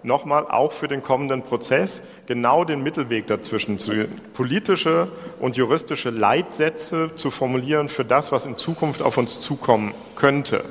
nochmal 0.03 0.47
auch 0.47 0.71
für 0.71 0.87
den 0.87 1.01
kommenden 1.01 1.43
Prozess 1.43 2.01
genau 2.25 2.63
den 2.63 2.83
Mittelweg 2.83 3.27
dazwischen 3.27 3.79
zu 3.79 4.07
politische 4.33 5.07
und 5.39 5.57
juristische 5.57 6.09
Leitsätze 6.09 7.11
zu 7.15 7.31
formulieren 7.31 7.89
für 7.89 8.05
das, 8.05 8.31
was 8.31 8.45
in 8.45 8.57
Zukunft 8.57 9.01
auf 9.01 9.17
uns 9.17 9.41
zukommen 9.41 9.93
könnte. 10.15 10.65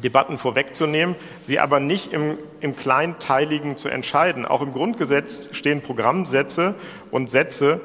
Debatten 0.00 0.38
vorwegzunehmen, 0.38 1.16
sie 1.40 1.58
aber 1.58 1.80
nicht 1.80 2.12
im, 2.12 2.38
im 2.60 2.76
Kleinteiligen 2.76 3.76
zu 3.76 3.88
entscheiden. 3.88 4.46
Auch 4.46 4.62
im 4.62 4.72
Grundgesetz 4.72 5.50
stehen 5.52 5.82
Programmsätze 5.82 6.74
und 7.10 7.30
Sätze, 7.30 7.80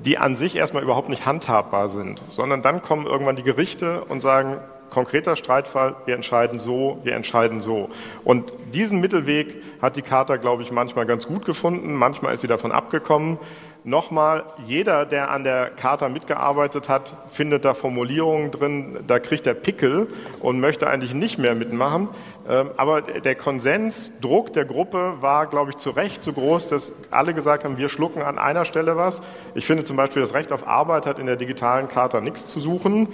die 0.00 0.18
an 0.18 0.36
sich 0.36 0.56
erstmal 0.56 0.82
überhaupt 0.82 1.08
nicht 1.08 1.26
handhabbar 1.26 1.88
sind, 1.88 2.20
sondern 2.28 2.62
dann 2.62 2.82
kommen 2.82 3.06
irgendwann 3.06 3.36
die 3.36 3.42
Gerichte 3.42 4.04
und 4.04 4.20
sagen, 4.20 4.58
konkreter 4.90 5.34
Streitfall, 5.34 5.96
wir 6.06 6.14
entscheiden 6.14 6.58
so, 6.58 6.98
wir 7.02 7.14
entscheiden 7.14 7.60
so. 7.60 7.90
Und 8.22 8.52
diesen 8.72 9.00
Mittelweg 9.00 9.56
hat 9.82 9.96
die 9.96 10.02
Charta, 10.02 10.36
glaube 10.36 10.62
ich, 10.62 10.72
manchmal 10.72 11.04
ganz 11.04 11.26
gut 11.26 11.44
gefunden, 11.44 11.94
manchmal 11.94 12.34
ist 12.34 12.42
sie 12.42 12.46
davon 12.46 12.70
abgekommen. 12.70 13.38
Nochmal, 13.86 14.44
jeder, 14.66 15.04
der 15.04 15.30
an 15.30 15.44
der 15.44 15.68
Charta 15.68 16.08
mitgearbeitet 16.08 16.88
hat, 16.88 17.12
findet 17.28 17.66
da 17.66 17.74
Formulierungen 17.74 18.50
drin, 18.50 19.00
da 19.06 19.18
kriegt 19.18 19.46
er 19.46 19.52
Pickel 19.52 20.08
und 20.40 20.58
möchte 20.58 20.88
eigentlich 20.88 21.12
nicht 21.12 21.38
mehr 21.38 21.54
mitmachen. 21.54 22.08
Ähm, 22.48 22.70
aber 22.78 23.02
der 23.02 23.34
Konsensdruck 23.34 24.54
der 24.54 24.64
Gruppe 24.64 25.16
war, 25.20 25.48
glaube 25.48 25.72
ich, 25.72 25.76
zu 25.76 25.90
Recht 25.90 26.22
so 26.22 26.32
groß, 26.32 26.68
dass 26.68 26.92
alle 27.10 27.34
gesagt 27.34 27.64
haben, 27.64 27.76
wir 27.76 27.90
schlucken 27.90 28.22
an 28.22 28.38
einer 28.38 28.64
Stelle 28.64 28.96
was. 28.96 29.20
Ich 29.54 29.66
finde 29.66 29.84
zum 29.84 29.98
Beispiel, 29.98 30.22
das 30.22 30.32
Recht 30.32 30.50
auf 30.50 30.66
Arbeit 30.66 31.04
hat 31.04 31.18
in 31.18 31.26
der 31.26 31.36
digitalen 31.36 31.88
Charta 31.88 32.22
nichts 32.22 32.46
zu 32.46 32.60
suchen, 32.60 33.08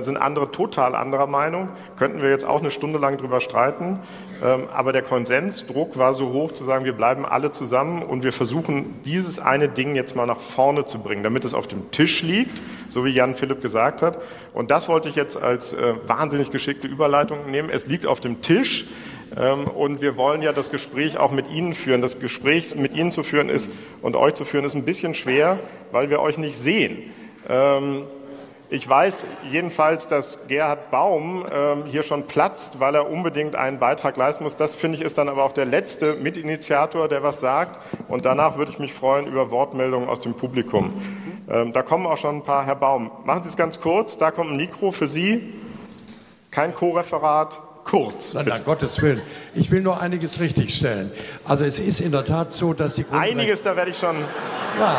sind 0.00 0.16
andere 0.16 0.50
total 0.50 0.94
anderer 0.94 1.26
Meinung. 1.26 1.68
Könnten 1.96 2.20
wir 2.20 2.30
jetzt 2.30 2.44
auch 2.44 2.60
eine 2.60 2.70
Stunde 2.70 2.98
lang 2.98 3.16
drüber 3.16 3.40
streiten. 3.40 4.00
Ähm, 4.42 4.68
aber 4.72 4.92
der 4.92 5.02
Konsensdruck 5.02 5.96
war 5.96 6.14
so 6.14 6.32
hoch, 6.32 6.52
zu 6.52 6.64
sagen, 6.64 6.84
wir 6.84 6.94
bleiben 6.94 7.24
alle 7.24 7.52
zusammen 7.52 8.02
und 8.02 8.24
wir 8.24 8.32
versuchen, 8.32 9.00
dieses 9.04 9.38
eine 9.38 9.68
Ding 9.68 9.94
jetzt 9.94 10.16
mal 10.16 10.26
nach 10.26 10.40
vorne 10.40 10.84
zu 10.84 10.98
bringen, 10.98 11.22
damit 11.22 11.44
es 11.44 11.54
auf 11.54 11.68
dem 11.68 11.90
Tisch 11.92 12.22
liegt, 12.22 12.60
so 12.88 13.04
wie 13.04 13.10
Jan 13.10 13.36
Philipp 13.36 13.62
gesagt 13.62 14.02
hat. 14.02 14.18
Und 14.52 14.70
das 14.70 14.88
wollte 14.88 15.08
ich 15.08 15.14
jetzt 15.14 15.36
als 15.36 15.72
äh, 15.72 15.94
wahnsinnig 16.06 16.50
geschickte 16.50 16.88
Überleitung 16.88 17.50
nehmen. 17.50 17.70
Es 17.70 17.86
liegt 17.86 18.06
auf 18.06 18.20
dem 18.20 18.42
Tisch. 18.42 18.86
Ähm, 19.36 19.64
und 19.64 20.02
wir 20.02 20.16
wollen 20.16 20.42
ja 20.42 20.52
das 20.52 20.70
Gespräch 20.70 21.18
auch 21.18 21.30
mit 21.30 21.48
Ihnen 21.48 21.74
führen. 21.74 22.02
Das 22.02 22.18
Gespräch 22.18 22.74
mit 22.74 22.94
Ihnen 22.94 23.12
zu 23.12 23.22
führen 23.22 23.48
ist 23.48 23.70
und 24.02 24.16
euch 24.16 24.34
zu 24.34 24.44
führen 24.44 24.64
ist 24.64 24.74
ein 24.74 24.84
bisschen 24.84 25.14
schwer, 25.14 25.58
weil 25.92 26.10
wir 26.10 26.20
euch 26.20 26.36
nicht 26.36 26.56
sehen. 26.56 26.98
Ich 28.72 28.88
weiß 28.88 29.26
jedenfalls, 29.50 30.08
dass 30.08 30.38
Gerhard 30.48 30.90
Baum 30.90 31.44
ähm, 31.52 31.84
hier 31.84 32.02
schon 32.02 32.26
platzt, 32.26 32.80
weil 32.80 32.94
er 32.94 33.10
unbedingt 33.10 33.54
einen 33.54 33.78
Beitrag 33.78 34.16
leisten 34.16 34.44
muss. 34.44 34.56
Das 34.56 34.74
finde 34.74 34.96
ich 34.96 35.04
ist 35.04 35.18
dann 35.18 35.28
aber 35.28 35.44
auch 35.44 35.52
der 35.52 35.66
letzte 35.66 36.14
Mitinitiator, 36.14 37.06
der 37.06 37.22
was 37.22 37.38
sagt. 37.38 37.78
Und 38.08 38.24
danach 38.24 38.56
würde 38.56 38.72
ich 38.72 38.78
mich 38.78 38.94
freuen 38.94 39.26
über 39.26 39.50
Wortmeldungen 39.50 40.08
aus 40.08 40.20
dem 40.20 40.32
Publikum. 40.32 40.90
Ähm, 41.50 41.74
da 41.74 41.82
kommen 41.82 42.06
auch 42.06 42.16
schon 42.16 42.36
ein 42.36 42.44
paar. 42.44 42.64
Herr 42.64 42.76
Baum, 42.76 43.10
machen 43.26 43.42
Sie 43.42 43.50
es 43.50 43.58
ganz 43.58 43.78
kurz. 43.78 44.16
Da 44.16 44.30
kommt 44.30 44.52
ein 44.52 44.56
Mikro 44.56 44.90
für 44.90 45.06
Sie. 45.06 45.52
Kein 46.50 46.72
Co-Referat. 46.72 47.60
Kurz. 47.84 48.32
Nein, 48.32 48.46
nein, 48.48 48.62
Gottes 48.64 49.02
Willen. 49.02 49.20
Ich 49.54 49.70
will 49.70 49.82
nur 49.82 50.00
einiges 50.00 50.40
richtigstellen. 50.40 51.12
Also 51.44 51.66
es 51.66 51.78
ist 51.78 52.00
in 52.00 52.10
der 52.10 52.24
Tat 52.24 52.52
so, 52.52 52.72
dass 52.72 52.94
die 52.94 53.04
Grundrechte... 53.04 53.38
Einiges, 53.38 53.62
da 53.62 53.76
werde 53.76 53.90
ich 53.90 53.98
schon... 53.98 54.16
Ja, 54.80 54.98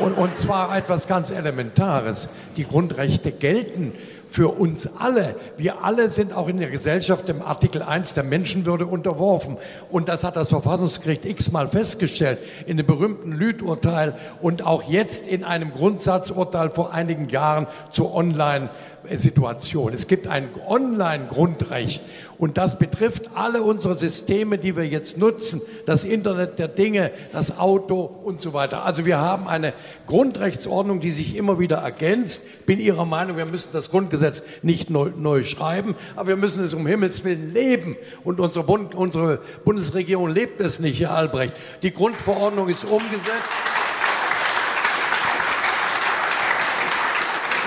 und, 0.00 0.14
und 0.14 0.36
zwar 0.38 0.76
etwas 0.76 1.06
ganz 1.06 1.30
Elementares. 1.30 2.28
Die 2.56 2.64
Grundrechte 2.64 3.32
gelten 3.32 3.92
für 4.30 4.48
uns 4.48 4.88
alle. 4.98 5.34
Wir 5.56 5.84
alle 5.84 6.08
sind 6.08 6.32
auch 6.36 6.48
in 6.48 6.58
der 6.58 6.70
Gesellschaft 6.70 7.28
dem 7.28 7.42
Artikel 7.42 7.82
1 7.82 8.14
der 8.14 8.22
Menschenwürde 8.22 8.86
unterworfen. 8.86 9.56
Und 9.90 10.08
das 10.08 10.24
hat 10.24 10.36
das 10.36 10.50
Verfassungsgericht 10.50 11.24
x-mal 11.24 11.68
festgestellt 11.68 12.38
in 12.66 12.76
dem 12.76 12.86
berühmten 12.86 13.32
Lüth-Urteil 13.32 14.14
und 14.40 14.64
auch 14.64 14.84
jetzt 14.84 15.26
in 15.26 15.44
einem 15.44 15.72
Grundsatzurteil 15.72 16.70
vor 16.70 16.92
einigen 16.92 17.28
Jahren 17.28 17.66
zur 17.90 18.14
Online- 18.14 18.70
Situation. 19.16 19.92
Es 19.92 20.06
gibt 20.06 20.26
ein 20.26 20.48
Online-Grundrecht 20.66 22.02
und 22.38 22.56
das 22.56 22.78
betrifft 22.78 23.30
alle 23.34 23.62
unsere 23.62 23.94
Systeme, 23.94 24.56
die 24.56 24.74
wir 24.74 24.86
jetzt 24.86 25.18
nutzen, 25.18 25.60
das 25.84 26.04
Internet 26.04 26.58
der 26.58 26.68
Dinge, 26.68 27.10
das 27.32 27.58
Auto 27.58 28.00
und 28.00 28.40
so 28.40 28.54
weiter. 28.54 28.84
Also 28.84 29.04
wir 29.04 29.18
haben 29.18 29.46
eine 29.46 29.74
Grundrechtsordnung, 30.06 31.00
die 31.00 31.10
sich 31.10 31.36
immer 31.36 31.58
wieder 31.58 31.76
ergänzt. 31.78 32.64
Bin 32.64 32.80
Ihrer 32.80 33.04
Meinung, 33.04 33.36
wir 33.36 33.46
müssen 33.46 33.70
das 33.72 33.90
Grundgesetz 33.90 34.42
nicht 34.62 34.88
neu, 34.88 35.12
neu 35.16 35.44
schreiben, 35.44 35.94
aber 36.16 36.28
wir 36.28 36.36
müssen 36.36 36.64
es 36.64 36.72
um 36.72 36.86
Himmels 36.86 37.24
Willen 37.24 37.52
leben. 37.52 37.96
Und 38.24 38.40
unsere, 38.40 38.64
Bund, 38.64 38.94
unsere 38.94 39.40
Bundesregierung 39.64 40.30
lebt 40.30 40.60
es 40.60 40.80
nicht, 40.80 41.00
Herr 41.00 41.12
Albrecht. 41.12 41.54
Die 41.82 41.92
Grundverordnung 41.92 42.68
ist 42.68 42.84
umgesetzt. 42.84 43.69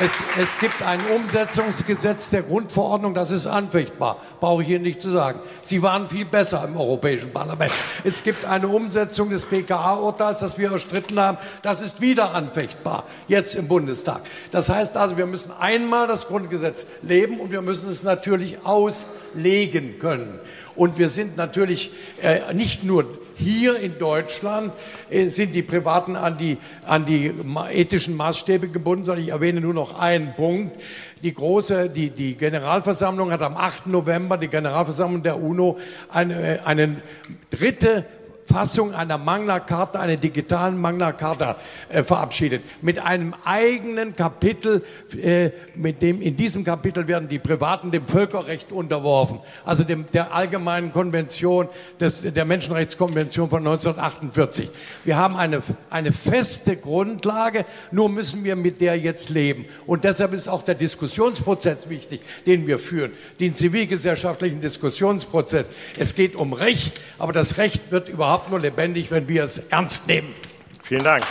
Es, 0.03 0.11
es, 0.37 0.49
gibt 0.59 0.81
ein 0.81 0.99
Umsetzungsgesetz 1.15 2.29
der 2.29 2.41
Grundverordnung, 2.41 3.13
das 3.13 3.31
ist 3.31 3.47
anfechtbar. 3.47 4.17
Brauche 4.41 4.61
ich 4.61 4.67
Ihnen 4.67 4.81
nicht 4.81 4.99
zu 4.99 5.09
sagen. 5.09 5.39
Sie 5.61 5.81
waren 5.81 6.09
viel 6.09 6.25
besser 6.25 6.65
im 6.67 6.75
Europäischen 6.75 7.31
Parlament. 7.31 7.71
Es 8.03 8.21
gibt 8.21 8.43
eine 8.43 8.67
Umsetzung 8.67 9.29
des 9.29 9.45
BKA-Urteils, 9.45 10.41
das 10.41 10.57
wir 10.57 10.73
erstritten 10.73 11.17
haben. 11.17 11.37
Das 11.61 11.81
ist 11.81 12.01
wieder 12.01 12.35
anfechtbar, 12.35 13.05
jetzt 13.29 13.55
im 13.55 13.69
Bundestag. 13.69 14.23
Das 14.51 14.67
heißt 14.67 14.97
also, 14.97 15.15
wir 15.15 15.25
müssen 15.25 15.53
einmal 15.57 16.05
das 16.05 16.27
Grundgesetz 16.27 16.85
leben 17.01 17.39
und 17.39 17.51
wir 17.51 17.61
müssen 17.61 17.89
es 17.89 18.03
natürlich 18.03 18.65
auslegen 18.65 19.99
können. 19.99 20.37
Und 20.75 20.97
wir 20.97 21.09
sind 21.09 21.37
natürlich 21.37 21.91
äh, 22.21 22.53
nicht 22.53 22.83
nur 22.83 23.05
hier 23.35 23.77
in 23.79 23.97
Deutschland 23.97 24.71
äh, 25.09 25.27
sind 25.27 25.55
die 25.55 25.63
Privaten 25.63 26.15
an 26.15 26.37
die, 26.37 26.57
an 26.85 27.05
die 27.05 27.31
ethischen 27.71 28.15
Maßstäbe 28.15 28.67
gebunden, 28.67 29.05
sondern 29.05 29.23
ich 29.23 29.31
erwähne 29.31 29.61
nur 29.61 29.73
noch 29.73 29.99
einen 29.99 30.35
Punkt. 30.35 30.79
Die 31.21 31.33
große, 31.33 31.89
die, 31.89 32.09
die 32.09 32.35
Generalversammlung 32.35 33.31
hat 33.31 33.41
am 33.41 33.55
8. 33.57 33.87
November, 33.87 34.37
die 34.37 34.49
Generalversammlung 34.49 35.23
der 35.23 35.41
UNO, 35.41 35.77
eine, 36.09 36.65
eine 36.65 37.01
dritte 37.49 38.05
Fassung 38.53 38.93
einer 38.93 39.17
Magna 39.17 39.59
Carta, 39.59 39.99
einer 39.99 40.15
digitalen 40.15 40.77
Magna 40.79 41.11
Carta 41.11 41.55
äh, 41.89 42.03
verabschiedet. 42.03 42.61
Mit 42.83 42.99
einem 42.99 43.33
eigenen 43.43 44.15
Kapitel, 44.15 44.83
äh, 45.19 45.49
mit 45.73 46.03
dem, 46.03 46.21
in 46.21 46.37
diesem 46.37 46.63
Kapitel 46.63 47.07
werden 47.07 47.27
die 47.27 47.39
Privaten 47.39 47.89
dem 47.89 48.05
Völkerrecht 48.05 48.71
unterworfen. 48.71 49.39
Also 49.65 49.83
dem, 49.83 50.05
der 50.13 50.35
allgemeinen 50.35 50.93
Konvention, 50.93 51.67
des, 51.99 52.21
der 52.21 52.45
Menschenrechtskonvention 52.45 53.49
von 53.49 53.65
1948. 53.65 54.69
Wir 55.03 55.17
haben 55.17 55.35
eine, 55.35 55.63
eine 55.89 56.13
feste 56.13 56.77
Grundlage, 56.77 57.65
nur 57.89 58.07
müssen 58.07 58.43
wir 58.43 58.55
mit 58.55 58.81
der 58.81 58.99
jetzt 58.99 59.31
leben. 59.31 59.65
Und 59.87 60.03
deshalb 60.03 60.31
ist 60.31 60.47
auch 60.47 60.61
der 60.61 60.75
Diskussionsprozess 60.75 61.89
wichtig, 61.89 62.21
den 62.45 62.67
wir 62.67 62.77
führen. 62.77 63.13
Den 63.39 63.55
zivilgesellschaftlichen 63.55 64.61
Diskussionsprozess. 64.61 65.71
Es 65.97 66.13
geht 66.13 66.35
um 66.35 66.53
Recht, 66.53 67.01
aber 67.17 67.33
das 67.33 67.57
Recht 67.57 67.91
wird 67.91 68.09
überhaupt 68.09 68.42
auch 68.43 68.49
nur 68.49 68.59
lebendig, 68.59 69.11
wenn 69.11 69.27
wir 69.27 69.43
es 69.43 69.57
ernst 69.57 70.07
nehmen. 70.07 70.33
Vielen 70.81 71.03
Dank. 71.03 71.23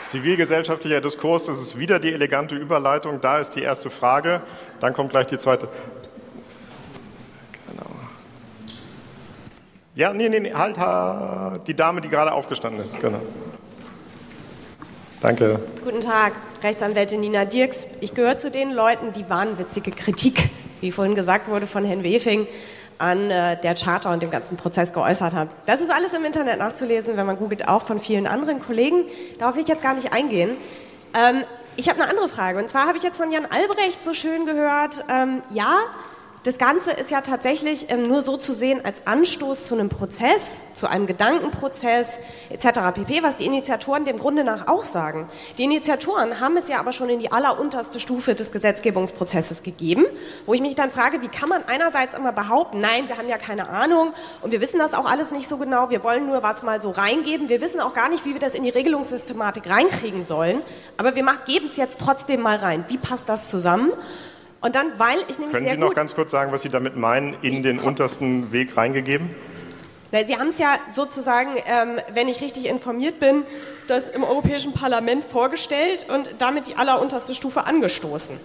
Zivilgesellschaftlicher 0.00 1.00
Diskurs, 1.00 1.46
das 1.46 1.60
ist 1.60 1.78
wieder 1.78 1.98
die 1.98 2.12
elegante 2.12 2.54
Überleitung. 2.54 3.20
Da 3.20 3.38
ist 3.38 3.52
die 3.52 3.62
erste 3.62 3.88
Frage, 3.88 4.42
dann 4.80 4.92
kommt 4.92 5.10
gleich 5.10 5.26
die 5.26 5.38
zweite. 5.38 5.68
Genau. 7.68 7.90
Ja, 9.94 10.12
nee, 10.12 10.28
nee, 10.28 10.40
nee, 10.40 10.52
halt, 10.52 10.76
die 11.66 11.74
Dame, 11.74 12.02
die 12.02 12.08
gerade 12.08 12.32
aufgestanden 12.32 12.84
ist, 12.84 13.00
genau. 13.00 13.20
Danke. 15.22 15.60
Guten 15.84 16.00
Tag, 16.00 16.32
Rechtsanwältin 16.64 17.20
Nina 17.20 17.44
Dirks. 17.44 17.86
Ich 18.00 18.12
gehöre 18.12 18.38
zu 18.38 18.50
den 18.50 18.72
Leuten, 18.72 19.12
die 19.12 19.30
wahnwitzige 19.30 19.92
Kritik, 19.92 20.50
wie 20.80 20.90
vorhin 20.90 21.14
gesagt 21.14 21.48
wurde 21.48 21.68
von 21.68 21.84
Herrn 21.84 22.02
Wefing, 22.02 22.48
an 22.98 23.30
äh, 23.30 23.56
der 23.60 23.76
Charta 23.76 24.12
und 24.12 24.20
dem 24.20 24.32
ganzen 24.32 24.56
Prozess 24.56 24.92
geäußert 24.92 25.32
hat. 25.32 25.50
Das 25.64 25.80
ist 25.80 25.92
alles 25.92 26.12
im 26.12 26.24
Internet 26.24 26.58
nachzulesen, 26.58 27.16
wenn 27.16 27.24
man 27.24 27.36
googelt, 27.36 27.68
auch 27.68 27.82
von 27.82 28.00
vielen 28.00 28.26
anderen 28.26 28.58
Kollegen. 28.58 29.04
Darauf 29.38 29.54
will 29.54 29.62
ich 29.62 29.68
jetzt 29.68 29.84
gar 29.84 29.94
nicht 29.94 30.12
eingehen. 30.12 30.56
Ähm, 31.14 31.44
ich 31.76 31.88
habe 31.88 32.00
eine 32.00 32.10
andere 32.10 32.28
Frage. 32.28 32.58
Und 32.58 32.68
zwar 32.68 32.88
habe 32.88 32.96
ich 32.96 33.04
jetzt 33.04 33.16
von 33.16 33.30
Jan 33.30 33.46
Albrecht 33.46 34.04
so 34.04 34.14
schön 34.14 34.44
gehört, 34.44 35.04
ähm, 35.08 35.40
ja, 35.50 35.76
das 36.44 36.58
Ganze 36.58 36.90
ist 36.90 37.10
ja 37.10 37.20
tatsächlich 37.20 37.90
ähm, 37.90 38.08
nur 38.08 38.22
so 38.22 38.36
zu 38.36 38.52
sehen 38.52 38.80
als 38.84 39.02
Anstoß 39.04 39.66
zu 39.66 39.74
einem 39.74 39.88
Prozess, 39.88 40.62
zu 40.74 40.88
einem 40.88 41.06
Gedankenprozess 41.06 42.18
etc. 42.50 42.80
pp., 42.94 43.22
was 43.22 43.36
die 43.36 43.46
Initiatoren 43.46 44.04
dem 44.04 44.18
Grunde 44.18 44.42
nach 44.42 44.66
auch 44.66 44.82
sagen. 44.82 45.28
Die 45.58 45.64
Initiatoren 45.64 46.40
haben 46.40 46.56
es 46.56 46.68
ja 46.68 46.80
aber 46.80 46.92
schon 46.92 47.08
in 47.08 47.20
die 47.20 47.30
allerunterste 47.30 48.00
Stufe 48.00 48.34
des 48.34 48.50
Gesetzgebungsprozesses 48.50 49.62
gegeben, 49.62 50.04
wo 50.44 50.54
ich 50.54 50.60
mich 50.60 50.74
dann 50.74 50.90
frage, 50.90 51.22
wie 51.22 51.28
kann 51.28 51.48
man 51.48 51.62
einerseits 51.70 52.18
immer 52.18 52.32
behaupten, 52.32 52.80
nein, 52.80 53.08
wir 53.08 53.18
haben 53.18 53.28
ja 53.28 53.38
keine 53.38 53.68
Ahnung 53.68 54.12
und 54.40 54.50
wir 54.50 54.60
wissen 54.60 54.78
das 54.78 54.94
auch 54.94 55.10
alles 55.10 55.30
nicht 55.30 55.48
so 55.48 55.58
genau, 55.58 55.90
wir 55.90 56.02
wollen 56.02 56.26
nur 56.26 56.42
was 56.42 56.62
mal 56.64 56.82
so 56.82 56.90
reingeben, 56.90 57.48
wir 57.48 57.60
wissen 57.60 57.80
auch 57.80 57.94
gar 57.94 58.08
nicht, 58.08 58.24
wie 58.24 58.32
wir 58.32 58.40
das 58.40 58.54
in 58.54 58.64
die 58.64 58.70
Regelungssystematik 58.70 59.70
reinkriegen 59.70 60.24
sollen, 60.24 60.62
aber 60.96 61.14
wir 61.14 61.22
geben 61.46 61.66
es 61.66 61.76
jetzt 61.76 62.00
trotzdem 62.00 62.40
mal 62.40 62.56
rein. 62.56 62.84
Wie 62.88 62.98
passt 62.98 63.28
das 63.28 63.48
zusammen? 63.48 63.92
Und 64.62 64.76
dann, 64.76 64.92
weil 64.96 65.18
ich 65.28 65.38
nämlich 65.38 65.54
Können 65.54 65.66
sehr 65.66 65.74
Sie 65.74 65.80
noch 65.80 65.94
ganz 65.94 66.14
kurz 66.14 66.30
sagen, 66.30 66.52
was 66.52 66.62
Sie 66.62 66.68
damit 66.68 66.96
meinen, 66.96 67.36
in 67.42 67.62
den 67.62 67.80
untersten 67.80 68.52
Weg 68.52 68.76
reingegeben? 68.76 69.30
Na, 70.12 70.24
Sie 70.24 70.36
haben 70.36 70.50
es 70.50 70.58
ja 70.58 70.76
sozusagen, 70.94 71.50
ähm, 71.66 71.98
wenn 72.14 72.28
ich 72.28 72.40
richtig 72.40 72.68
informiert 72.68 73.18
bin, 73.18 73.44
das 73.88 74.08
im 74.08 74.22
Europäischen 74.22 74.72
Parlament 74.72 75.24
vorgestellt 75.24 76.06
und 76.08 76.36
damit 76.38 76.68
die 76.68 76.76
allerunterste 76.76 77.34
Stufe 77.34 77.66
angestoßen. 77.66 78.38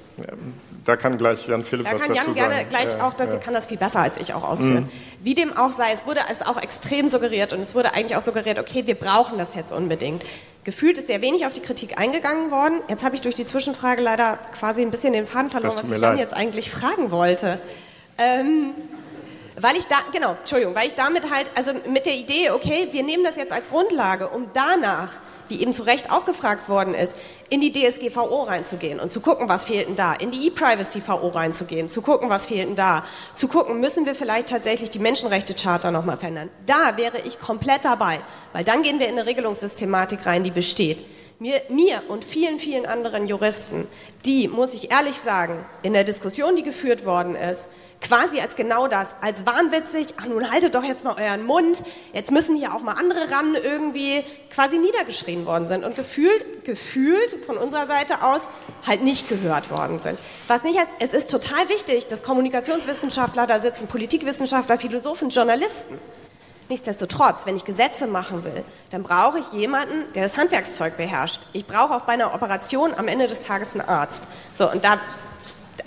Da 0.88 0.95
kann 0.95 1.17
gleich 1.17 1.45
Jan 1.47 1.65
Philipp 1.65 1.85
Da 1.85 1.95
was 1.95 2.01
kann 2.01 2.15
dazu 2.15 2.27
Jan 2.27 2.33
gerne 2.33 2.55
sagen. 2.55 2.69
gleich 2.69 2.91
Ja, 2.97 3.05
auch, 3.05 3.13
das 3.13 3.27
ja. 3.27 3.35
Mhm. 3.35 3.39
kann 3.41 3.53
das 3.53 3.65
viel 3.65 3.75
besser 3.75 3.99
als 3.99 4.15
ich 4.15 4.33
auch 4.33 4.45
ausführen. 4.45 4.89
Wie 5.21 5.35
dem 5.35 5.51
auch 5.57 5.73
sei, 5.73 5.91
es 5.93 6.05
wurde 6.05 6.21
es 6.31 6.41
auch 6.41 6.55
extrem 6.61 7.09
suggeriert 7.09 7.51
und 7.51 7.59
es 7.59 7.75
wurde 7.75 7.93
eigentlich 7.93 8.15
auch 8.15 8.21
suggeriert, 8.21 8.57
okay, 8.57 8.83
wir 8.85 8.95
brauchen 8.95 9.38
das 9.38 9.53
jetzt 9.53 9.73
unbedingt. 9.73 10.23
Gefühlt 10.63 10.97
ist 10.97 11.07
sehr 11.07 11.21
wenig 11.21 11.45
auf 11.45 11.51
die 11.51 11.59
Kritik 11.61 11.99
eingegangen 11.99 12.51
worden. 12.51 12.79
Jetzt 12.88 13.03
habe 13.03 13.15
ich 13.15 13.21
durch 13.21 13.35
die 13.35 13.45
Zwischenfrage 13.45 14.01
leider 14.01 14.39
quasi 14.57 14.81
ein 14.81 14.89
bisschen 14.89 15.11
den 15.11 15.25
Faden 15.25 15.49
verloren, 15.49 15.75
was 15.77 15.91
ich 15.91 15.99
Jan 15.99 16.17
jetzt 16.17 16.33
eigentlich 16.33 16.71
fragen 16.71 17.11
wollte. 17.11 17.59
Ähm, 18.17 18.71
weil 19.59 19.75
ich 19.75 19.88
da, 19.88 19.95
genau, 20.13 20.38
Entschuldigung, 20.39 20.73
weil 20.73 20.88
ich 20.88 20.95
damit 20.95 21.29
halt, 21.29 21.51
also 21.55 21.73
mit 21.91 22.05
der 22.05 22.13
Idee, 22.15 22.51
okay, 22.51 22.88
wir 22.91 23.03
nehmen 23.03 23.25
das 23.25 23.35
jetzt 23.35 23.51
als 23.51 23.67
Grundlage, 23.69 24.29
um 24.29 24.47
danach, 24.53 25.17
wie 25.49 25.61
eben 25.61 25.73
zu 25.73 25.83
Recht 25.83 26.11
auch 26.11 26.25
gefragt 26.25 26.69
worden 26.69 26.93
ist, 26.93 27.15
in 27.49 27.61
die 27.61 27.71
DSGVO 27.71 28.43
reinzugehen 28.43 28.99
und 28.99 29.11
zu 29.11 29.21
gucken, 29.21 29.49
was 29.49 29.65
fehlt 29.65 29.87
denn 29.87 29.95
da, 29.95 30.13
in 30.13 30.31
die 30.31 30.47
E-Privacy-VO 30.47 31.27
reinzugehen, 31.27 31.89
zu 31.89 32.01
gucken, 32.01 32.29
was 32.29 32.45
fehlt 32.45 32.67
denn 32.67 32.75
da, 32.75 33.05
zu 33.33 33.47
gucken, 33.47 33.79
müssen 33.79 34.05
wir 34.05 34.15
vielleicht 34.15 34.49
tatsächlich 34.49 34.89
die 34.89 34.99
Menschenrechte-Charta 34.99 35.91
nochmal 35.91 36.17
verändern. 36.17 36.49
Da 36.65 36.97
wäre 36.97 37.19
ich 37.25 37.39
komplett 37.39 37.85
dabei, 37.85 38.19
weil 38.53 38.63
dann 38.63 38.83
gehen 38.83 38.99
wir 38.99 39.07
in 39.07 39.17
eine 39.17 39.27
Regelungssystematik 39.27 40.25
rein, 40.25 40.43
die 40.43 40.51
besteht. 40.51 40.97
Mir, 41.39 41.61
mir 41.69 42.01
und 42.07 42.25
vielen, 42.25 42.57
vielen 42.57 42.87
anderen 42.87 43.27
Juristen, 43.27 43.87
die, 44.25 44.47
muss 44.47 44.73
ich 44.73 44.91
ehrlich 44.91 45.19
sagen, 45.19 45.63
in 45.83 45.93
der 45.93 46.03
Diskussion, 46.03 46.55
die 46.55 46.63
geführt 46.63 47.05
worden 47.05 47.35
ist, 47.35 47.67
quasi 48.01 48.39
als 48.39 48.55
genau 48.55 48.87
das, 48.87 49.15
als 49.21 49.45
wahnwitzig, 49.45 50.13
ach 50.19 50.25
nun 50.25 50.49
haltet 50.51 50.75
doch 50.75 50.83
jetzt 50.83 51.03
mal 51.03 51.15
euren 51.19 51.45
Mund, 51.45 51.83
jetzt 52.13 52.31
müssen 52.31 52.55
hier 52.55 52.73
auch 52.73 52.81
mal 52.81 52.93
andere 52.93 53.31
ran, 53.31 53.55
irgendwie 53.55 54.23
quasi 54.53 54.77
niedergeschrien 54.77 55.45
worden 55.45 55.67
sind 55.67 55.83
und 55.83 55.95
gefühlt, 55.95 56.63
gefühlt 56.63 57.45
von 57.45 57.57
unserer 57.57 57.87
Seite 57.87 58.23
aus 58.23 58.47
halt 58.85 59.03
nicht 59.03 59.29
gehört 59.29 59.71
worden 59.71 59.99
sind. 59.99 60.17
Was 60.47 60.63
nicht 60.63 60.79
heißt, 60.79 60.91
es 60.99 61.13
ist 61.13 61.29
total 61.29 61.69
wichtig, 61.69 62.07
dass 62.07 62.23
Kommunikationswissenschaftler 62.23 63.47
da 63.47 63.59
sitzen, 63.59 63.87
Politikwissenschaftler, 63.87 64.77
Philosophen, 64.77 65.29
Journalisten. 65.29 65.97
Nichtsdestotrotz, 66.69 67.45
wenn 67.45 67.55
ich 67.55 67.63
Gesetze 67.63 68.07
machen 68.07 68.43
will, 68.43 68.63
dann 68.89 69.01
brauche 69.01 69.39
ich 69.39 69.53
jemanden, 69.53 70.11
der 70.13 70.23
das 70.23 70.37
Handwerkszeug 70.37 70.97
beherrscht. 70.97 71.43
Ich 71.53 71.65
brauche 71.65 71.95
auch 71.95 72.01
bei 72.01 72.13
einer 72.13 72.33
Operation 72.33 72.93
am 72.93 73.07
Ende 73.07 73.27
des 73.27 73.39
Tages 73.39 73.73
einen 73.73 73.87
Arzt. 73.87 74.27
So, 74.53 74.69
und 74.69 74.83
da, 74.83 74.99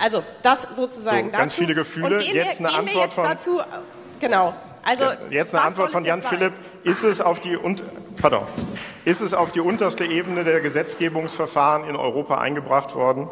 also 0.01 0.23
das 0.41 0.67
sozusagen 0.75 1.27
So, 1.27 1.31
ganz 1.37 1.53
dazu. 1.53 1.61
viele 1.63 1.75
Gefühle. 1.75 2.17
Und 2.17 2.23
gehen 2.23 2.35
Jetzt 2.35 2.59
wir, 2.59 2.67
eine 2.69 2.75
gehen 2.77 2.85
wir 2.87 3.01
Antwort 3.01 3.05
jetzt 3.05 3.13
von- 3.15 3.23
dazu, 3.25 3.61
genau. 4.19 4.53
Also, 4.83 5.03
Ja, 5.03 5.17
Jetzt 5.29 5.53
eine 5.53 5.63
Antwort 5.63 5.91
von 5.91 6.03
Jan 6.03 6.21
sein? 6.21 6.29
Philipp. 6.29 6.53
Ist 6.83 7.03
es 7.03 7.21
auf 7.21 7.39
die 7.39 7.55
und 7.55 7.83
pardon, 8.19 8.41
ist 9.05 9.21
es 9.21 9.35
auf 9.35 9.51
die 9.51 9.59
unterste 9.59 10.03
Ebene 10.05 10.43
der 10.43 10.59
Gesetzgebungsverfahren 10.61 11.87
in 11.87 11.95
Europa 11.95 12.39
eingebracht 12.39 12.95
worden? 12.95 13.27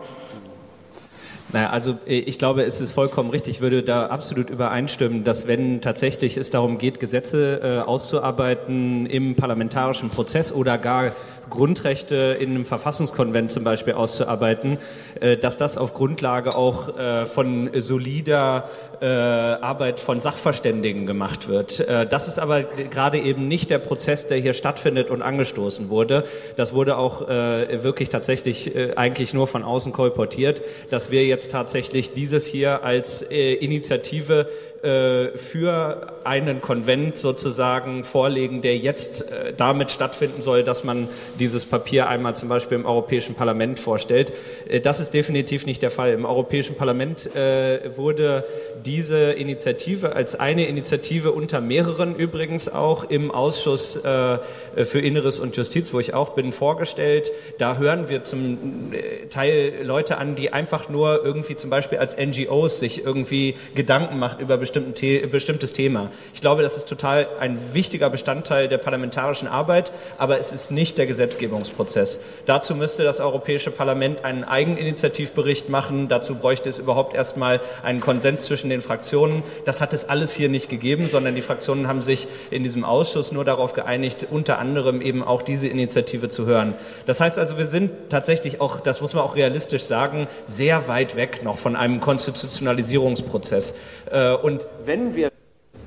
Naja, 1.51 1.72
also 1.72 1.97
äh, 2.05 2.20
ich 2.20 2.38
glaube, 2.38 2.61
es 2.63 2.80
ist 2.80 2.91
vollkommen 2.93 3.32
richtig, 3.32 3.55
ich 3.55 3.61
würde 3.61 3.82
da 3.82 4.05
absolut 4.05 4.51
übereinstimmen, 4.51 5.24
dass 5.24 5.47
wenn 5.47 5.82
tatsächlich 5.82 6.38
es 6.38 6.51
darum 6.51 6.78
geht, 6.78 6.99
Gesetze 6.99 7.59
äh, 7.63 7.80
auszuarbeiten 7.88 9.07
im 9.07 9.36
parlamentarischen 9.36 10.11
Prozess 10.11 10.51
oder 10.51 10.78
gar 10.78 11.13
Grundrechte 11.50 12.38
in 12.39 12.52
einem 12.52 12.66
Verfassungskonvent 12.66 13.52
zum 13.52 13.64
Beispiel 13.64 13.93
auszuarbeiten, 13.93 14.78
äh, 15.20 15.38
dass 15.38 15.58
das 15.58 15.78
auf 15.78 15.93
Grundlage 15.93 16.56
auch 16.56 16.97
äh, 16.97 17.26
von 17.26 17.70
solider 17.80 18.70
äh, 19.02 19.06
Arbeit 19.06 20.00
von 20.00 20.20
Sachverständigen 20.20 21.06
gemacht 21.06 21.47
wird. 21.47 21.88
Das 22.10 22.28
ist 22.28 22.38
aber 22.39 22.64
gerade 22.64 23.18
eben 23.18 23.47
nicht 23.47 23.70
der 23.70 23.80
Prozess, 23.80 24.28
der 24.28 24.38
hier 24.38 24.54
stattfindet 24.54 25.10
und 25.10 25.22
angestoßen 25.22 25.89
wurde. 25.89 26.26
Das 26.58 26.74
wurde 26.74 26.97
auch 26.97 27.22
wirklich 27.28 28.10
tatsächlich 28.10 28.76
eigentlich 28.97 29.34
nur 29.34 29.47
von 29.47 29.64
außen 29.64 29.93
kolportiert, 29.93 30.62
dass 30.89 31.12
wir 31.12 31.26
jetzt 31.26 31.52
tatsächlich 31.52 32.14
dieses 32.14 32.45
hier 32.45 32.84
als 32.84 33.22
Initiative 33.22 34.50
für 34.82 36.07
einen 36.23 36.61
Konvent 36.61 37.17
sozusagen 37.17 38.03
vorlegen, 38.03 38.61
der 38.61 38.77
jetzt 38.77 39.32
äh, 39.32 39.53
damit 39.55 39.91
stattfinden 39.91 40.41
soll, 40.41 40.63
dass 40.63 40.84
man 40.84 41.09
dieses 41.39 41.65
Papier 41.65 42.07
einmal 42.07 42.36
zum 42.36 42.49
Beispiel 42.49 42.77
im 42.77 42.86
Europäischen 42.86 43.36
Parlament 43.36 43.80
vorstellt. 43.80 44.32
Äh, 44.67 44.80
Das 44.80 44.99
ist 44.99 45.13
definitiv 45.13 45.65
nicht 45.65 45.82
der 45.82 45.91
Fall. 45.91 46.13
Im 46.13 46.25
Europäischen 46.25 46.75
Parlament 46.75 47.36
äh, 47.36 47.97
wurde 47.97 48.45
diese 48.86 49.32
Initiative 49.32 50.15
als 50.15 50.36
eine 50.39 50.67
Initiative 50.67 51.32
unter 51.32 51.61
mehreren 51.61 52.15
übrigens 52.15 52.69
auch 52.69 53.03
im 53.05 53.32
Ausschuss 53.32 53.95
äh, 53.95 54.38
für 54.86 54.99
Inneres 54.99 55.39
und 55.39 55.55
Justiz, 55.57 55.93
wo 55.93 55.99
ich 55.99 56.13
auch 56.13 56.30
bin, 56.32 56.51
vorgestellt. 56.51 57.32
Da 57.57 57.77
hören 57.77 58.09
wir 58.09 58.23
zum 58.23 58.93
äh, 58.93 59.27
Teil 59.27 59.73
Leute 59.84 60.17
an, 60.17 60.36
die 60.36 60.53
einfach 60.53 60.89
nur 60.89 61.23
irgendwie 61.23 61.55
zum 61.55 61.69
Beispiel 61.69 61.97
als 61.97 62.17
NGOs 62.17 62.80
sich 62.80 63.03
irgendwie 63.03 63.55
Gedanken 63.75 64.19
macht 64.19 64.39
über 64.39 64.57
bestimmten 64.70 64.93
The 64.95 65.26
bestimmtes 65.28 65.74
Thema. 65.74 66.11
Ich 66.34 66.41
glaube, 66.41 66.61
das 66.61 66.78
ist 66.78 66.88
total 66.88 67.28
ein 67.39 67.57
wichtiger 67.74 68.09
Bestandteil 68.09 68.67
der 68.67 68.78
parlamentarischen 68.78 69.47
Arbeit, 69.47 69.91
aber 70.17 70.39
es 70.39 70.51
ist 70.51 70.72
nicht 70.72 70.97
der 70.97 71.07
Gesetzgebungsprozess. 71.07 72.20
Dazu 72.45 72.76
müsste 72.76 73.03
das 73.03 73.20
Europäische 73.20 73.72
Parlament 73.72 74.24
einen 74.24 74.43
Eigeninitiativbericht 74.43 75.70
machen. 75.70 76.07
Dazu 76.07 76.36
bräuchte 76.36 76.70
es 76.70 76.78
überhaupt 76.78 77.15
erstmal 77.15 77.61
einen 77.84 77.99
Konsens 77.99 78.43
zwischen 78.43 78.70
den 78.70 78.82
Fraktionen. 78.82 79.43
Das 79.65 79.82
hat 79.82 79.93
es 79.93 80.07
alles 80.07 80.34
hier 80.34 80.49
nicht 80.49 80.70
gegeben, 80.70 81.09
sondern 81.09 81.36
die 81.36 81.41
Fraktionen 81.41 81.88
haben 81.88 82.01
sich 82.01 82.28
in 82.51 82.63
diesem 82.63 82.84
Ausschuss 82.84 83.32
nur 83.32 83.45
darauf 83.45 83.74
geeinigt, 83.74 84.28
unter 84.30 84.59
anderem 84.59 85.01
eben 85.01 85.24
auch 85.24 85.41
diese 85.41 85.67
Initiative 85.67 86.30
zu 86.30 86.45
hören. 86.45 86.76
Das 87.07 87.22
heißt 87.22 87.39
also, 87.39 87.57
wir 87.57 87.67
sind 87.67 87.91
tatsächlich 88.09 88.61
auch, 88.61 88.80
das 88.80 89.01
muss 89.01 89.13
man 89.13 89.24
auch 89.24 89.36
realistisch 89.36 89.84
sagen, 89.84 90.28
sehr 90.45 90.88
weit 90.88 91.15
weg 91.15 91.43
noch 91.43 91.57
von 91.57 91.76
einem 91.76 91.99
Konstitutionalisierungsprozess. 92.01 93.74
Äh, 94.11 94.34
Und 94.60 94.68
wenn 94.86 95.16
wir 95.16 95.32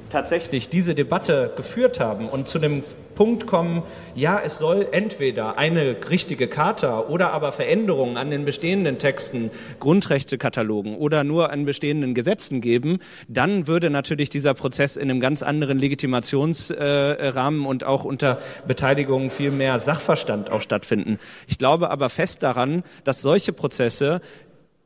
tatsächlich 0.08 0.70
diese 0.70 0.94
Debatte 0.94 1.52
geführt 1.56 2.00
haben 2.00 2.28
und 2.28 2.48
zu 2.48 2.56
einem 2.56 2.82
Punkt 3.14 3.46
kommen, 3.46 3.82
ja, 4.14 4.40
es 4.42 4.56
soll 4.56 4.86
entweder 4.92 5.58
eine 5.58 5.96
richtige 6.08 6.48
Charta 6.48 7.00
oder 7.00 7.32
aber 7.32 7.52
Veränderungen 7.52 8.16
an 8.16 8.30
den 8.30 8.46
bestehenden 8.46 8.96
Texten, 8.98 9.50
Grundrechtekatalogen 9.80 10.96
oder 10.96 11.22
nur 11.22 11.50
an 11.50 11.66
bestehenden 11.66 12.14
Gesetzen 12.14 12.62
geben, 12.62 13.00
dann 13.28 13.66
würde 13.66 13.90
natürlich 13.90 14.30
dieser 14.30 14.54
Prozess 14.54 14.96
in 14.96 15.10
einem 15.10 15.20
ganz 15.20 15.42
anderen 15.42 15.78
Legitimationsrahmen 15.78 17.66
und 17.66 17.84
auch 17.84 18.04
unter 18.04 18.38
Beteiligung 18.66 19.28
viel 19.28 19.50
mehr 19.50 19.80
Sachverstand 19.80 20.50
auch 20.50 20.62
stattfinden. 20.62 21.18
Ich 21.46 21.58
glaube 21.58 21.90
aber 21.90 22.08
fest 22.08 22.42
daran, 22.42 22.84
dass 23.04 23.20
solche 23.20 23.52
Prozesse 23.52 24.22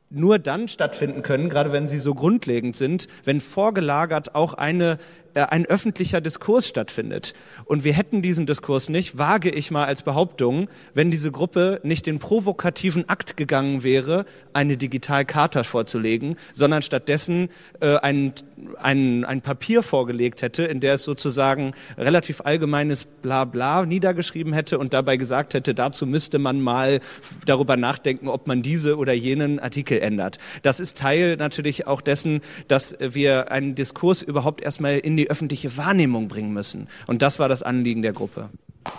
nur 0.09 0.39
dann 0.39 0.67
stattfinden 0.67 1.21
können, 1.21 1.49
gerade 1.49 1.71
wenn 1.71 1.87
sie 1.87 1.99
so 1.99 2.13
grundlegend 2.15 2.75
sind, 2.75 3.07
wenn 3.25 3.41
vorgelagert 3.41 4.35
auch 4.35 4.53
eine 4.53 4.97
ein 5.45 5.65
öffentlicher 5.65 6.21
Diskurs 6.21 6.67
stattfindet. 6.67 7.33
Und 7.65 7.83
wir 7.83 7.93
hätten 7.93 8.21
diesen 8.21 8.45
Diskurs 8.45 8.89
nicht, 8.89 9.17
wage 9.17 9.49
ich 9.49 9.71
mal 9.71 9.85
als 9.85 10.03
Behauptung, 10.03 10.67
wenn 10.93 11.11
diese 11.11 11.31
Gruppe 11.31 11.79
nicht 11.83 12.05
den 12.05 12.19
provokativen 12.19 13.07
Akt 13.09 13.37
gegangen 13.37 13.83
wäre, 13.83 14.25
eine 14.53 14.77
Digitalkarte 14.77 15.63
vorzulegen, 15.63 16.35
sondern 16.53 16.81
stattdessen 16.81 17.49
äh, 17.79 17.97
ein, 17.97 18.33
ein, 18.81 19.25
ein 19.25 19.41
Papier 19.41 19.83
vorgelegt 19.83 20.41
hätte, 20.41 20.63
in 20.63 20.79
der 20.79 20.95
es 20.95 21.03
sozusagen 21.03 21.73
relativ 21.97 22.41
allgemeines 22.41 23.05
Blabla 23.05 23.85
niedergeschrieben 23.85 24.53
hätte 24.53 24.79
und 24.79 24.93
dabei 24.93 25.17
gesagt 25.17 25.53
hätte, 25.53 25.73
dazu 25.73 26.05
müsste 26.05 26.39
man 26.39 26.61
mal 26.61 26.99
darüber 27.45 27.77
nachdenken, 27.77 28.27
ob 28.27 28.47
man 28.47 28.61
diese 28.61 28.97
oder 28.97 29.13
jenen 29.13 29.59
Artikel 29.59 29.99
ändert. 29.99 30.37
Das 30.61 30.79
ist 30.79 30.97
Teil 30.97 31.37
natürlich 31.37 31.87
auch 31.87 32.01
dessen, 32.01 32.41
dass 32.67 32.97
wir 32.99 33.51
einen 33.51 33.75
Diskurs 33.75 34.21
überhaupt 34.21 34.61
erstmal 34.61 34.97
in 34.97 35.17
die 35.17 35.26
die 35.27 35.31
öffentliche 35.31 35.75
Wahrnehmung 35.77 36.27
bringen 36.27 36.53
müssen. 36.53 36.87
Und 37.05 37.21
das 37.21 37.39
war 37.39 37.49
das 37.49 37.61
Anliegen 37.61 38.01
der 38.01 38.13
Gruppe. 38.13 38.49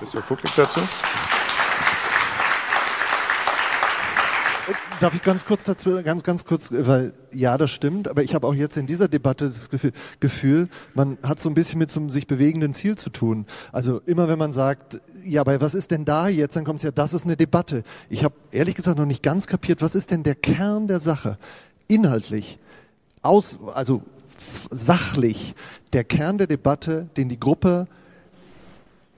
Mr. 0.00 0.20
Kucklick 0.20 0.54
dazu? 0.54 0.80
Darf 5.00 5.14
ich 5.14 5.22
ganz 5.22 5.46
kurz 5.46 5.64
dazu, 5.64 6.02
ganz, 6.02 6.24
ganz 6.24 6.44
kurz, 6.44 6.70
weil 6.72 7.14
ja, 7.32 7.56
das 7.56 7.70
stimmt, 7.70 8.08
aber 8.08 8.24
ich 8.24 8.34
habe 8.34 8.46
auch 8.46 8.52
jetzt 8.52 8.76
in 8.76 8.88
dieser 8.88 9.06
Debatte 9.06 9.46
das 9.46 9.70
Gefühl, 10.18 10.68
man 10.92 11.18
hat 11.22 11.38
so 11.38 11.48
ein 11.48 11.54
bisschen 11.54 11.78
mit 11.78 11.90
so 11.90 12.00
einem 12.00 12.10
sich 12.10 12.26
bewegenden 12.26 12.74
Ziel 12.74 12.98
zu 12.98 13.08
tun. 13.08 13.46
Also 13.70 14.00
immer 14.06 14.28
wenn 14.28 14.40
man 14.40 14.52
sagt, 14.52 15.00
ja, 15.24 15.40
aber 15.42 15.60
was 15.60 15.74
ist 15.74 15.92
denn 15.92 16.04
da 16.04 16.28
jetzt, 16.28 16.56
dann 16.56 16.64
kommt 16.64 16.78
es 16.78 16.82
ja, 16.82 16.90
das 16.90 17.14
ist 17.14 17.24
eine 17.24 17.36
Debatte. 17.36 17.84
Ich 18.10 18.24
habe 18.24 18.34
ehrlich 18.50 18.74
gesagt 18.74 18.98
noch 18.98 19.06
nicht 19.06 19.22
ganz 19.22 19.46
kapiert, 19.46 19.82
was 19.82 19.94
ist 19.94 20.10
denn 20.10 20.24
der 20.24 20.34
Kern 20.34 20.88
der 20.88 21.00
Sache? 21.00 21.38
Inhaltlich, 21.86 22.58
aus, 23.22 23.58
also 23.72 24.02
sachlich 24.70 25.54
der 25.92 26.04
Kern 26.04 26.38
der 26.38 26.46
Debatte, 26.46 27.08
den 27.16 27.28
die 27.28 27.40
Gruppe 27.40 27.86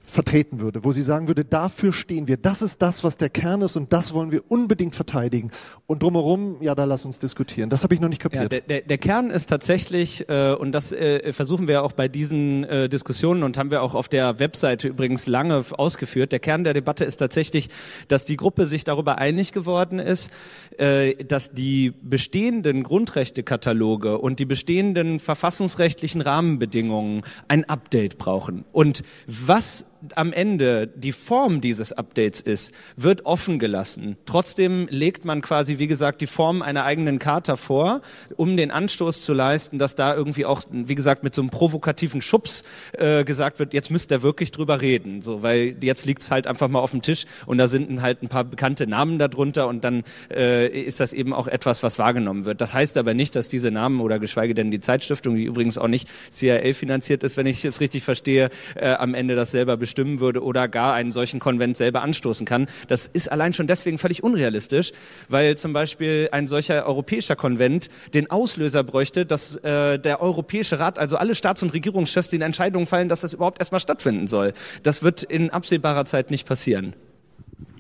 vertreten 0.03 0.61
würde, 0.61 0.83
wo 0.83 0.93
sie 0.93 1.03
sagen 1.03 1.29
würde, 1.29 1.45
dafür 1.45 1.93
stehen 1.93 2.27
wir, 2.27 2.37
das 2.37 2.63
ist 2.63 2.81
das, 2.83 3.05
was 3.05 3.17
der 3.17 3.29
Kern 3.29 3.63
ist 3.63 3.77
und 3.77 3.93
das 3.93 4.15
wollen 4.15 4.33
wir 4.33 4.51
unbedingt 4.51 4.95
verteidigen. 4.95 5.51
Und 5.87 6.03
drumherum, 6.03 6.57
ja, 6.61 6.75
da 6.75 6.85
lass 6.85 7.05
uns 7.05 7.19
diskutieren. 7.19 7.71
Das 7.71 7.83
habe 7.83 7.95
ich 7.95 8.01
noch 8.01 8.09
nicht 8.09 8.21
kapiert. 8.21 8.45
Ja, 8.45 8.49
der, 8.49 8.61
der, 8.63 8.81
der, 8.83 8.99
Kern 8.99 9.31
ist 9.31 9.47
tatsächlich, 9.47 10.29
äh, 10.29 10.53
und 10.55 10.73
das 10.73 10.93
äh, 10.93 11.33
versuchen 11.33 11.69
wir 11.69 11.83
auch 11.83 11.93
bei 11.93 12.09
diesen 12.09 12.65
äh, 12.65 12.89
Diskussionen 12.89 13.43
und 13.43 13.59
haben 13.59 13.71
wir 13.71 13.83
auch 13.83 13.95
auf 13.95 14.09
der 14.09 14.39
Webseite 14.39 14.89
übrigens 14.89 15.27
lange 15.27 15.65
ausgeführt, 15.77 16.33
der 16.33 16.41
Kern 16.41 16.65
der 16.65 16.75
Debatte 16.75 17.05
ist 17.05 17.19
tatsächlich, 17.19 17.69
dass 18.09 18.25
die 18.25 18.37
Gruppe 18.37 18.67
sich 18.67 18.85
darüber 18.85 19.19
einig 19.19 19.53
geworden 19.53 19.99
ist, 19.99 20.33
äh, 20.79 21.15
dass 21.25 21.53
die 21.53 21.93
bestehenden 22.03 22.83
Grundrechtekataloge 22.83 24.19
und 24.19 24.41
die 24.41 24.47
bestehenden 24.47 25.21
verfassungsrechtlichen 25.21 26.21
Rahmenbedingungen 26.21 27.23
ein 27.49 27.69
Update 27.69 28.19
brauchen. 28.19 28.65
Und 28.73 29.03
was 29.27 29.85
am 30.15 30.33
Ende 30.33 30.87
die 30.87 31.13
Form 31.13 31.61
dieses 31.61 31.93
Updates 31.93 32.41
ist, 32.41 32.75
wird 32.97 33.27
offen 33.27 33.59
gelassen. 33.59 34.17
Trotzdem 34.27 34.89
legt 34.91 35.25
man 35.25 35.43
quasi, 35.43 35.79
wie 35.79 35.87
gesagt, 35.87 36.21
die 36.21 36.27
Form 36.27 36.63
einer 36.63 36.85
eigenen 36.85 37.19
Charta 37.19 37.57
vor, 37.57 38.01
um 38.37 38.57
den 38.57 38.71
Anstoß 38.71 39.23
zu 39.23 39.33
leisten, 39.33 39.79
dass 39.79 39.95
da 39.95 40.15
irgendwie 40.15 40.47
auch, 40.47 40.63
wie 40.71 40.95
gesagt, 40.95 41.23
mit 41.23 41.35
so 41.35 41.43
einem 41.43 41.51
provokativen 41.51 42.21
Schubs 42.21 42.65
äh, 42.93 43.25
gesagt 43.25 43.59
wird, 43.59 43.75
jetzt 43.75 43.91
müsst 43.91 44.11
ihr 44.11 44.23
wirklich 44.23 44.53
drüber 44.53 44.81
reden, 44.81 45.23
so, 45.23 45.43
weil 45.43 45.77
jetzt 45.81 46.07
liegt's 46.07 46.31
halt 46.31 46.47
einfach 46.47 46.69
mal 46.69 46.81
auf 46.81 46.91
dem 46.91 47.03
Tisch 47.03 47.27
und 47.47 47.59
da 47.59 47.69
sind 47.69 48.03
halt 48.03 48.23
ein 48.23 48.29
paar 48.29 48.45
bekannte 48.45 48.87
Namen 48.87 49.19
darunter 49.19 49.69
und 49.69 49.85
dann 49.85 50.05
äh, 50.33 50.69
ist 50.69 51.01
das 51.01 51.13
eben 51.13 51.33
auch 51.33 51.47
etwas, 51.47 51.83
was 51.83 51.99
wahrgenommen 51.99 52.45
wird. 52.45 52.61
Das 52.61 52.75
heißt 52.75 52.97
aber 52.97 53.15
nicht, 53.15 53.37
dass 53.37 53.49
diese 53.49 53.71
Namen 53.71 54.01
oder 54.01 54.19
geschweige 54.19 54.55
denn 54.55 54.71
die 54.71 54.81
Zeitstiftung, 54.81 55.37
die 55.37 55.45
übrigens 55.45 55.79
auch 55.79 55.89
nicht 55.89 56.09
CIA 56.31 56.73
finanziert 56.73 57.23
ist, 57.23 57.37
wenn 57.37 57.47
ich 57.47 57.65
es 57.65 57.81
richtig 57.81 58.05
verstehe, 58.05 58.51
äh, 58.75 58.93
am 58.93 59.15
Ende 59.15 59.35
das 59.35 59.51
selber 59.51 59.77
bestimmen 59.91 60.21
würde 60.21 60.45
oder 60.45 60.69
gar 60.69 60.95
einen 60.95 61.11
solchen 61.11 61.41
Konvent 61.41 61.77
selber 61.77 62.03
anstoßen 62.03 62.47
kann. 62.47 62.69
Das 62.87 63.09
ist 63.09 63.31
allein 63.31 63.53
schon 63.53 63.67
deswegen 63.67 63.99
völlig 63.99 64.23
unrealistisch, 64.23 64.93
weil 65.29 65.59
zum 65.59 65.73
Beispiel 65.73 66.29
ein 66.31 66.47
solcher 66.47 66.87
europäischer 66.87 67.35
Konvent 67.35 67.89
den 68.15 68.31
Auslöser 68.31 68.85
bräuchte, 68.85 69.27
dass 69.27 69.57
äh, 69.57 69.99
der 69.99 70.23
Europäische 70.23 70.79
Rat, 70.79 71.01
also 71.01 71.17
alle 71.17 71.35
Staats- 71.35 71.65
und 71.65 71.75
Regierungschefs, 71.75 72.31
die 72.31 72.37
in 72.37 72.43
Entscheidungen 72.43 72.87
fallen, 72.87 73.09
dass 73.09 73.23
das 73.23 73.33
überhaupt 73.33 73.59
erstmal 73.59 73.81
stattfinden 73.81 74.29
soll. 74.29 74.53
Das 74.85 75.03
wird 75.03 75.25
in 75.25 75.51
absehbarer 75.51 76.05
Zeit 76.05 76.31
nicht 76.31 76.47
passieren. 76.47 76.95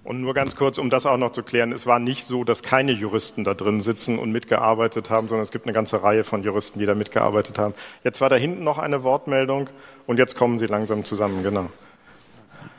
Und 0.02 0.22
nur 0.22 0.34
ganz 0.34 0.56
kurz, 0.56 0.78
um 0.78 0.90
das 0.90 1.06
auch 1.06 1.18
noch 1.18 1.30
zu 1.30 1.44
klären, 1.44 1.70
es 1.70 1.86
war 1.86 2.00
nicht 2.00 2.26
so, 2.26 2.42
dass 2.42 2.64
keine 2.64 2.90
Juristen 2.90 3.44
da 3.44 3.54
drin 3.54 3.80
sitzen 3.80 4.18
und 4.18 4.32
mitgearbeitet 4.32 5.10
haben, 5.10 5.28
sondern 5.28 5.44
es 5.44 5.52
gibt 5.52 5.66
eine 5.66 5.72
ganze 5.72 6.02
Reihe 6.02 6.24
von 6.24 6.42
Juristen, 6.42 6.80
die 6.80 6.86
da 6.86 6.96
mitgearbeitet 6.96 7.56
haben. 7.60 7.74
Jetzt 8.02 8.20
war 8.20 8.28
da 8.28 8.34
hinten 8.34 8.64
noch 8.64 8.78
eine 8.78 9.04
Wortmeldung 9.04 9.70
und 10.08 10.18
jetzt 10.18 10.34
kommen 10.34 10.58
sie 10.58 10.66
langsam 10.66 11.04
zusammen, 11.04 11.44
genau. 11.44 11.70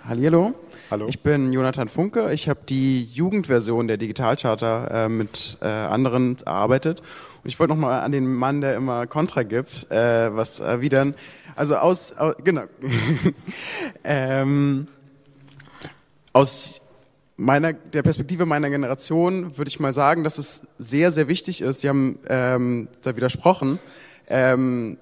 Hallihallo. 0.05 0.53
Hallo. 0.89 1.07
Ich 1.07 1.21
bin 1.21 1.53
Jonathan 1.53 1.87
Funke. 1.87 2.33
Ich 2.33 2.49
habe 2.49 2.59
die 2.67 3.05
Jugendversion 3.05 3.87
der 3.87 3.97
Digitalcharta 3.97 5.05
äh, 5.05 5.09
mit 5.09 5.57
äh, 5.61 5.67
anderen 5.67 6.37
erarbeitet. 6.45 7.01
Und 7.43 7.49
ich 7.49 7.59
wollte 7.59 7.73
nochmal 7.73 8.01
an 8.01 8.11
den 8.11 8.33
Mann, 8.33 8.61
der 8.61 8.75
immer 8.75 9.07
Kontra 9.07 9.43
gibt, 9.43 9.89
äh, 9.91 10.35
was 10.35 10.59
erwidern. 10.59 11.15
Also 11.55 11.75
aus, 11.75 12.13
aus 12.13 12.35
genau. 12.43 12.63
ähm, 14.03 14.87
aus 16.33 16.81
meiner, 17.37 17.73
der 17.73 18.03
Perspektive 18.03 18.45
meiner 18.45 18.69
Generation 18.69 19.57
würde 19.57 19.69
ich 19.69 19.79
mal 19.79 19.93
sagen, 19.93 20.23
dass 20.23 20.37
es 20.37 20.61
sehr, 20.77 21.11
sehr 21.11 21.27
wichtig 21.27 21.61
ist. 21.61 21.81
Sie 21.81 21.89
haben 21.89 22.19
ähm, 22.27 22.87
da 23.01 23.15
widersprochen. 23.15 23.79
Ähm, 24.27 24.97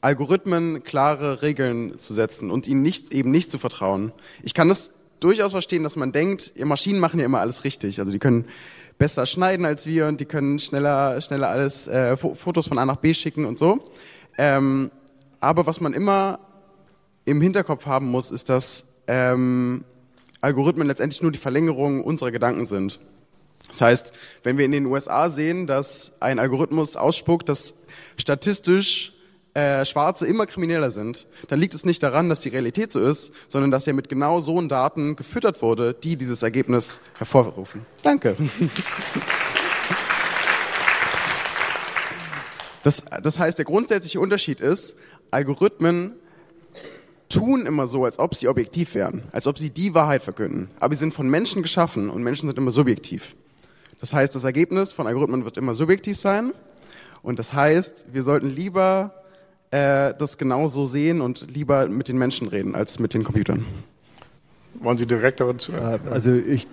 Algorithmen 0.00 0.82
klare 0.82 1.42
Regeln 1.42 1.98
zu 1.98 2.14
setzen 2.14 2.50
und 2.50 2.66
ihnen 2.66 2.82
nicht, 2.82 3.12
eben 3.12 3.30
nicht 3.30 3.50
zu 3.50 3.58
vertrauen. 3.58 4.12
Ich 4.42 4.54
kann 4.54 4.68
das 4.68 4.92
durchaus 5.20 5.52
verstehen, 5.52 5.82
dass 5.82 5.96
man 5.96 6.12
denkt, 6.12 6.52
ihr 6.56 6.66
Maschinen 6.66 6.98
machen 6.98 7.20
ja 7.20 7.26
immer 7.26 7.40
alles 7.40 7.64
richtig. 7.64 7.98
Also 8.00 8.10
die 8.10 8.18
können 8.18 8.46
besser 8.98 9.26
schneiden 9.26 9.66
als 9.66 9.86
wir 9.86 10.06
und 10.06 10.20
die 10.20 10.24
können 10.24 10.58
schneller, 10.58 11.20
schneller 11.20 11.48
alles 11.48 11.86
äh, 11.86 12.16
Fotos 12.16 12.68
von 12.68 12.78
A 12.78 12.86
nach 12.86 12.96
B 12.96 13.12
schicken 13.14 13.44
und 13.44 13.58
so. 13.58 13.90
Ähm, 14.38 14.90
aber 15.40 15.66
was 15.66 15.80
man 15.80 15.92
immer 15.92 16.40
im 17.24 17.40
Hinterkopf 17.40 17.86
haben 17.86 18.06
muss, 18.06 18.30
ist, 18.30 18.48
dass 18.48 18.84
ähm, 19.06 19.84
Algorithmen 20.40 20.86
letztendlich 20.86 21.22
nur 21.22 21.32
die 21.32 21.38
Verlängerung 21.38 22.02
unserer 22.02 22.30
Gedanken 22.30 22.66
sind. 22.66 23.00
Das 23.68 23.80
heißt, 23.82 24.14
wenn 24.42 24.58
wir 24.58 24.64
in 24.64 24.72
den 24.72 24.86
USA 24.86 25.30
sehen, 25.30 25.66
dass 25.66 26.14
ein 26.20 26.38
Algorithmus 26.38 26.96
ausspuckt, 26.96 27.48
dass 27.48 27.74
statistisch 28.16 29.12
äh, 29.54 29.84
Schwarze 29.84 30.26
immer 30.26 30.46
krimineller 30.46 30.90
sind, 30.90 31.26
dann 31.48 31.58
liegt 31.58 31.74
es 31.74 31.84
nicht 31.84 32.02
daran, 32.02 32.28
dass 32.28 32.40
die 32.40 32.50
Realität 32.50 32.92
so 32.92 33.00
ist, 33.00 33.32
sondern 33.48 33.70
dass 33.70 33.86
er 33.86 33.94
mit 33.94 34.08
genau 34.08 34.40
so 34.40 34.60
Daten 34.62 35.16
gefüttert 35.16 35.60
wurde, 35.62 35.94
die 35.94 36.16
dieses 36.16 36.42
Ergebnis 36.42 37.00
hervorrufen. 37.18 37.84
Danke. 38.02 38.36
Das, 42.82 43.02
das 43.22 43.38
heißt, 43.38 43.58
der 43.58 43.66
grundsätzliche 43.66 44.20
Unterschied 44.20 44.60
ist, 44.60 44.96
Algorithmen 45.30 46.14
tun 47.28 47.66
immer 47.66 47.86
so, 47.86 48.04
als 48.04 48.18
ob 48.18 48.34
sie 48.34 48.48
objektiv 48.48 48.94
wären, 48.94 49.22
als 49.32 49.46
ob 49.46 49.58
sie 49.58 49.70
die 49.70 49.94
Wahrheit 49.94 50.22
verkünden. 50.22 50.70
Aber 50.80 50.94
sie 50.94 51.00
sind 51.00 51.14
von 51.14 51.28
Menschen 51.28 51.62
geschaffen 51.62 52.10
und 52.10 52.22
Menschen 52.22 52.48
sind 52.48 52.58
immer 52.58 52.70
subjektiv. 52.70 53.36
Das 54.00 54.12
heißt, 54.12 54.34
das 54.34 54.44
Ergebnis 54.44 54.92
von 54.92 55.06
Algorithmen 55.06 55.44
wird 55.44 55.56
immer 55.56 55.74
subjektiv 55.74 56.18
sein. 56.18 56.52
Und 57.22 57.38
das 57.38 57.52
heißt, 57.52 58.06
wir 58.12 58.22
sollten 58.22 58.48
lieber 58.48 59.14
äh, 59.70 60.14
das 60.18 60.38
genauso 60.38 60.86
sehen 60.86 61.20
und 61.20 61.50
lieber 61.50 61.86
mit 61.86 62.08
den 62.08 62.18
Menschen 62.18 62.48
reden 62.48 62.74
als 62.74 62.98
mit 62.98 63.14
den 63.14 63.24
Computern. 63.24 63.64
Wollen 64.74 64.96
Sie 64.96 65.06
direkt 65.06 65.40
dazu? 65.40 65.72
Äh, 65.72 65.98
also 66.10 66.32
ich 66.32 66.66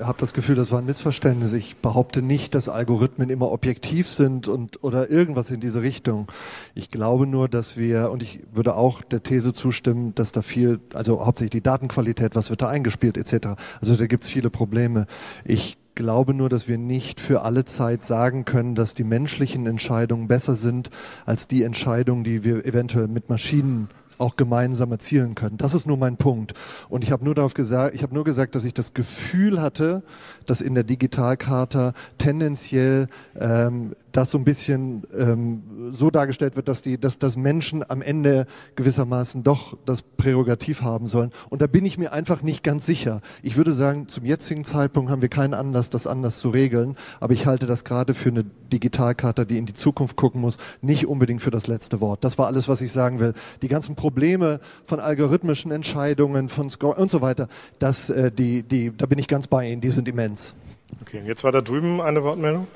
habe 0.00 0.18
das 0.18 0.32
Gefühl, 0.32 0.54
das 0.54 0.70
war 0.70 0.78
ein 0.78 0.86
Missverständnis. 0.86 1.52
Ich 1.52 1.76
behaupte 1.76 2.22
nicht, 2.22 2.54
dass 2.54 2.68
Algorithmen 2.68 3.30
immer 3.30 3.50
objektiv 3.50 4.08
sind 4.08 4.48
und 4.48 4.82
oder 4.82 5.10
irgendwas 5.10 5.50
in 5.50 5.60
diese 5.60 5.82
Richtung. 5.82 6.30
Ich 6.74 6.90
glaube 6.90 7.26
nur, 7.26 7.48
dass 7.48 7.76
wir 7.76 8.10
und 8.10 8.22
ich 8.22 8.40
würde 8.52 8.74
auch 8.74 9.02
der 9.02 9.22
These 9.22 9.52
zustimmen, 9.52 10.14
dass 10.14 10.32
da 10.32 10.40
viel, 10.40 10.80
also 10.94 11.24
hauptsächlich 11.26 11.50
die 11.50 11.62
Datenqualität, 11.62 12.34
was 12.34 12.48
wird 12.48 12.62
da 12.62 12.68
eingespielt 12.68 13.18
etc. 13.18 13.48
Also 13.80 13.96
da 13.96 14.06
gibt 14.06 14.22
es 14.22 14.28
viele 14.30 14.48
Probleme. 14.48 15.06
Ich 15.44 15.76
glaube 15.94 16.34
nur, 16.34 16.48
dass 16.48 16.68
wir 16.68 16.78
nicht 16.78 17.20
für 17.20 17.42
alle 17.42 17.64
Zeit 17.64 18.02
sagen 18.02 18.44
können, 18.44 18.74
dass 18.74 18.94
die 18.94 19.04
menschlichen 19.04 19.66
Entscheidungen 19.66 20.28
besser 20.28 20.54
sind 20.54 20.90
als 21.26 21.48
die 21.48 21.62
Entscheidungen, 21.62 22.24
die 22.24 22.44
wir 22.44 22.64
eventuell 22.64 23.08
mit 23.08 23.28
Maschinen 23.28 23.88
auch 24.18 24.36
gemeinsam 24.36 24.92
erzielen 24.92 25.34
können. 25.34 25.56
Das 25.56 25.74
ist 25.74 25.86
nur 25.86 25.96
mein 25.96 26.16
Punkt. 26.16 26.54
Und 26.88 27.02
ich 27.02 27.10
habe 27.10 27.24
nur 27.24 27.34
darauf 27.34 27.54
gesagt, 27.54 27.94
ich 27.94 28.02
habe 28.02 28.14
nur 28.14 28.24
gesagt, 28.24 28.54
dass 28.54 28.64
ich 28.64 28.72
das 28.72 28.94
Gefühl 28.94 29.60
hatte, 29.60 30.02
dass 30.46 30.60
in 30.60 30.74
der 30.74 30.84
Digitalkarte 30.84 31.92
tendenziell 32.18 33.08
ähm, 33.38 33.94
das 34.12 34.30
so 34.30 34.38
ein 34.38 34.44
bisschen 34.44 35.02
ähm, 35.16 35.62
so 35.90 36.10
dargestellt 36.10 36.56
wird, 36.56 36.68
dass 36.68 36.82
die, 36.82 36.98
dass, 36.98 37.18
dass 37.18 37.36
Menschen 37.36 37.88
am 37.88 38.02
Ende 38.02 38.46
gewissermaßen 38.76 39.42
doch 39.42 39.76
das 39.86 40.02
Prärogativ 40.02 40.82
haben 40.82 41.06
sollen. 41.06 41.32
Und 41.48 41.62
da 41.62 41.66
bin 41.66 41.84
ich 41.84 41.98
mir 41.98 42.12
einfach 42.12 42.42
nicht 42.42 42.62
ganz 42.62 42.86
sicher. 42.86 43.20
Ich 43.42 43.56
würde 43.56 43.72
sagen, 43.72 44.08
zum 44.08 44.24
jetzigen 44.24 44.64
Zeitpunkt 44.64 45.10
haben 45.10 45.22
wir 45.22 45.28
keinen 45.28 45.54
Anlass, 45.54 45.90
das 45.90 46.06
anders 46.06 46.38
zu 46.38 46.50
regeln. 46.50 46.96
Aber 47.20 47.32
ich 47.32 47.46
halte 47.46 47.66
das 47.66 47.84
gerade 47.84 48.14
für 48.14 48.28
eine 48.28 48.44
Digitalkarte, 48.44 49.46
die 49.46 49.58
in 49.58 49.66
die 49.66 49.74
Zukunft 49.74 50.16
gucken 50.16 50.40
muss, 50.40 50.58
nicht 50.80 51.06
unbedingt 51.06 51.42
für 51.42 51.50
das 51.50 51.66
letzte 51.66 52.00
Wort. 52.00 52.24
Das 52.24 52.38
war 52.38 52.46
alles, 52.46 52.68
was 52.68 52.80
ich 52.82 52.92
sagen 52.92 53.18
will. 53.18 53.34
Die 53.62 53.68
ganzen 53.68 53.96
Probleme 53.96 54.60
von 54.84 55.00
algorithmischen 55.00 55.72
Entscheidungen, 55.72 56.48
von 56.48 56.70
Score 56.70 56.96
und 56.96 57.10
so 57.10 57.20
weiter, 57.20 57.48
das, 57.78 58.10
äh, 58.10 58.30
die, 58.30 58.62
die, 58.62 58.92
da 58.96 59.06
bin 59.06 59.18
ich 59.18 59.28
ganz 59.28 59.46
bei 59.46 59.70
Ihnen. 59.70 59.80
Die 59.80 59.90
sind 59.90 60.08
immens. 60.08 60.54
Okay, 61.00 61.22
jetzt 61.24 61.42
war 61.42 61.52
da 61.52 61.60
drüben 61.60 62.00
eine 62.00 62.22
Wortmeldung. 62.22 62.66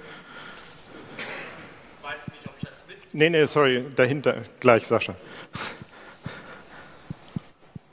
Nee, 3.16 3.30
nee, 3.30 3.46
sorry, 3.46 3.82
dahinter, 3.96 4.42
gleich, 4.60 4.86
Sascha. 4.86 5.14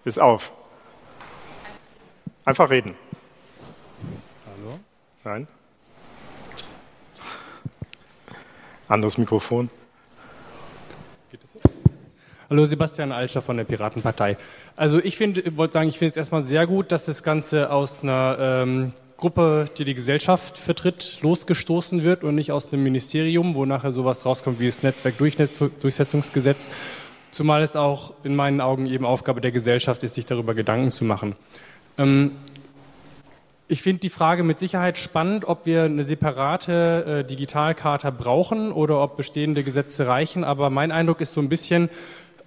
Ist 0.03 0.19
auf. 0.19 0.51
Einfach 2.43 2.69
reden. 2.69 2.93
Hallo? 4.45 4.79
Nein? 5.23 5.47
Anderes 8.89 9.17
Mikrofon. 9.17 9.69
Hallo, 12.49 12.65
Sebastian 12.65 13.13
Alscher 13.13 13.41
von 13.41 13.55
der 13.55 13.63
Piratenpartei. 13.63 14.35
Also 14.75 14.99
ich 14.99 15.15
finde, 15.15 15.55
wollte 15.55 15.75
sagen, 15.75 15.87
ich 15.87 15.99
finde 15.99 16.09
es 16.09 16.17
erstmal 16.17 16.43
sehr 16.43 16.67
gut, 16.67 16.91
dass 16.91 17.05
das 17.05 17.23
Ganze 17.23 17.71
aus 17.71 18.03
einer 18.03 18.35
ähm, 18.39 18.93
Gruppe, 19.23 19.69
die 19.77 19.85
die 19.85 19.93
Gesellschaft 19.93 20.57
vertritt, 20.57 21.19
losgestoßen 21.21 22.03
wird 22.03 22.25
und 22.25 22.35
nicht 22.35 22.51
aus 22.51 22.71
dem 22.71 22.83
Ministerium, 22.83 23.55
wo 23.55 23.63
nachher 23.63 23.93
sowas 23.93 24.25
rauskommt 24.25 24.59
wie 24.59 24.65
das 24.65 24.83
Netzwerkdurchsetzungsgesetz. 24.83 26.67
Zumal 27.31 27.61
es 27.61 27.77
auch 27.77 28.15
in 28.25 28.35
meinen 28.35 28.59
Augen 28.59 28.85
eben 28.85 29.05
Aufgabe 29.05 29.39
der 29.39 29.53
Gesellschaft 29.53 30.03
ist, 30.03 30.15
sich 30.15 30.25
darüber 30.25 30.53
Gedanken 30.53 30.91
zu 30.91 31.05
machen. 31.05 31.37
Ähm, 31.97 32.31
ich 33.69 33.81
finde 33.81 34.01
die 34.01 34.09
Frage 34.09 34.43
mit 34.43 34.59
Sicherheit 34.59 34.97
spannend, 34.97 35.45
ob 35.45 35.65
wir 35.65 35.83
eine 35.83 36.03
separate 36.03 37.21
äh, 37.21 37.23
Digitalkarte 37.23 38.11
brauchen 38.11 38.73
oder 38.73 39.01
ob 39.01 39.15
bestehende 39.15 39.63
Gesetze 39.63 40.05
reichen. 40.05 40.43
Aber 40.43 40.69
mein 40.69 40.91
Eindruck 40.91 41.21
ist 41.21 41.33
so 41.33 41.39
ein 41.39 41.47
bisschen, 41.47 41.89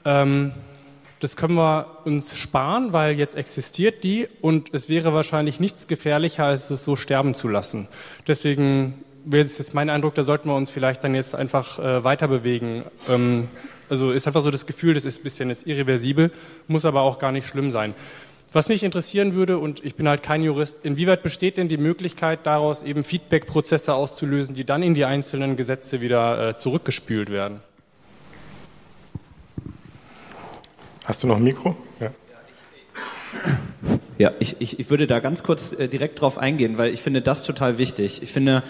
ähm, 0.05 0.53
das 1.21 1.37
können 1.37 1.55
wir 1.55 2.03
uns 2.05 2.37
sparen, 2.37 2.93
weil 2.93 3.19
jetzt 3.19 3.35
existiert 3.35 4.05
die 4.05 4.29
und 4.41 4.69
es 4.73 4.89
wäre 4.89 5.15
wahrscheinlich 5.15 5.61
nichts 5.61 5.87
gefährlicher, 5.87 6.45
als 6.45 6.71
es 6.71 6.85
so 6.85 6.97
sterben 6.97 7.35
zu 7.35 7.49
lassen. 7.49 7.89
Deswegen 8.27 9.05
wäre 9.25 9.45
es 9.45 9.59
jetzt 9.59 9.75
mein 9.75 9.91
Eindruck, 9.91 10.15
da 10.15 10.23
sollten 10.23 10.49
wir 10.49 10.55
uns 10.55 10.71
vielleicht 10.71 11.03
dann 11.05 11.15
jetzt 11.15 11.35
einfach 11.35 11.79
äh, 11.79 12.05
weiter 12.05 12.29
bewegen. 12.29 12.85
Ähm, 13.09 13.49
also 13.89 14.13
ist 14.13 14.27
einfach 14.27 14.43
so 14.43 14.51
das 14.51 14.67
Gefühl, 14.67 14.95
das 14.95 15.05
ist 15.05 15.21
ein 15.21 15.23
bisschen 15.23 15.49
jetzt 15.49 15.67
irreversibel, 15.67 16.33
muss 16.69 16.85
aber 16.85 17.03
auch 17.03 17.19
gar 17.19 17.33
nicht 17.33 17.47
schlimm 17.47 17.71
sein. 17.71 17.95
Was 18.53 18.69
mich 18.69 18.85
interessieren 18.85 19.35
würde, 19.35 19.59
und 19.59 19.85
ich 19.85 19.97
bin 19.97 20.09
halt 20.09 20.23
kein 20.23 20.43
Jurist, 20.43 20.79
inwieweit 20.83 21.23
besteht 21.23 21.57
denn 21.57 21.69
die 21.69 21.77
Möglichkeit, 21.77 22.41
daraus 22.45 22.83
eben 22.83 23.03
Feedback-Prozesse 23.03 23.95
auszulösen, 23.95 24.55
die 24.55 24.65
dann 24.65 24.83
in 24.83 24.95
die 24.95 25.05
einzelnen 25.05 25.57
Gesetze 25.57 26.01
wieder 26.01 26.49
äh, 26.51 26.57
zurückgespült 26.57 27.31
werden? 27.31 27.61
Hast 31.07 31.23
du 31.23 31.29
noch 31.29 31.37
ein 31.37 31.45
Mikro? 31.45 31.77
Ja. 32.01 32.11
Ja, 34.19 34.33
ich, 34.41 34.61
ich, 34.61 34.81
ich 34.81 34.91
würde 34.91 35.07
da 35.07 35.21
ganz 35.21 35.45
kurz 35.45 35.73
äh, 35.73 35.87
direkt 35.87 36.21
drauf 36.21 36.37
eingehen, 36.37 36.79
weil 36.79 36.93
ich 36.93 37.01
finde 37.01 37.23
das 37.23 37.45
total 37.45 37.79
wichtig. 37.79 38.25
Ich 38.25 38.33
finde, 38.33 38.65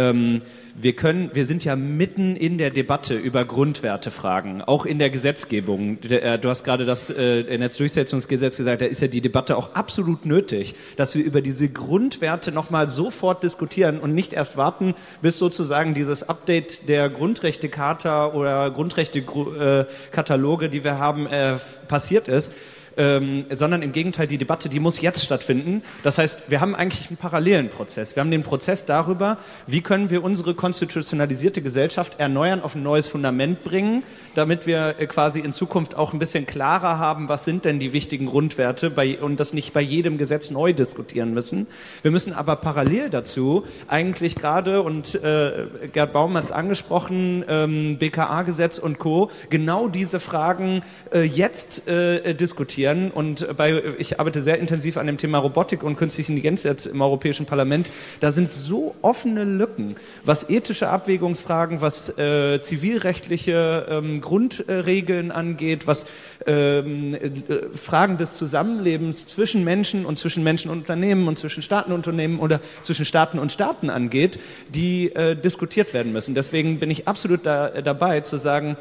ähm, 0.00 0.42
wir 0.74 0.94
können, 0.94 1.30
wir 1.34 1.46
sind 1.46 1.64
ja 1.64 1.76
mitten 1.76 2.36
in 2.36 2.56
der 2.56 2.70
Debatte 2.70 3.14
über 3.14 3.44
Grundwertefragen, 3.44 4.62
auch 4.62 4.86
in 4.86 4.98
der 4.98 5.10
Gesetzgebung. 5.10 6.02
Äh, 6.02 6.38
du 6.38 6.48
hast 6.48 6.64
gerade 6.64 6.86
das 6.86 7.10
äh, 7.10 7.58
Netzdurchsetzungsgesetz 7.58 8.56
gesagt, 8.56 8.80
da 8.80 8.86
ist 8.86 9.02
ja 9.02 9.08
die 9.08 9.20
Debatte 9.20 9.56
auch 9.56 9.74
absolut 9.74 10.24
nötig, 10.26 10.74
dass 10.96 11.14
wir 11.14 11.24
über 11.24 11.42
diese 11.42 11.68
Grundwerte 11.68 12.52
nochmal 12.52 12.88
sofort 12.88 13.42
diskutieren 13.42 13.98
und 13.98 14.14
nicht 14.14 14.32
erst 14.32 14.56
warten, 14.56 14.94
bis 15.22 15.38
sozusagen 15.38 15.92
dieses 15.94 16.28
Update 16.28 16.88
der 16.88 17.10
Grundrechtecharta 17.10 18.32
oder 18.32 18.70
Grundrechtekataloge, 18.70 20.68
die 20.68 20.84
wir 20.84 20.98
haben, 20.98 21.26
äh, 21.26 21.58
passiert 21.88 22.28
ist 22.28 22.54
ähm, 23.00 23.46
sondern 23.50 23.80
im 23.80 23.92
Gegenteil, 23.92 24.26
die 24.26 24.36
Debatte, 24.36 24.68
die 24.68 24.78
muss 24.78 25.00
jetzt 25.00 25.24
stattfinden. 25.24 25.82
Das 26.02 26.18
heißt, 26.18 26.50
wir 26.50 26.60
haben 26.60 26.74
eigentlich 26.74 27.08
einen 27.08 27.16
parallelen 27.16 27.70
Prozess. 27.70 28.14
Wir 28.14 28.20
haben 28.20 28.30
den 28.30 28.42
Prozess 28.42 28.84
darüber, 28.84 29.38
wie 29.66 29.80
können 29.80 30.10
wir 30.10 30.22
unsere 30.22 30.52
konstitutionalisierte 30.52 31.62
Gesellschaft 31.62 32.20
erneuern, 32.20 32.60
auf 32.60 32.74
ein 32.74 32.82
neues 32.82 33.08
Fundament 33.08 33.64
bringen, 33.64 34.02
damit 34.34 34.66
wir 34.66 34.96
äh, 34.98 35.06
quasi 35.06 35.40
in 35.40 35.54
Zukunft 35.54 35.96
auch 35.96 36.12
ein 36.12 36.18
bisschen 36.18 36.44
klarer 36.44 36.98
haben, 36.98 37.30
was 37.30 37.46
sind 37.46 37.64
denn 37.64 37.78
die 37.78 37.94
wichtigen 37.94 38.26
Grundwerte 38.26 38.90
bei, 38.90 39.18
und 39.18 39.40
das 39.40 39.54
nicht 39.54 39.72
bei 39.72 39.80
jedem 39.80 40.18
Gesetz 40.18 40.50
neu 40.50 40.74
diskutieren 40.74 41.32
müssen. 41.32 41.68
Wir 42.02 42.10
müssen 42.10 42.34
aber 42.34 42.56
parallel 42.56 43.08
dazu 43.08 43.64
eigentlich 43.88 44.34
gerade, 44.34 44.82
und 44.82 45.14
äh, 45.14 45.68
Gerd 45.90 46.12
Baum 46.12 46.36
hat 46.36 46.44
es 46.44 46.52
angesprochen, 46.52 47.46
ähm, 47.48 47.96
BKA-Gesetz 47.96 48.78
und 48.78 48.98
Co., 48.98 49.30
genau 49.48 49.88
diese 49.88 50.20
Fragen 50.20 50.82
äh, 51.14 51.22
jetzt 51.22 51.88
äh, 51.88 52.34
diskutieren 52.34 52.89
diskutieren. 52.90 53.10
Und 53.10 53.56
bei, 53.56 53.82
ich 53.98 54.20
arbeite 54.20 54.42
sehr 54.42 54.58
intensiv 54.58 54.96
an 54.96 55.06
dem 55.06 55.18
Thema 55.18 55.38
Robotik 55.38 55.82
und 55.82 55.96
künstliche 55.96 56.32
Intelligenz 56.32 56.62
jetzt 56.62 56.86
im 56.86 57.00
Europäischen 57.00 57.46
Parlament. 57.46 57.90
Da 58.20 58.32
sind 58.32 58.52
so 58.52 58.94
offene 59.02 59.44
Lücken, 59.44 59.96
was 60.24 60.48
ethische 60.48 60.88
Abwägungsfragen, 60.88 61.80
was 61.80 62.18
äh, 62.18 62.60
zivilrechtliche 62.62 63.86
ähm, 63.88 64.20
Grundregeln 64.20 65.30
angeht, 65.30 65.86
was 65.86 66.06
ähm, 66.46 67.14
äh, 67.14 67.30
Fragen 67.74 68.18
des 68.18 68.34
Zusammenlebens 68.34 69.26
zwischen 69.26 69.64
Menschen 69.64 70.04
und 70.04 70.18
zwischen 70.18 70.42
Menschen 70.42 70.70
und 70.70 70.78
Unternehmen 70.78 71.28
und 71.28 71.38
zwischen 71.38 71.62
Staaten 71.62 71.92
und 71.92 71.98
Unternehmen 71.98 72.40
oder 72.40 72.60
zwischen 72.82 73.04
Staaten 73.04 73.38
und 73.38 73.52
Staaten 73.52 73.90
angeht, 73.90 74.38
die 74.68 75.12
äh, 75.14 75.36
diskutiert 75.36 75.94
werden 75.94 76.12
müssen. 76.12 76.34
Deswegen 76.34 76.78
bin 76.78 76.90
ich 76.90 77.06
absolut 77.08 77.46
da, 77.46 77.68
dabei 77.68 78.20
zu 78.20 78.38
sagen, 78.38 78.76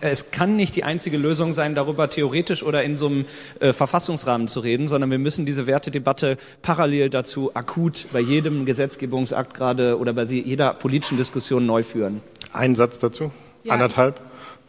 es 0.00 0.30
kann 0.30 0.56
nicht 0.56 0.76
die 0.76 0.84
einzige 0.84 1.16
Lösung 1.16 1.54
sein, 1.54 1.74
darüber 1.74 2.08
theoretisch 2.08 2.62
oder 2.62 2.82
in 2.82 2.96
so 2.96 3.06
einem 3.06 3.24
äh, 3.60 3.72
Verfassungsrahmen 3.72 4.48
zu 4.48 4.60
reden, 4.60 4.88
sondern 4.88 5.10
wir 5.10 5.18
müssen 5.18 5.46
diese 5.46 5.66
Wertedebatte 5.66 6.36
parallel 6.62 7.10
dazu 7.10 7.54
akut 7.54 8.06
bei 8.12 8.20
jedem 8.20 8.64
Gesetzgebungsakt 8.66 9.54
gerade 9.54 9.98
oder 9.98 10.12
bei 10.12 10.24
jeder 10.24 10.74
politischen 10.74 11.16
Diskussion 11.16 11.66
neu 11.66 11.82
führen. 11.82 12.20
Ein 12.52 12.74
Satz 12.74 12.98
dazu? 12.98 13.30
Ja, 13.64 13.74
Anderthalb? 13.74 14.20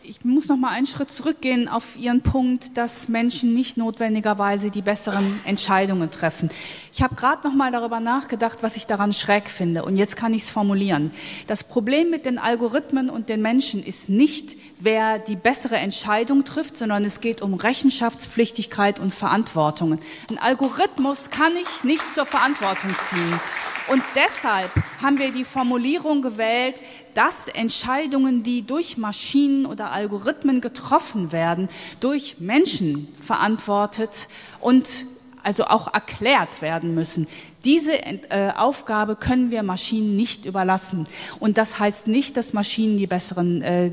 Ich 0.08 0.24
muss 0.24 0.48
noch 0.48 0.58
mal 0.58 0.70
einen 0.70 0.86
Schritt 0.86 1.12
zurückgehen 1.12 1.68
auf 1.68 1.98
Ihren 1.98 2.22
Punkt, 2.22 2.78
dass 2.78 3.10
Menschen 3.10 3.54
nicht 3.54 3.78
notwendigerweise 3.78 4.70
die 4.70 4.82
besseren 4.82 5.40
Entscheidungen 5.46 6.12
treffen. 6.12 6.50
Ich 6.94 7.02
habe 7.02 7.16
gerade 7.16 7.48
noch 7.48 7.56
mal 7.56 7.72
darüber 7.72 8.00
nachgedacht, 8.00 8.60
was 8.62 8.78
ich 8.78 8.88
daran 8.88 9.14
schräg 9.14 9.50
finde. 9.50 9.84
Und 9.84 9.98
jetzt 9.98 10.16
kann 10.16 10.34
ich 10.34 10.44
es 10.44 10.50
formulieren. 10.50 11.12
Das 11.48 11.64
Problem 11.64 12.10
mit 12.10 12.26
den 12.26 12.38
Algorithmen 12.38 13.10
und 13.10 13.30
den 13.30 13.42
Menschen 13.42 13.84
ist 13.84 14.10
nicht, 14.10 14.58
wer 14.80 15.20
die 15.20 15.36
bessere 15.36 15.78
Entscheidung 15.78 16.44
trifft, 16.44 16.78
sondern 16.78 17.04
es 17.04 17.22
geht 17.22 17.42
um 17.42 17.56
Rechenschaftspflichtigkeit 17.56 19.00
und 19.00 19.14
Verantwortung. 19.14 20.00
Ein 20.30 20.38
Algorithmus 20.38 21.30
kann 21.30 21.54
ich 21.56 21.84
nicht 21.84 22.04
zur 22.14 22.26
Verantwortung 22.26 22.92
ziehen. 23.10 23.40
Und 23.88 24.02
deshalb 24.16 24.72
haben 25.02 25.20
wir 25.20 25.32
die 25.32 25.44
Formulierung 25.44 26.22
gewählt, 26.22 26.82
dass 27.14 27.48
Entscheidungen, 27.48 28.42
die 28.42 28.64
durch 28.64 28.98
Maschinen 28.98 29.66
oder 29.66 29.92
Algorithmen 29.92 30.60
getroffen 30.60 31.32
werden, 31.32 31.70
durch 32.00 32.38
Menschen 32.40 33.08
verantwortet 33.24 34.28
und 34.60 35.06
also 35.44 35.66
auch 35.66 35.94
erklärt 35.94 36.64
werden 36.64 36.96
müssen. 36.96 37.28
Diese 37.64 37.94
äh, 37.94 38.52
Aufgabe 38.56 39.16
können 39.16 39.52
wir 39.52 39.62
Maschinen 39.62 40.16
nicht 40.16 40.46
überlassen. 40.46 41.08
Und 41.40 41.60
das 41.60 41.78
heißt 41.78 42.08
nicht, 42.08 42.36
dass 42.36 42.54
Maschinen 42.54 42.98
die 42.98 43.06
besseren, 43.06 43.62
äh, 43.62 43.92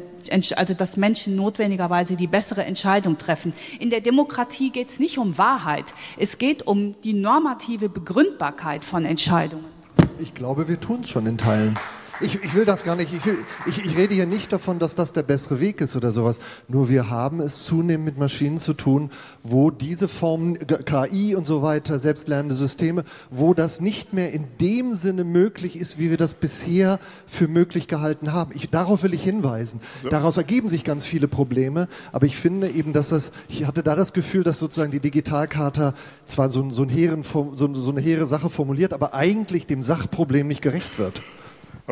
also 0.56 0.72
dass 0.72 0.96
Menschen 0.96 1.36
notwendigerweise 1.36 2.16
die 2.16 2.26
bessere 2.26 2.64
Entscheidung 2.64 3.18
treffen. 3.18 3.52
In 3.78 3.90
der 3.90 4.00
Demokratie 4.00 4.70
geht 4.70 4.88
es 4.88 4.98
nicht 4.98 5.18
um 5.18 5.36
Wahrheit. 5.36 5.92
Es 6.16 6.38
geht 6.38 6.66
um 6.66 6.98
die 7.02 7.12
normative 7.12 7.90
Begründbarkeit 7.90 8.86
von 8.86 9.04
Entscheidungen. 9.04 9.81
Ich 10.18 10.34
glaube, 10.34 10.68
wir 10.68 10.80
tun 10.80 11.00
es 11.02 11.10
schon 11.10 11.26
in 11.26 11.38
Teilen. 11.38 11.74
Ich, 12.22 12.42
ich 12.42 12.54
will 12.54 12.64
das 12.64 12.84
gar 12.84 12.96
nicht. 12.96 13.12
Ich, 13.12 13.24
will, 13.26 13.38
ich, 13.66 13.84
ich 13.84 13.96
rede 13.96 14.14
hier 14.14 14.26
nicht 14.26 14.52
davon, 14.52 14.78
dass 14.78 14.94
das 14.94 15.12
der 15.12 15.22
bessere 15.22 15.60
Weg 15.60 15.80
ist 15.80 15.96
oder 15.96 16.12
sowas. 16.12 16.38
Nur 16.68 16.88
wir 16.88 17.10
haben 17.10 17.40
es 17.40 17.64
zunehmend 17.64 18.04
mit 18.04 18.18
Maschinen 18.18 18.58
zu 18.58 18.74
tun, 18.74 19.10
wo 19.42 19.70
diese 19.70 20.08
Formen, 20.08 20.58
KI 20.66 21.34
und 21.34 21.44
so 21.44 21.62
weiter, 21.62 21.98
selbstlernende 21.98 22.54
Systeme, 22.54 23.04
wo 23.30 23.54
das 23.54 23.80
nicht 23.80 24.12
mehr 24.12 24.32
in 24.32 24.44
dem 24.60 24.94
Sinne 24.94 25.24
möglich 25.24 25.76
ist, 25.76 25.98
wie 25.98 26.10
wir 26.10 26.16
das 26.16 26.34
bisher 26.34 26.98
für 27.26 27.48
möglich 27.48 27.88
gehalten 27.88 28.32
haben. 28.32 28.52
Ich, 28.54 28.70
darauf 28.70 29.02
will 29.02 29.14
ich 29.14 29.22
hinweisen. 29.22 29.80
So. 30.02 30.08
Daraus 30.08 30.36
ergeben 30.36 30.68
sich 30.68 30.84
ganz 30.84 31.04
viele 31.04 31.28
Probleme, 31.28 31.88
aber 32.12 32.26
ich 32.26 32.36
finde 32.36 32.68
eben, 32.68 32.92
dass 32.92 33.08
das, 33.08 33.32
ich 33.48 33.66
hatte 33.66 33.82
da 33.82 33.94
das 33.94 34.12
Gefühl, 34.12 34.44
dass 34.44 34.58
sozusagen 34.58 34.92
die 34.92 35.00
Digitalkarte 35.00 35.94
zwar 36.26 36.50
so, 36.50 36.70
so, 36.70 36.82
ein 36.82 36.88
hehren, 36.88 37.22
so, 37.22 37.52
so 37.54 37.90
eine 37.90 38.00
hehre 38.00 38.26
Sache 38.26 38.48
formuliert, 38.48 38.92
aber 38.92 39.14
eigentlich 39.14 39.66
dem 39.66 39.82
Sachproblem 39.82 40.46
nicht 40.46 40.62
gerecht 40.62 40.98
wird. 40.98 41.22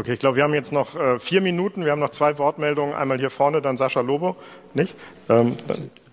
Okay, 0.01 0.15
ich 0.15 0.19
glaube, 0.19 0.37
wir 0.37 0.45
haben 0.45 0.55
jetzt 0.55 0.73
noch 0.73 0.97
äh, 0.97 1.19
vier 1.19 1.43
Minuten. 1.43 1.85
Wir 1.85 1.93
haben 1.93 2.01
noch 2.01 2.09
zwei 2.09 2.39
Wortmeldungen. 2.39 2.95
Einmal 2.95 3.19
hier 3.19 3.29
vorne, 3.29 3.61
dann 3.61 3.77
Sascha 3.77 4.01
Lobo. 4.01 4.35
Nicht? 4.73 4.95
Ähm, 5.29 5.59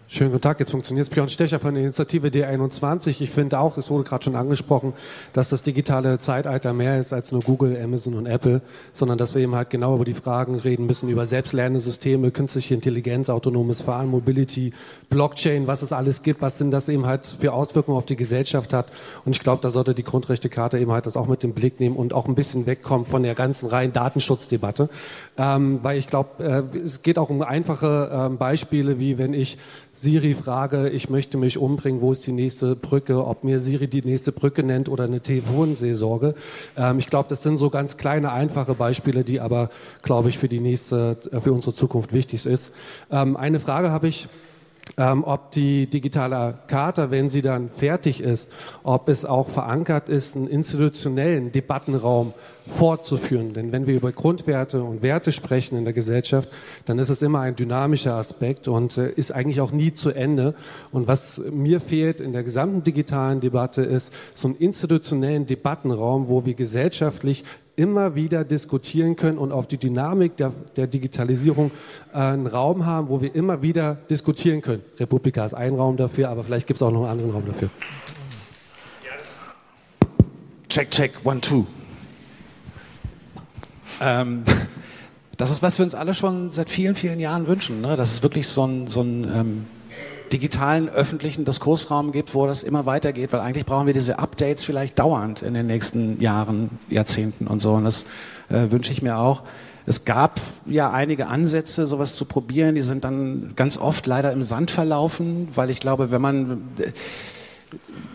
Schönen 0.09 0.31
guten 0.31 0.41
Tag, 0.41 0.57
jetzt 0.61 0.71
funktioniert 0.71 1.05
es. 1.05 1.13
Björn 1.13 1.27
Stecher 1.27 1.59
von 1.59 1.73
der 1.73 1.83
Initiative 1.83 2.27
D21. 2.27 3.19
Ich 3.19 3.29
finde 3.29 3.59
auch, 3.59 3.77
es 3.77 3.89
wurde 3.89 4.05
gerade 4.05 4.23
schon 4.23 4.37
angesprochen, 4.37 4.93
dass 5.33 5.49
das 5.49 5.63
digitale 5.63 6.17
Zeitalter 6.17 6.71
mehr 6.71 6.97
ist 6.97 7.11
als 7.11 7.33
nur 7.33 7.41
Google, 7.41 7.77
Amazon 7.77 8.13
und 8.13 8.25
Apple, 8.25 8.61
sondern 8.93 9.17
dass 9.17 9.35
wir 9.35 9.41
eben 9.41 9.53
halt 9.53 9.69
genau 9.69 9.95
über 9.95 10.05
die 10.05 10.13
Fragen 10.13 10.55
reden 10.55 10.85
müssen, 10.85 11.09
über 11.09 11.25
selbstlernende 11.25 11.81
Systeme, 11.81 12.31
künstliche 12.31 12.73
Intelligenz, 12.73 13.29
autonomes 13.29 13.81
Fahren, 13.81 14.09
Mobility, 14.09 14.71
Blockchain, 15.09 15.67
was 15.67 15.81
es 15.81 15.91
alles 15.91 16.23
gibt, 16.23 16.41
was 16.41 16.57
denn 16.57 16.71
das 16.71 16.87
eben 16.87 17.05
halt 17.05 17.25
für 17.25 17.51
Auswirkungen 17.51 17.97
auf 17.97 18.05
die 18.05 18.15
Gesellschaft 18.15 18.71
hat. 18.71 18.87
Und 19.25 19.35
ich 19.35 19.41
glaube, 19.41 19.61
da 19.61 19.69
sollte 19.69 19.93
die 19.93 20.03
Grundrechtecharta 20.03 20.77
eben 20.77 20.93
halt 20.93 21.05
das 21.05 21.17
auch 21.17 21.27
mit 21.27 21.43
dem 21.43 21.51
Blick 21.51 21.81
nehmen 21.81 21.97
und 21.97 22.13
auch 22.13 22.29
ein 22.29 22.35
bisschen 22.35 22.65
wegkommen 22.65 23.05
von 23.05 23.23
der 23.23 23.35
ganzen 23.35 23.67
reinen 23.67 23.91
Datenschutzdebatte. 23.91 24.87
Ähm, 25.37 25.83
weil 25.83 25.97
ich 25.97 26.07
glaube, 26.07 26.65
äh, 26.73 26.77
es 26.77 27.01
geht 27.01 27.19
auch 27.19 27.29
um 27.29 27.41
einfache 27.41 28.29
äh, 28.31 28.33
Beispiele, 28.33 29.01
wie 29.01 29.17
wenn 29.17 29.33
ich 29.33 29.57
Siri 29.97 30.35
frage, 30.35 30.89
ich 30.89 31.09
möchte 31.09 31.39
mich 31.39 31.57
umbringen, 31.57 32.01
wo 32.01 32.11
ist 32.11 32.27
die 32.27 32.31
nächste 32.31 32.75
Brücke, 32.75 33.25
ob 33.25 33.43
mir 33.43 33.59
Siri 33.59 33.87
die 33.87 34.03
nächste 34.03 34.31
Brücke 34.31 34.61
nennt 34.61 34.89
oder 34.89 35.05
eine 35.05 35.21
Telefonseelsorge. 35.21 36.35
Ähm, 36.77 36.99
ich 36.99 37.07
glaube, 37.07 37.29
das 37.29 37.41
sind 37.41 37.57
so 37.57 37.71
ganz 37.71 37.97
kleine, 37.97 38.31
einfache 38.31 38.75
Beispiele, 38.75 39.23
die 39.23 39.41
aber, 39.41 39.71
glaube 40.03 40.29
ich, 40.29 40.37
für 40.37 40.47
die 40.47 40.59
nächste, 40.59 41.17
äh, 41.31 41.41
für 41.41 41.51
unsere 41.51 41.73
Zukunft 41.73 42.13
wichtig 42.13 42.45
ist. 42.45 42.75
Ähm, 43.09 43.35
eine 43.35 43.59
Frage 43.59 43.89
habe 43.89 44.07
ich 44.07 44.29
ähm, 44.97 45.23
ob 45.23 45.51
die 45.51 45.87
digitale 45.87 46.59
Charta, 46.67 47.11
wenn 47.11 47.29
sie 47.29 47.41
dann 47.41 47.69
fertig 47.69 48.21
ist, 48.21 48.51
ob 48.83 49.09
es 49.09 49.25
auch 49.25 49.49
verankert 49.49 50.09
ist, 50.09 50.35
einen 50.35 50.47
institutionellen 50.47 51.51
Debattenraum 51.51 52.33
fortzuführen. 52.67 53.53
Denn 53.53 53.71
wenn 53.71 53.87
wir 53.87 53.95
über 53.95 54.11
Grundwerte 54.11 54.81
und 54.83 55.01
Werte 55.01 55.31
sprechen 55.31 55.77
in 55.77 55.83
der 55.83 55.93
Gesellschaft, 55.93 56.49
dann 56.85 56.99
ist 56.99 57.09
es 57.09 57.21
immer 57.21 57.41
ein 57.41 57.55
dynamischer 57.55 58.15
Aspekt 58.15 58.67
und 58.67 58.97
äh, 58.97 59.11
ist 59.11 59.31
eigentlich 59.31 59.61
auch 59.61 59.71
nie 59.71 59.93
zu 59.93 60.11
Ende. 60.11 60.55
Und 60.91 61.07
was 61.07 61.41
mir 61.51 61.79
fehlt 61.79 62.21
in 62.21 62.33
der 62.33 62.43
gesamten 62.43 62.83
digitalen 62.83 63.41
Debatte 63.41 63.83
ist 63.83 64.13
so 64.33 64.47
einen 64.47 64.57
institutionellen 64.57 65.45
Debattenraum, 65.45 66.29
wo 66.29 66.45
wir 66.45 66.53
gesellschaftlich 66.53 67.43
immer 67.77 68.15
wieder 68.15 68.43
diskutieren 68.43 69.15
können 69.15 69.37
und 69.37 69.53
auf 69.53 69.67
die 69.67 69.77
Dynamik 69.77 70.35
der, 70.35 70.51
der 70.75 70.87
Digitalisierung 70.87 71.71
äh, 72.11 72.17
einen 72.17 72.47
Raum 72.47 72.85
haben, 72.85 73.07
wo 73.07 73.21
wir 73.21 73.33
immer 73.33 73.61
wieder 73.61 73.95
diskutieren 74.09 74.61
können. 74.61 74.81
Republika 74.99 75.45
ist 75.45 75.53
ein 75.53 75.75
Raum 75.75 75.95
dafür, 75.95 76.29
aber 76.29 76.43
vielleicht 76.43 76.67
gibt 76.67 76.77
es 76.77 76.81
auch 76.81 76.91
noch 76.91 77.03
einen 77.03 77.11
anderen 77.11 77.31
Raum 77.31 77.45
dafür. 77.45 77.69
Check, 80.67 80.91
check, 80.91 81.11
one, 81.23 81.39
two. 81.39 81.65
Ähm, 84.01 84.43
das 85.37 85.51
ist, 85.51 85.61
was 85.61 85.77
wir 85.77 85.85
uns 85.85 85.95
alle 85.95 86.15
schon 86.15 86.51
seit 86.51 86.69
vielen, 86.69 86.95
vielen 86.95 87.19
Jahren 87.19 87.47
wünschen. 87.47 87.81
Ne? 87.81 87.95
Das 87.95 88.11
ist 88.11 88.23
wirklich 88.23 88.47
so 88.47 88.65
ein, 88.65 88.87
so 88.87 89.01
ein 89.01 89.23
ähm, 89.23 89.65
digitalen 90.33 90.89
öffentlichen 90.89 91.45
Diskursraum 91.45 92.11
gibt, 92.11 92.33
wo 92.33 92.47
das 92.47 92.63
immer 92.63 92.85
weitergeht, 92.85 93.33
weil 93.33 93.39
eigentlich 93.39 93.65
brauchen 93.65 93.87
wir 93.87 93.93
diese 93.93 94.19
Updates 94.19 94.63
vielleicht 94.63 94.99
dauernd 94.99 95.41
in 95.41 95.53
den 95.53 95.67
nächsten 95.67 96.21
Jahren, 96.21 96.69
Jahrzehnten 96.89 97.47
und 97.47 97.59
so. 97.59 97.73
Und 97.73 97.85
das 97.85 98.05
äh, 98.49 98.71
wünsche 98.71 98.91
ich 98.91 99.01
mir 99.01 99.17
auch. 99.17 99.43
Es 99.85 100.03
gab 100.03 100.41
ja 100.65 100.91
einige 100.91 101.27
Ansätze, 101.27 101.85
sowas 101.85 102.15
zu 102.15 102.25
probieren. 102.25 102.75
Die 102.75 102.81
sind 102.81 103.05
dann 103.05 103.53
ganz 103.55 103.77
oft 103.77 104.05
leider 104.05 104.33
im 104.33 104.43
Sand 104.43 104.69
verlaufen, 104.69 105.47
weil 105.55 105.69
ich 105.69 105.79
glaube, 105.79 106.11
wenn 106.11 106.21
man 106.21 106.61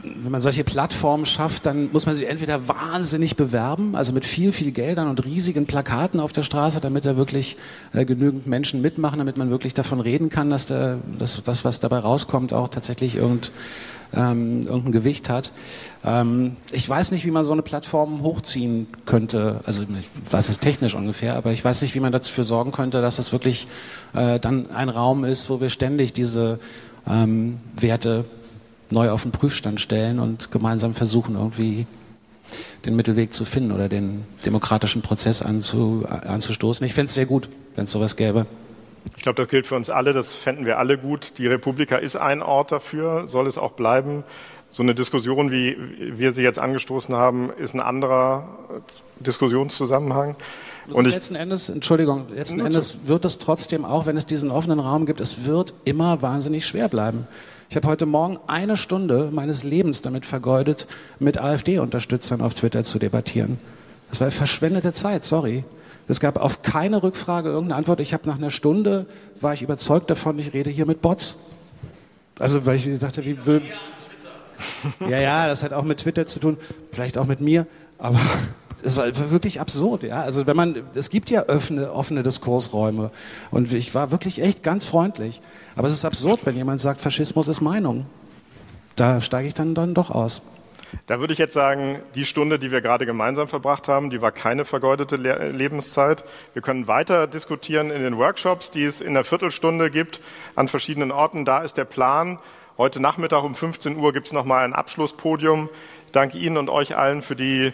wenn 0.03 0.33
man 0.33 0.41
solche 0.41 0.65
Plattformen 0.65 1.27
schafft, 1.27 1.67
dann 1.67 1.91
muss 1.93 2.07
man 2.07 2.17
sie 2.17 2.25
entweder 2.25 2.69
wahnsinnig 2.69 3.37
bewerben, 3.37 3.95
also 3.95 4.13
mit 4.13 4.25
viel, 4.25 4.53
viel 4.53 4.73
Geldern 4.73 5.09
und 5.09 5.25
riesigen 5.25 5.67
Plakaten 5.67 6.21
auf 6.21 6.33
der 6.33 6.43
Straße, 6.43 6.81
damit 6.81 7.05
da 7.05 7.17
wirklich 7.17 7.57
äh, 7.93 8.05
genügend 8.05 8.47
Menschen 8.47 8.81
mitmachen, 8.81 9.19
damit 9.19 9.37
man 9.37 9.51
wirklich 9.51 9.75
davon 9.75 10.01
reden 10.01 10.31
kann, 10.31 10.51
dass 10.51 10.67
der, 10.67 10.99
dass 11.19 11.43
das, 11.43 11.65
was 11.65 11.81
dabei 11.81 11.99
rauskommt, 11.99 12.53
auch 12.53 12.69
tatsächlich 12.69 13.17
irgend, 13.17 13.53
ähm, 14.15 14.63
irgendein 14.63 14.93
Gewicht 14.93 15.29
hat. 15.29 15.53
Ähm, 16.05 16.57
ich 16.73 16.89
weiß 16.89 17.11
nicht, 17.11 17.27
wie 17.27 17.31
man 17.31 17.45
so 17.45 17.53
eine 17.53 17.63
Plattform 17.63 18.23
hochziehen 18.23 18.87
könnte. 19.05 19.61
Also 19.67 19.83
ich 19.83 20.33
weiß 20.33 20.49
es 20.49 20.61
technisch 20.61 20.95
ungefähr, 20.95 21.37
aber 21.37 21.53
ich 21.53 21.65
weiß 21.65 21.83
nicht, 21.83 21.95
wie 21.95 22.01
man 22.01 22.13
dafür 22.13 22.45
sorgen 22.45 22.73
könnte, 22.73 23.03
dass 23.03 23.19
es 23.19 23.33
wirklich 23.33 23.69
äh, 24.15 24.41
dann 24.41 24.71
ein 24.71 24.89
Raum 24.89 25.25
ist, 25.25 25.51
wo 25.51 25.61
wir 25.61 25.69
ständig 25.69 26.13
diese 26.13 26.59
ähm, 27.07 27.59
Werte 27.77 28.25
neu 28.93 29.11
auf 29.11 29.23
den 29.23 29.33
Prüfstand 29.33 29.81
stellen 29.81 30.19
und 30.19 30.51
gemeinsam 30.51 30.95
versuchen, 30.95 31.35
irgendwie 31.35 31.87
den 32.85 32.97
Mittelweg 32.97 33.33
zu 33.33 33.45
finden 33.45 33.73
oder 33.73 33.89
den 33.89 34.25
demokratischen 34.45 35.03
Prozess 35.03 35.43
anzu, 35.43 36.05
anzustoßen. 36.09 36.85
Ich 36.87 36.95
fände 36.95 37.07
es 37.07 37.15
sehr 37.15 37.27
gut, 37.27 37.49
wenn 37.75 37.85
es 37.85 37.93
sowas 37.93 38.17
gäbe. 38.17 38.47
Ich 39.17 39.23
glaube, 39.23 39.43
das 39.43 39.49
gilt 39.49 39.67
für 39.67 39.75
uns 39.75 39.91
alle, 39.91 40.13
das 40.13 40.33
fänden 40.33 40.65
wir 40.65 40.79
alle 40.79 40.99
gut. 40.99 41.33
Die 41.39 41.47
Republika 41.47 41.97
ist 41.97 42.17
ein 42.17 42.43
Ort 42.43 42.71
dafür, 42.71 43.27
soll 43.27 43.47
es 43.47 43.59
auch 43.59 43.73
bleiben. 43.73 44.23
So 44.71 44.83
eine 44.83 44.95
Diskussion, 44.95 45.51
wie 45.51 45.77
wir 45.99 46.33
sie 46.33 46.43
jetzt 46.43 46.59
angestoßen 46.59 47.15
haben, 47.15 47.51
ist 47.59 47.75
ein 47.75 47.81
anderer 47.81 48.49
Diskussionszusammenhang. 49.21 50.37
Und 50.91 51.07
letzten 51.07 51.35
Endes, 51.35 51.69
Entschuldigung, 51.69 52.27
letzten 52.35 52.61
Endes 52.61 52.99
wird 53.05 53.25
es 53.25 53.39
trotzdem 53.39 53.85
auch, 53.85 54.07
wenn 54.07 54.17
es 54.17 54.27
diesen 54.27 54.51
offenen 54.51 54.81
Raum 54.81 55.07
gibt, 55.07 55.21
es 55.21 55.45
wird 55.45 55.75
immer 55.85 56.23
wahnsinnig 56.23 56.67
schwer 56.67 56.89
bleiben. 56.89 57.27
Ich 57.73 57.77
habe 57.77 57.89
heute 57.89 58.05
Morgen 58.05 58.39
eine 58.49 58.77
Stunde 58.77 59.31
meines 59.33 59.65
Lebens 59.65 60.03
damit 60.03 60.27
vergeudet, 60.27 60.87
mit 61.19 61.39
AfD-Unterstützern 61.39 62.43
auf 62.43 62.53
Twitter 62.53 62.85
zu 62.85 62.99
debattieren. 62.99 63.59
Das 64.11 64.21
war 64.21 64.31
verschwendete 64.31 64.93
Zeit, 64.93 65.25
sorry. 65.25 65.65
Es 66.07 66.21
gab 66.21 66.37
auf 66.37 66.61
keine 66.61 67.03
Rückfrage 67.03 67.49
irgendeine 67.49 67.79
Antwort. 67.79 68.01
Ich 68.01 68.13
habe 68.13 68.29
nach 68.29 68.37
einer 68.37 68.51
Stunde, 68.51 69.07
war 69.41 69.55
ich 69.55 69.63
überzeugt 69.63 70.11
davon, 70.11 70.39
ich 70.39 70.53
rede 70.53 70.69
hier 70.69 70.85
mit 70.85 71.01
Bots. 71.01 71.39
Also, 72.39 72.67
weil 72.67 72.77
ich 72.77 72.99
dachte, 72.99 73.25
wie 73.25 73.47
will... 73.47 73.63
Ja, 75.01 75.19
ja, 75.19 75.47
das 75.47 75.63
hat 75.63 75.73
auch 75.73 75.83
mit 75.83 76.01
Twitter 76.01 76.27
zu 76.27 76.41
tun, 76.41 76.59
vielleicht 76.93 77.17
auch 77.17 77.27
mit 77.27 77.41
mir, 77.41 77.67
aber 77.97 78.21
es 78.83 78.97
war 78.97 79.31
wirklich 79.31 79.61
absurd, 79.61 80.03
ja. 80.03 80.23
Also 80.23 80.47
wenn 80.47 80.57
man, 80.57 80.83
es 80.95 81.11
gibt 81.11 81.31
ja 81.31 81.49
offene, 81.49 81.93
offene 81.93 82.23
Diskursräume 82.23 83.11
und 83.51 83.73
ich 83.73 83.95
war 83.95 84.11
wirklich 84.11 84.43
echt 84.43 84.63
ganz 84.63 84.85
freundlich. 84.85 85.41
Aber 85.77 85.89
es 85.89 85.95
ist 85.95 86.05
absurd, 86.05 86.45
wenn 86.45 86.57
jemand 86.57 86.81
sagt, 86.81 87.01
Faschismus 87.01 87.49
ist 87.49 87.61
Meinung. 87.61 88.07
Da 88.97 89.21
steige 89.21 89.49
ich 89.49 89.55
dann, 89.55 89.75
dann 89.75 89.95
doch 89.95 90.11
aus. 90.11 90.43
Da 91.07 91.21
würde 91.21 91.33
ich 91.33 91.39
jetzt 91.39 91.55
sagen, 91.55 92.01
die 92.15 92.27
Stunde, 92.27 92.59
die 92.59 92.71
wir 92.71 92.83
gerade 92.83 93.07
gemeinsam 93.07 93.49
verbracht 93.49 93.89
haben, 93.89 94.11
die 94.11 94.21
war 94.21 94.31
keine 94.31 94.67
vergeudete 94.67 95.17
Le 95.17 95.51
Lebenszeit. 95.51 96.23
Wir 96.53 96.61
können 96.61 96.87
weiter 96.87 97.27
diskutieren 97.27 97.91
in 97.91 98.03
den 98.03 98.19
Workshops, 98.19 98.71
die 98.71 98.85
es 98.85 99.01
in 99.01 99.15
der 99.15 99.25
Viertelstunde 99.25 99.91
gibt, 99.91 100.21
an 100.55 100.69
verschiedenen 100.69 101.11
Orten. 101.11 101.47
Da 101.47 101.61
ist 101.61 101.79
der 101.79 101.87
Plan. 101.87 102.39
Heute 102.77 103.01
Nachmittag 103.01 103.43
um 103.43 103.55
15 103.55 103.97
Uhr 103.97 104.13
gibt 104.13 104.27
es 104.27 104.33
nochmal 104.33 104.65
ein 104.65 104.75
Abschlusspodium. 104.75 105.71
Ich 106.07 106.13
danke 106.13 106.37
Ihnen 106.37 106.59
und 106.59 106.69
euch 106.69 106.97
allen 106.97 107.23
für 107.23 107.37
die 107.37 107.73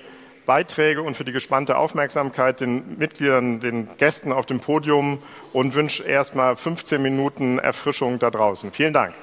Beiträge 0.48 1.02
und 1.02 1.14
für 1.14 1.24
die 1.24 1.32
gespannte 1.32 1.76
Aufmerksamkeit 1.76 2.60
den 2.60 2.96
Mitgliedern, 2.96 3.60
den 3.60 3.86
Gästen 3.98 4.32
auf 4.32 4.46
dem 4.46 4.60
Podium 4.60 5.22
und 5.52 5.74
wünsche 5.74 6.02
erstmal 6.02 6.56
15 6.56 7.02
Minuten 7.02 7.58
Erfrischung 7.58 8.18
da 8.18 8.30
draußen. 8.30 8.72
Vielen 8.72 8.94
Dank. 8.94 9.14